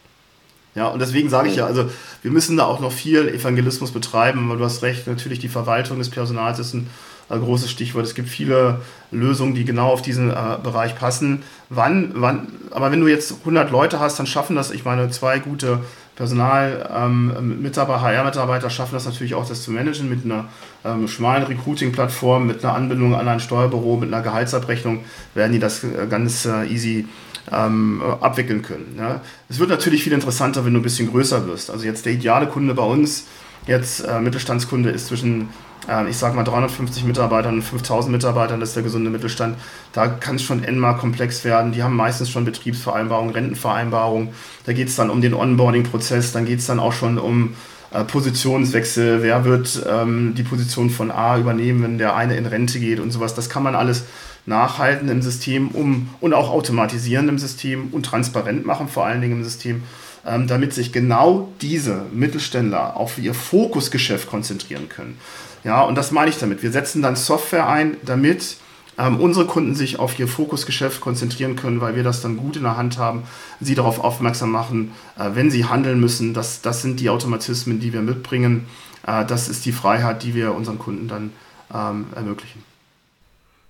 Ja, 0.74 0.88
und 0.88 1.00
deswegen 1.00 1.28
sage 1.28 1.48
ich 1.48 1.56
ja, 1.56 1.66
also 1.66 1.90
wir 2.22 2.30
müssen 2.30 2.56
da 2.56 2.64
auch 2.64 2.80
noch 2.80 2.92
viel 2.92 3.28
Evangelismus 3.28 3.90
betreiben, 3.90 4.48
weil 4.48 4.56
du 4.56 4.64
hast 4.64 4.82
recht, 4.82 5.06
natürlich 5.06 5.38
die 5.38 5.48
Verwaltung 5.48 5.98
des 5.98 6.08
Personals 6.08 6.58
ist 6.58 6.72
ein 6.72 6.88
äh, 7.28 7.38
großes 7.38 7.70
Stichwort. 7.70 8.04
Es 8.04 8.14
gibt 8.14 8.28
viele 8.28 8.80
Lösungen, 9.10 9.54
die 9.54 9.64
genau 9.64 9.88
auf 9.88 10.00
diesen 10.00 10.30
äh, 10.30 10.34
Bereich 10.62 10.96
passen. 10.96 11.42
Wann, 11.68 12.12
wann, 12.14 12.46
aber 12.70 12.90
wenn 12.90 13.00
du 13.00 13.06
jetzt 13.06 13.40
100 13.40 13.70
Leute 13.70 14.00
hast, 14.00 14.18
dann 14.18 14.26
schaffen 14.26 14.56
das, 14.56 14.70
ich 14.70 14.84
meine, 14.84 15.10
zwei 15.10 15.38
gute 15.40 15.80
Personalmitarbeiter, 16.16 17.96
ähm, 17.96 18.02
HR-Mitarbeiter 18.02 18.70
schaffen 18.70 18.94
das 18.94 19.06
natürlich 19.06 19.34
auch, 19.34 19.48
das 19.48 19.62
zu 19.62 19.70
managen 19.72 20.08
mit 20.08 20.24
einer 20.24 20.46
ähm, 20.84 21.08
schmalen 21.08 21.44
Recruiting-Plattform, 21.44 22.46
mit 22.46 22.64
einer 22.64 22.74
Anbindung 22.74 23.14
an 23.14 23.28
ein 23.28 23.40
Steuerbüro, 23.40 23.96
mit 23.96 24.12
einer 24.12 24.22
Gehaltsabrechnung, 24.22 25.04
werden 25.34 25.52
die 25.52 25.58
das 25.58 25.84
äh, 25.84 26.06
ganz 26.08 26.44
äh, 26.44 26.64
easy 26.66 27.06
ähm, 27.50 28.02
abwickeln 28.20 28.62
können. 28.62 28.94
Ja. 28.98 29.20
Es 29.48 29.58
wird 29.58 29.70
natürlich 29.70 30.04
viel 30.04 30.12
interessanter, 30.12 30.64
wenn 30.64 30.74
du 30.74 30.80
ein 30.80 30.84
bisschen 30.84 31.10
größer 31.10 31.46
wirst. 31.46 31.70
Also 31.70 31.84
jetzt 31.84 32.06
der 32.06 32.12
ideale 32.12 32.46
Kunde 32.46 32.74
bei 32.74 32.84
uns, 32.84 33.26
jetzt 33.66 34.00
äh, 34.00 34.20
Mittelstandskunde, 34.20 34.90
ist 34.90 35.08
zwischen, 35.08 35.48
äh, 35.88 36.08
ich 36.08 36.16
sage 36.16 36.36
mal, 36.36 36.44
350 36.44 37.04
Mitarbeitern 37.04 37.54
und 37.54 37.62
5000 37.62 38.12
Mitarbeitern, 38.12 38.60
das 38.60 38.70
ist 38.70 38.76
der 38.76 38.82
gesunde 38.82 39.10
Mittelstand. 39.10 39.56
Da 39.92 40.08
kann 40.08 40.36
es 40.36 40.42
schon 40.42 40.62
mal 40.78 40.94
komplex 40.94 41.44
werden. 41.44 41.72
Die 41.72 41.82
haben 41.82 41.96
meistens 41.96 42.30
schon 42.30 42.44
Betriebsvereinbarungen, 42.44 43.34
Rentenvereinbarungen. 43.34 44.28
Da 44.64 44.72
geht 44.72 44.88
es 44.88 44.96
dann 44.96 45.10
um 45.10 45.20
den 45.20 45.34
Onboarding-Prozess, 45.34 46.32
dann 46.32 46.44
geht 46.44 46.60
es 46.60 46.66
dann 46.66 46.78
auch 46.78 46.92
schon 46.92 47.18
um 47.18 47.54
äh, 47.92 48.04
Positionswechsel, 48.04 49.22
wer 49.22 49.44
wird 49.44 49.84
ähm, 49.86 50.34
die 50.34 50.44
Position 50.44 50.88
von 50.88 51.10
A 51.10 51.38
übernehmen, 51.38 51.82
wenn 51.82 51.98
der 51.98 52.16
eine 52.16 52.36
in 52.36 52.46
Rente 52.46 52.80
geht 52.80 53.00
und 53.00 53.10
sowas. 53.10 53.34
Das 53.34 53.50
kann 53.50 53.62
man 53.62 53.74
alles 53.74 54.04
nachhalten 54.46 55.08
im 55.08 55.22
System 55.22 55.68
um, 55.68 56.10
und 56.20 56.34
auch 56.34 56.50
automatisieren 56.50 57.28
im 57.28 57.38
System 57.38 57.88
und 57.92 58.04
transparent 58.04 58.66
machen, 58.66 58.88
vor 58.88 59.06
allen 59.06 59.20
Dingen 59.20 59.38
im 59.38 59.44
System, 59.44 59.82
ähm, 60.26 60.46
damit 60.46 60.72
sich 60.72 60.92
genau 60.92 61.48
diese 61.60 62.06
Mittelständler 62.12 62.96
auf 62.96 63.18
ihr 63.18 63.34
Fokusgeschäft 63.34 64.28
konzentrieren 64.28 64.88
können. 64.88 65.18
Ja, 65.64 65.82
und 65.82 65.94
das 65.94 66.10
meine 66.10 66.30
ich 66.30 66.38
damit. 66.38 66.62
Wir 66.62 66.72
setzen 66.72 67.02
dann 67.02 67.14
Software 67.14 67.68
ein, 67.68 67.96
damit 68.04 68.56
ähm, 68.98 69.20
unsere 69.20 69.46
Kunden 69.46 69.74
sich 69.74 69.98
auf 69.98 70.18
ihr 70.18 70.28
Fokusgeschäft 70.28 71.00
konzentrieren 71.00 71.56
können, 71.56 71.80
weil 71.80 71.96
wir 71.96 72.02
das 72.02 72.20
dann 72.20 72.36
gut 72.36 72.56
in 72.56 72.64
der 72.64 72.76
Hand 72.76 72.98
haben, 72.98 73.22
sie 73.60 73.74
darauf 73.74 74.00
aufmerksam 74.00 74.50
machen, 74.50 74.92
äh, 75.18 75.30
wenn 75.34 75.50
sie 75.50 75.66
handeln 75.66 76.00
müssen. 76.00 76.34
Das, 76.34 76.62
das 76.62 76.82
sind 76.82 77.00
die 77.00 77.10
Automatismen, 77.10 77.80
die 77.80 77.92
wir 77.92 78.02
mitbringen. 78.02 78.66
Äh, 79.06 79.24
das 79.24 79.48
ist 79.48 79.64
die 79.64 79.72
Freiheit, 79.72 80.22
die 80.24 80.34
wir 80.34 80.54
unseren 80.54 80.78
Kunden 80.78 81.08
dann 81.08 81.32
ähm, 81.72 82.06
ermöglichen. 82.14 82.71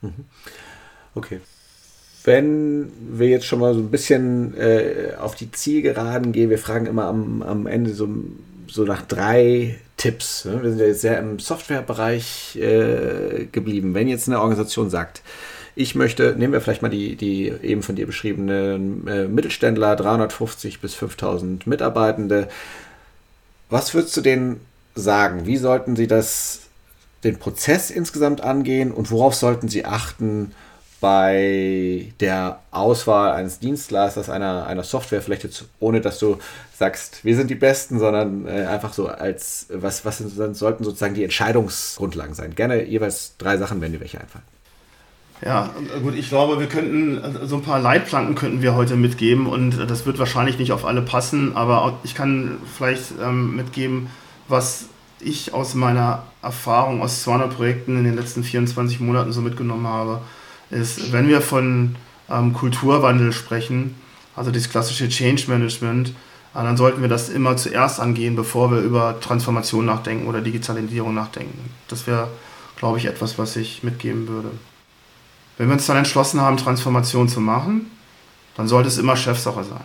Mhm. 0.02 0.24
Okay. 1.14 1.40
Wenn 2.24 2.92
wir 3.10 3.28
jetzt 3.28 3.46
schon 3.46 3.58
mal 3.58 3.74
so 3.74 3.80
ein 3.80 3.90
bisschen 3.90 4.56
äh, 4.56 5.14
auf 5.18 5.34
die 5.34 5.50
Zielgeraden 5.50 6.32
gehen, 6.32 6.50
wir 6.50 6.58
fragen 6.58 6.86
immer 6.86 7.06
am, 7.06 7.42
am 7.42 7.66
Ende 7.66 7.92
so, 7.94 8.08
so 8.68 8.84
nach 8.84 9.02
drei 9.02 9.78
Tipps. 9.96 10.44
Ne? 10.44 10.62
Wir 10.62 10.70
sind 10.70 10.78
ja 10.80 10.86
jetzt 10.86 11.00
sehr 11.00 11.18
im 11.18 11.38
Softwarebereich 11.38 12.56
äh, 12.56 13.46
geblieben. 13.50 13.94
Wenn 13.94 14.08
jetzt 14.08 14.28
eine 14.28 14.40
Organisation 14.40 14.88
sagt, 14.90 15.22
ich 15.74 15.94
möchte, 15.94 16.34
nehmen 16.36 16.52
wir 16.52 16.60
vielleicht 16.60 16.82
mal 16.82 16.88
die, 16.88 17.16
die 17.16 17.48
eben 17.48 17.82
von 17.82 17.96
dir 17.96 18.06
beschriebenen 18.06 19.06
äh, 19.06 19.26
Mittelständler, 19.26 19.96
350 19.96 20.80
bis 20.80 20.94
5000 20.94 21.66
Mitarbeitende. 21.66 22.48
Was 23.70 23.94
würdest 23.94 24.16
du 24.16 24.20
denen 24.20 24.60
sagen? 24.94 25.46
Wie 25.46 25.56
sollten 25.56 25.96
sie 25.96 26.06
das, 26.06 26.62
den 27.24 27.38
Prozess 27.38 27.90
insgesamt 27.90 28.40
angehen 28.40 28.92
und 28.92 29.10
worauf 29.10 29.34
sollten 29.34 29.68
sie 29.68 29.84
achten, 29.84 30.52
bei 31.02 32.12
der 32.20 32.60
Auswahl 32.70 33.32
eines 33.32 33.58
Dienstleisters, 33.58 34.30
einer, 34.30 34.66
einer 34.68 34.84
Software, 34.84 35.20
vielleicht 35.20 35.42
jetzt 35.42 35.64
ohne, 35.80 36.00
dass 36.00 36.20
du 36.20 36.38
sagst, 36.78 37.24
wir 37.24 37.34
sind 37.34 37.50
die 37.50 37.56
Besten, 37.56 37.98
sondern 37.98 38.46
äh, 38.46 38.66
einfach 38.66 38.92
so 38.92 39.08
als, 39.08 39.66
was, 39.68 40.04
was 40.04 40.18
sind, 40.18 40.56
sollten 40.56 40.84
sozusagen 40.84 41.14
die 41.14 41.24
Entscheidungsgrundlagen 41.24 42.34
sein? 42.34 42.54
Gerne 42.54 42.84
jeweils 42.84 43.36
drei 43.36 43.56
Sachen, 43.56 43.80
wenn 43.80 43.90
dir 43.90 43.98
welche 43.98 44.20
einfallen. 44.20 44.44
Ja, 45.44 45.70
gut, 46.04 46.14
ich 46.14 46.28
glaube, 46.28 46.60
wir 46.60 46.68
könnten, 46.68 47.20
so 47.48 47.56
ein 47.56 47.62
paar 47.62 47.80
Leitplanken 47.80 48.36
könnten 48.36 48.62
wir 48.62 48.76
heute 48.76 48.94
mitgeben 48.94 49.48
und 49.48 49.76
das 49.90 50.06
wird 50.06 50.20
wahrscheinlich 50.20 50.60
nicht 50.60 50.70
auf 50.70 50.84
alle 50.84 51.02
passen, 51.02 51.56
aber 51.56 51.98
ich 52.04 52.14
kann 52.14 52.58
vielleicht 52.78 53.14
ähm, 53.20 53.56
mitgeben, 53.56 54.06
was 54.46 54.84
ich 55.18 55.52
aus 55.52 55.74
meiner 55.74 56.22
Erfahrung 56.42 57.02
aus 57.02 57.22
200 57.22 57.54
Projekten 57.54 57.96
in 57.96 58.04
den 58.04 58.16
letzten 58.16 58.42
24 58.42 59.00
Monaten 59.00 59.32
so 59.32 59.40
mitgenommen 59.40 59.86
habe 59.86 60.20
ist, 60.70 61.12
wenn 61.12 61.28
wir 61.28 61.40
von 61.40 61.96
ähm, 62.30 62.52
Kulturwandel 62.52 63.32
sprechen, 63.32 63.94
also 64.34 64.50
das 64.50 64.68
klassische 64.70 65.08
Change 65.08 65.44
Management, 65.48 66.08
äh, 66.08 66.12
dann 66.54 66.76
sollten 66.76 67.02
wir 67.02 67.08
das 67.08 67.28
immer 67.28 67.56
zuerst 67.56 68.00
angehen, 68.00 68.34
bevor 68.34 68.70
wir 68.70 68.78
über 68.78 69.20
Transformation 69.20 69.84
nachdenken 69.84 70.26
oder 70.26 70.40
Digitalisierung 70.40 71.14
nachdenken. 71.14 71.70
Das 71.88 72.06
wäre, 72.06 72.28
glaube 72.76 72.98
ich, 72.98 73.06
etwas, 73.06 73.38
was 73.38 73.56
ich 73.56 73.82
mitgeben 73.82 74.28
würde. 74.28 74.50
Wenn 75.58 75.68
wir 75.68 75.74
uns 75.74 75.86
dann 75.86 75.98
entschlossen 75.98 76.40
haben, 76.40 76.56
Transformation 76.56 77.28
zu 77.28 77.40
machen, 77.40 77.90
dann 78.56 78.66
sollte 78.66 78.88
es 78.88 78.98
immer 78.98 79.16
Chefsache 79.16 79.64
sein. 79.64 79.84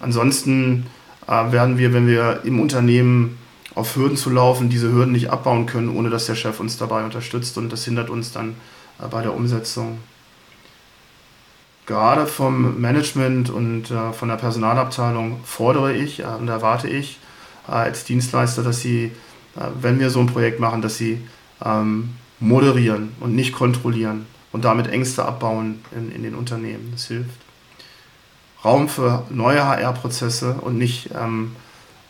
Ansonsten 0.00 0.86
äh, 1.26 1.52
werden 1.52 1.78
wir, 1.78 1.92
wenn 1.92 2.06
wir 2.06 2.40
im 2.44 2.60
Unternehmen 2.60 3.38
auf 3.78 3.94
Hürden 3.94 4.16
zu 4.16 4.30
laufen, 4.30 4.68
diese 4.68 4.92
Hürden 4.92 5.12
nicht 5.12 5.30
abbauen 5.30 5.66
können, 5.66 5.96
ohne 5.96 6.10
dass 6.10 6.26
der 6.26 6.34
Chef 6.34 6.58
uns 6.58 6.76
dabei 6.76 7.04
unterstützt 7.04 7.56
und 7.56 7.70
das 7.72 7.84
hindert 7.84 8.10
uns 8.10 8.32
dann 8.32 8.56
äh, 9.00 9.06
bei 9.06 9.22
der 9.22 9.34
Umsetzung. 9.34 9.98
Gerade 11.86 12.26
vom 12.26 12.80
Management 12.80 13.50
und 13.50 13.90
äh, 13.90 14.12
von 14.12 14.28
der 14.28 14.36
Personalabteilung 14.36 15.40
fordere 15.44 15.94
ich 15.94 16.20
äh, 16.20 16.24
und 16.24 16.48
erwarte 16.48 16.88
ich 16.88 17.18
als 17.66 18.04
Dienstleister, 18.04 18.62
dass 18.62 18.80
sie, 18.80 19.12
wenn 19.78 20.00
wir 20.00 20.08
so 20.08 20.20
ein 20.20 20.26
Projekt 20.26 20.58
machen, 20.58 20.80
dass 20.80 20.96
sie 20.96 21.20
ähm, 21.62 22.14
moderieren 22.40 23.10
und 23.20 23.34
nicht 23.34 23.52
kontrollieren 23.52 24.24
und 24.52 24.64
damit 24.64 24.86
Ängste 24.86 25.26
abbauen 25.26 25.84
in, 25.94 26.10
in 26.10 26.22
den 26.22 26.34
Unternehmen. 26.34 26.88
Das 26.92 27.08
hilft. 27.08 27.38
Raum 28.64 28.88
für 28.88 29.26
neue 29.28 29.66
HR-Prozesse 29.66 30.54
und 30.62 30.78
nicht 30.78 31.10
ähm, 31.14 31.52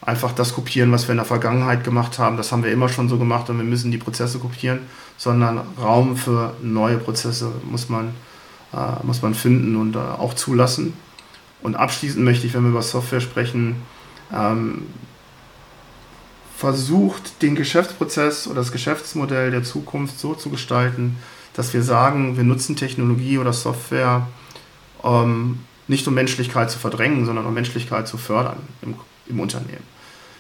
einfach 0.01 0.33
das 0.33 0.55
kopieren, 0.55 0.93
was 0.93 1.09
wir 1.09 1.13
in 1.13 1.19
der 1.19 1.27
Vergangenheit 1.27 1.85
gemacht 1.85 2.19
haben. 2.19 2.37
Das 2.37 2.53
haben 2.53 2.63
wir 2.63 2.73
immer 2.73 2.89
schon 2.89 3.09
so 3.09 3.19
gemacht 3.19 3.51
und 3.51 3.59
wir 3.59 3.65
müssen 3.65 3.91
die 3.91 3.99
Prozesse 3.99 4.39
kopieren, 4.39 4.81
sondern 5.17 5.61
Raum 5.81 6.17
für 6.17 6.55
neue 6.63 6.99
Prozesse 6.99 7.51
muss 7.65 7.89
man, 7.89 8.15
äh, 8.73 9.05
muss 9.05 9.23
man 9.23 9.35
finden 9.35 9.77
und 9.77 9.97
äh, 9.97 9.99
auch 9.99 10.35
zulassen. 10.35 10.95
Und 11.61 11.75
abschließend 11.75 12.25
möchte 12.25 12.47
ich, 12.47 12.55
wenn 12.55 12.63
wir 12.63 12.71
über 12.71 12.83
Software 12.83 13.21
sprechen, 13.21 13.77
ähm, 14.33 14.83
versucht, 16.57 17.43
den 17.43 17.55
Geschäftsprozess 17.55 18.47
oder 18.47 18.57
das 18.57 18.73
Geschäftsmodell 18.73 19.51
der 19.51 19.63
Zukunft 19.63 20.19
so 20.19 20.35
zu 20.35 20.51
gestalten, 20.51 21.17
dass 21.55 21.73
wir 21.73 21.83
sagen, 21.83 22.37
wir 22.37 22.45
nutzen 22.45 22.77
Technologie 22.77 23.39
oder 23.39 23.53
Software 23.53 24.27
ähm, 25.05 25.61
nicht 25.87 26.07
um 26.07 26.15
Menschlichkeit 26.15 26.71
zu 26.71 26.79
verdrängen, 26.79 27.27
sondern 27.27 27.47
um 27.47 27.55
Menschlichkeit 27.55 28.09
zu 28.09 28.19
fördern 28.19 28.59
im, 28.83 28.95
im 29.29 29.41
Unternehmen. 29.41 29.85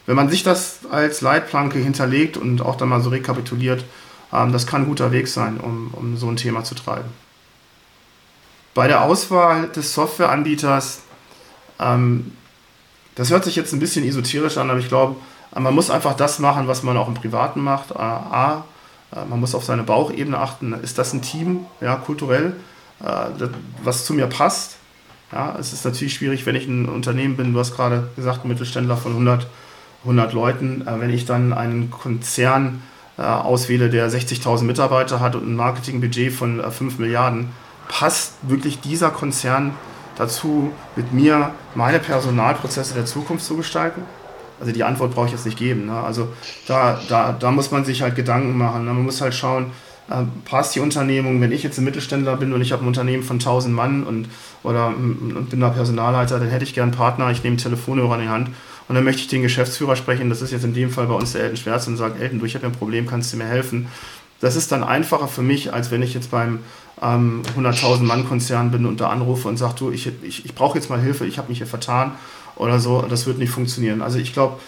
Wenn 0.07 0.17
man 0.17 0.31
sich 0.31 0.43
das 0.43 0.81
als 0.91 1.21
Leitplanke 1.21 1.79
hinterlegt 1.79 2.37
und 2.37 2.63
auch 2.63 2.77
dann 2.77 2.89
mal 2.89 3.03
so 3.03 3.11
rekapituliert, 3.11 3.85
ähm, 4.33 4.53
das 4.53 4.67
kann 4.67 4.83
ein 4.83 4.89
guter 4.89 5.13
Weg 5.13 5.29
sein, 5.29 5.59
um, 5.59 5.91
um 5.93 6.17
so 6.17 6.29
ein 6.29 6.37
Thema 6.37 6.65
zu 6.65 6.75
treiben. 6.75 7.09
Bei 8.75 8.89
der 8.89 9.03
Auswahl 9.03 9.69
des 9.69 9.93
Softwareanbieters, 9.93 11.03
ähm, 11.79 12.33
das 13.17 13.31
hört 13.31 13.45
sich 13.45 13.57
jetzt 13.57 13.73
ein 13.73 13.81
bisschen 13.81 14.07
esoterisch 14.07 14.57
an, 14.57 14.71
aber 14.71 14.79
ich 14.79 14.89
glaube, 14.89 15.17
man 15.55 15.75
muss 15.75 15.91
einfach 15.91 16.15
das 16.15 16.39
machen, 16.39 16.69
was 16.69 16.83
man 16.83 16.97
auch 16.97 17.09
im 17.09 17.15
Privaten 17.15 17.61
macht. 17.61 17.91
Äh, 17.91 17.99
A, 17.99 18.65
äh, 19.15 19.25
man 19.25 19.41
muss 19.41 19.55
auf 19.55 19.65
seine 19.65 19.83
Bauchebene 19.83 20.39
achten. 20.39 20.73
Ist 20.75 20.99
das 20.99 21.13
ein 21.13 21.23
Team, 21.23 21.67
ja, 21.81 21.97
kulturell, 21.97 22.57
äh, 23.01 23.49
was 23.83 24.05
zu 24.05 24.15
mir 24.15 24.27
passt? 24.27 24.78
Ja, 25.33 25.57
es 25.59 25.73
ist 25.73 25.85
natürlich 25.85 26.15
schwierig, 26.15 26.47
wenn 26.47 26.55
ich 26.55 26.67
ein 26.67 26.89
Unternehmen 26.89 27.37
bin, 27.37 27.53
du 27.53 27.59
hast 27.59 27.77
gerade 27.77 28.09
gesagt, 28.17 28.45
ein 28.45 28.49
Mittelständler 28.49 28.97
von 28.97 29.13
100, 29.13 29.47
100 30.05 30.33
Leuten, 30.33 30.87
wenn 30.87 31.11
ich 31.11 31.27
dann 31.27 31.53
einen 31.53 31.91
Konzern 31.91 32.83
äh, 33.19 33.23
auswähle, 33.23 33.91
der 33.91 34.11
60.000 34.11 34.63
Mitarbeiter 34.63 35.21
hat 35.21 35.35
und 35.35 35.47
ein 35.47 35.57
Marketingbudget 35.57 36.33
von 36.33 36.61
äh, 36.61 36.71
5 36.71 36.99
Milliarden, 36.99 37.51
passt 37.89 38.35
wirklich 38.43 38.81
dieser 38.81 39.11
Konzern 39.11 39.75
dazu, 40.17 40.73
mit 40.97 41.13
mir 41.13 41.51
meine 41.75 41.99
Personalprozesse 41.99 42.95
der 42.95 43.07
Zukunft 43.07 43.45
zu 43.45 43.57
gestalten? 43.57 44.03
Also 44.61 44.73
die 44.73 44.85
Antwort 44.85 45.15
brauche 45.15 45.27
ich 45.27 45.33
jetzt 45.33 45.47
nicht 45.47 45.59
geben. 45.59 45.87
Ne? 45.87 46.01
Also 46.01 46.29
da, 46.67 47.01
da, 47.09 47.33
da 47.33 47.51
muss 47.51 47.71
man 47.71 47.85
sich 47.85 48.03
halt 48.03 48.17
Gedanken 48.17 48.57
machen. 48.57 48.85
Ne? 48.85 48.93
Man 48.93 49.05
muss 49.05 49.21
halt 49.21 49.35
schauen, 49.35 49.67
äh, 49.67 49.88
passt 50.45 50.75
die 50.75 50.81
Unternehmung, 50.81 51.41
wenn 51.41 51.53
ich 51.53 51.63
jetzt 51.63 51.79
ein 51.79 51.85
Mittelständler 51.85 52.37
bin 52.37 52.53
und 52.53 52.63
ich 52.63 52.73
habe 52.73 52.83
ein 52.85 52.89
Unternehmen 52.89 53.23
von 53.23 53.37
1000 53.37 53.75
Mann 53.75 54.05
und, 54.05 54.29
oder, 54.63 54.89
und 54.89 55.51
bin 55.51 55.61
da 55.61 55.69
Personalleiter, 55.69 56.39
dann 56.39 56.49
hätte 56.49 56.65
ich 56.65 56.75
gern 56.75 56.89
einen 56.89 56.97
Partner, 56.97 57.31
ich 57.31 57.43
nehme 57.43 57.55
einen 57.55 57.59
Telefonhörer 57.59 58.15
in 58.15 58.23
die 58.23 58.29
Hand 58.29 58.51
Und 58.89 58.95
dann 58.95 59.05
möchte 59.05 59.21
ich 59.21 59.29
den 59.29 59.43
Geschäftsführer 59.43 59.97
sprechen, 59.97 60.31
das 60.31 60.41
ist 60.41 60.51
jetzt 60.51 60.65
in 60.65 60.73
dem 60.73 60.91
Fall 60.91 61.07
bei 61.07 61.15
uns 61.15 61.33
der 61.33 61.43
Elton 61.43 61.57
Schwerz 61.59 61.87
und 61.87 61.99
sagen, 61.99 62.21
Elton, 62.21 62.41
du, 62.41 62.47
ich 62.47 62.55
habe 62.55 62.67
ein 62.67 62.73
Problem, 62.73 63.07
kannst 63.07 63.33
du 63.33 63.37
mir 63.37 63.45
helfen? 63.45 63.89
Das 64.41 64.57
ist 64.57 64.73
dann 64.73 64.83
einfacher 64.83 65.29
für 65.29 65.43
mich, 65.43 65.75
als 65.75 65.91
wenn 65.91 66.03
ich 66.03 66.15
jetzt 66.15 66.31
beim 66.31 66.61
ähm, 67.03 67.43
100.000 67.57 68.03
Mann 68.03 68.27
Konzern 68.27 68.71
bin 68.71 68.87
und 68.87 69.01
da 69.01 69.11
anrufe 69.11 69.49
und 69.49 69.57
sage, 69.57 69.75
du, 69.79 69.91
ich, 69.91 70.11
ich, 70.23 70.45
ich 70.45 70.55
brauche 70.55 70.79
jetzt 70.79 70.89
mal 70.89 71.01
Hilfe, 71.01 71.27
ich 71.27 71.39
habe 71.39 71.49
mich 71.49 71.59
hier 71.59 71.67
vertan 71.67 72.13
oder 72.57 72.79
so. 72.81 73.03
Das 73.03 73.27
wird 73.27 73.39
nicht 73.39 73.51
funktionieren. 73.51 74.01
Also 74.01 74.19
ich 74.19 74.33
glaube, 74.33 74.59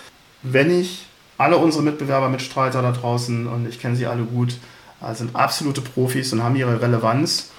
wenn 0.42 0.70
ich 0.70 1.06
alle 1.38 1.56
unsere 1.56 1.82
Mitbewerber, 1.82 2.28
Mitstreiter 2.28 2.82
da 2.82 2.92
draußen, 2.92 3.46
und 3.46 3.68
ich 3.68 3.80
kenne 3.80 3.96
sie 3.96 4.06
alle 4.06 4.22
gut, 4.22 4.56
äh, 5.02 5.14
sind 5.14 5.34
absolute 5.34 5.80
Profis 5.80 6.32
und 6.32 6.42
haben 6.42 6.56
ihre 6.56 6.80
Relevanz. 6.80 7.50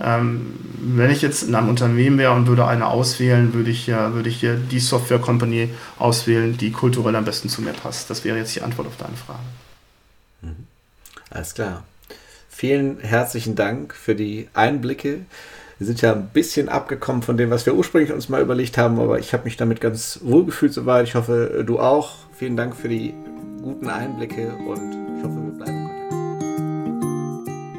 Ähm, 0.00 0.54
wenn 0.80 1.10
ich 1.10 1.22
jetzt 1.22 1.44
in 1.44 1.54
einem 1.54 1.68
Unternehmen 1.68 2.18
wäre 2.18 2.32
und 2.32 2.48
würde 2.48 2.66
eine 2.66 2.88
auswählen, 2.88 3.54
würde 3.54 3.70
ich 3.70 3.86
ja, 3.86 4.12
würde 4.12 4.28
ich 4.28 4.42
ja 4.42 4.56
die 4.56 4.80
Software 4.80 5.20
Company 5.20 5.70
auswählen, 5.98 6.56
die 6.56 6.72
kulturell 6.72 7.14
am 7.14 7.24
besten 7.24 7.48
zu 7.48 7.62
mir 7.62 7.72
passt. 7.72 8.10
Das 8.10 8.24
wäre 8.24 8.36
jetzt 8.36 8.54
die 8.56 8.62
Antwort 8.62 8.88
auf 8.88 8.96
deine 8.96 9.16
Frage. 9.16 9.38
Mhm. 10.42 10.66
Alles 11.30 11.54
klar. 11.54 11.84
Vielen 12.48 13.00
herzlichen 13.00 13.54
Dank 13.54 13.94
für 13.94 14.14
die 14.14 14.48
Einblicke. 14.52 15.20
Wir 15.78 15.86
sind 15.86 16.00
ja 16.02 16.12
ein 16.12 16.28
bisschen 16.28 16.68
abgekommen 16.68 17.22
von 17.22 17.36
dem, 17.36 17.50
was 17.50 17.66
wir 17.66 17.74
ursprünglich 17.74 18.12
uns 18.12 18.28
mal 18.28 18.40
überlegt 18.40 18.78
haben, 18.78 19.00
aber 19.00 19.18
ich 19.18 19.32
habe 19.32 19.44
mich 19.44 19.56
damit 19.56 19.80
ganz 19.80 20.20
wohl 20.22 20.44
gefühlt 20.44 20.72
soweit. 20.72 21.06
Ich 21.06 21.14
hoffe, 21.14 21.64
du 21.66 21.80
auch. 21.80 22.16
Vielen 22.36 22.56
Dank 22.56 22.76
für 22.76 22.88
die 22.88 23.14
guten 23.62 23.88
Einblicke 23.88 24.54
und 24.54 25.18
ich 25.18 25.24
hoffe, 25.24 25.36
wir 25.36 25.64
bleiben. 25.64 25.83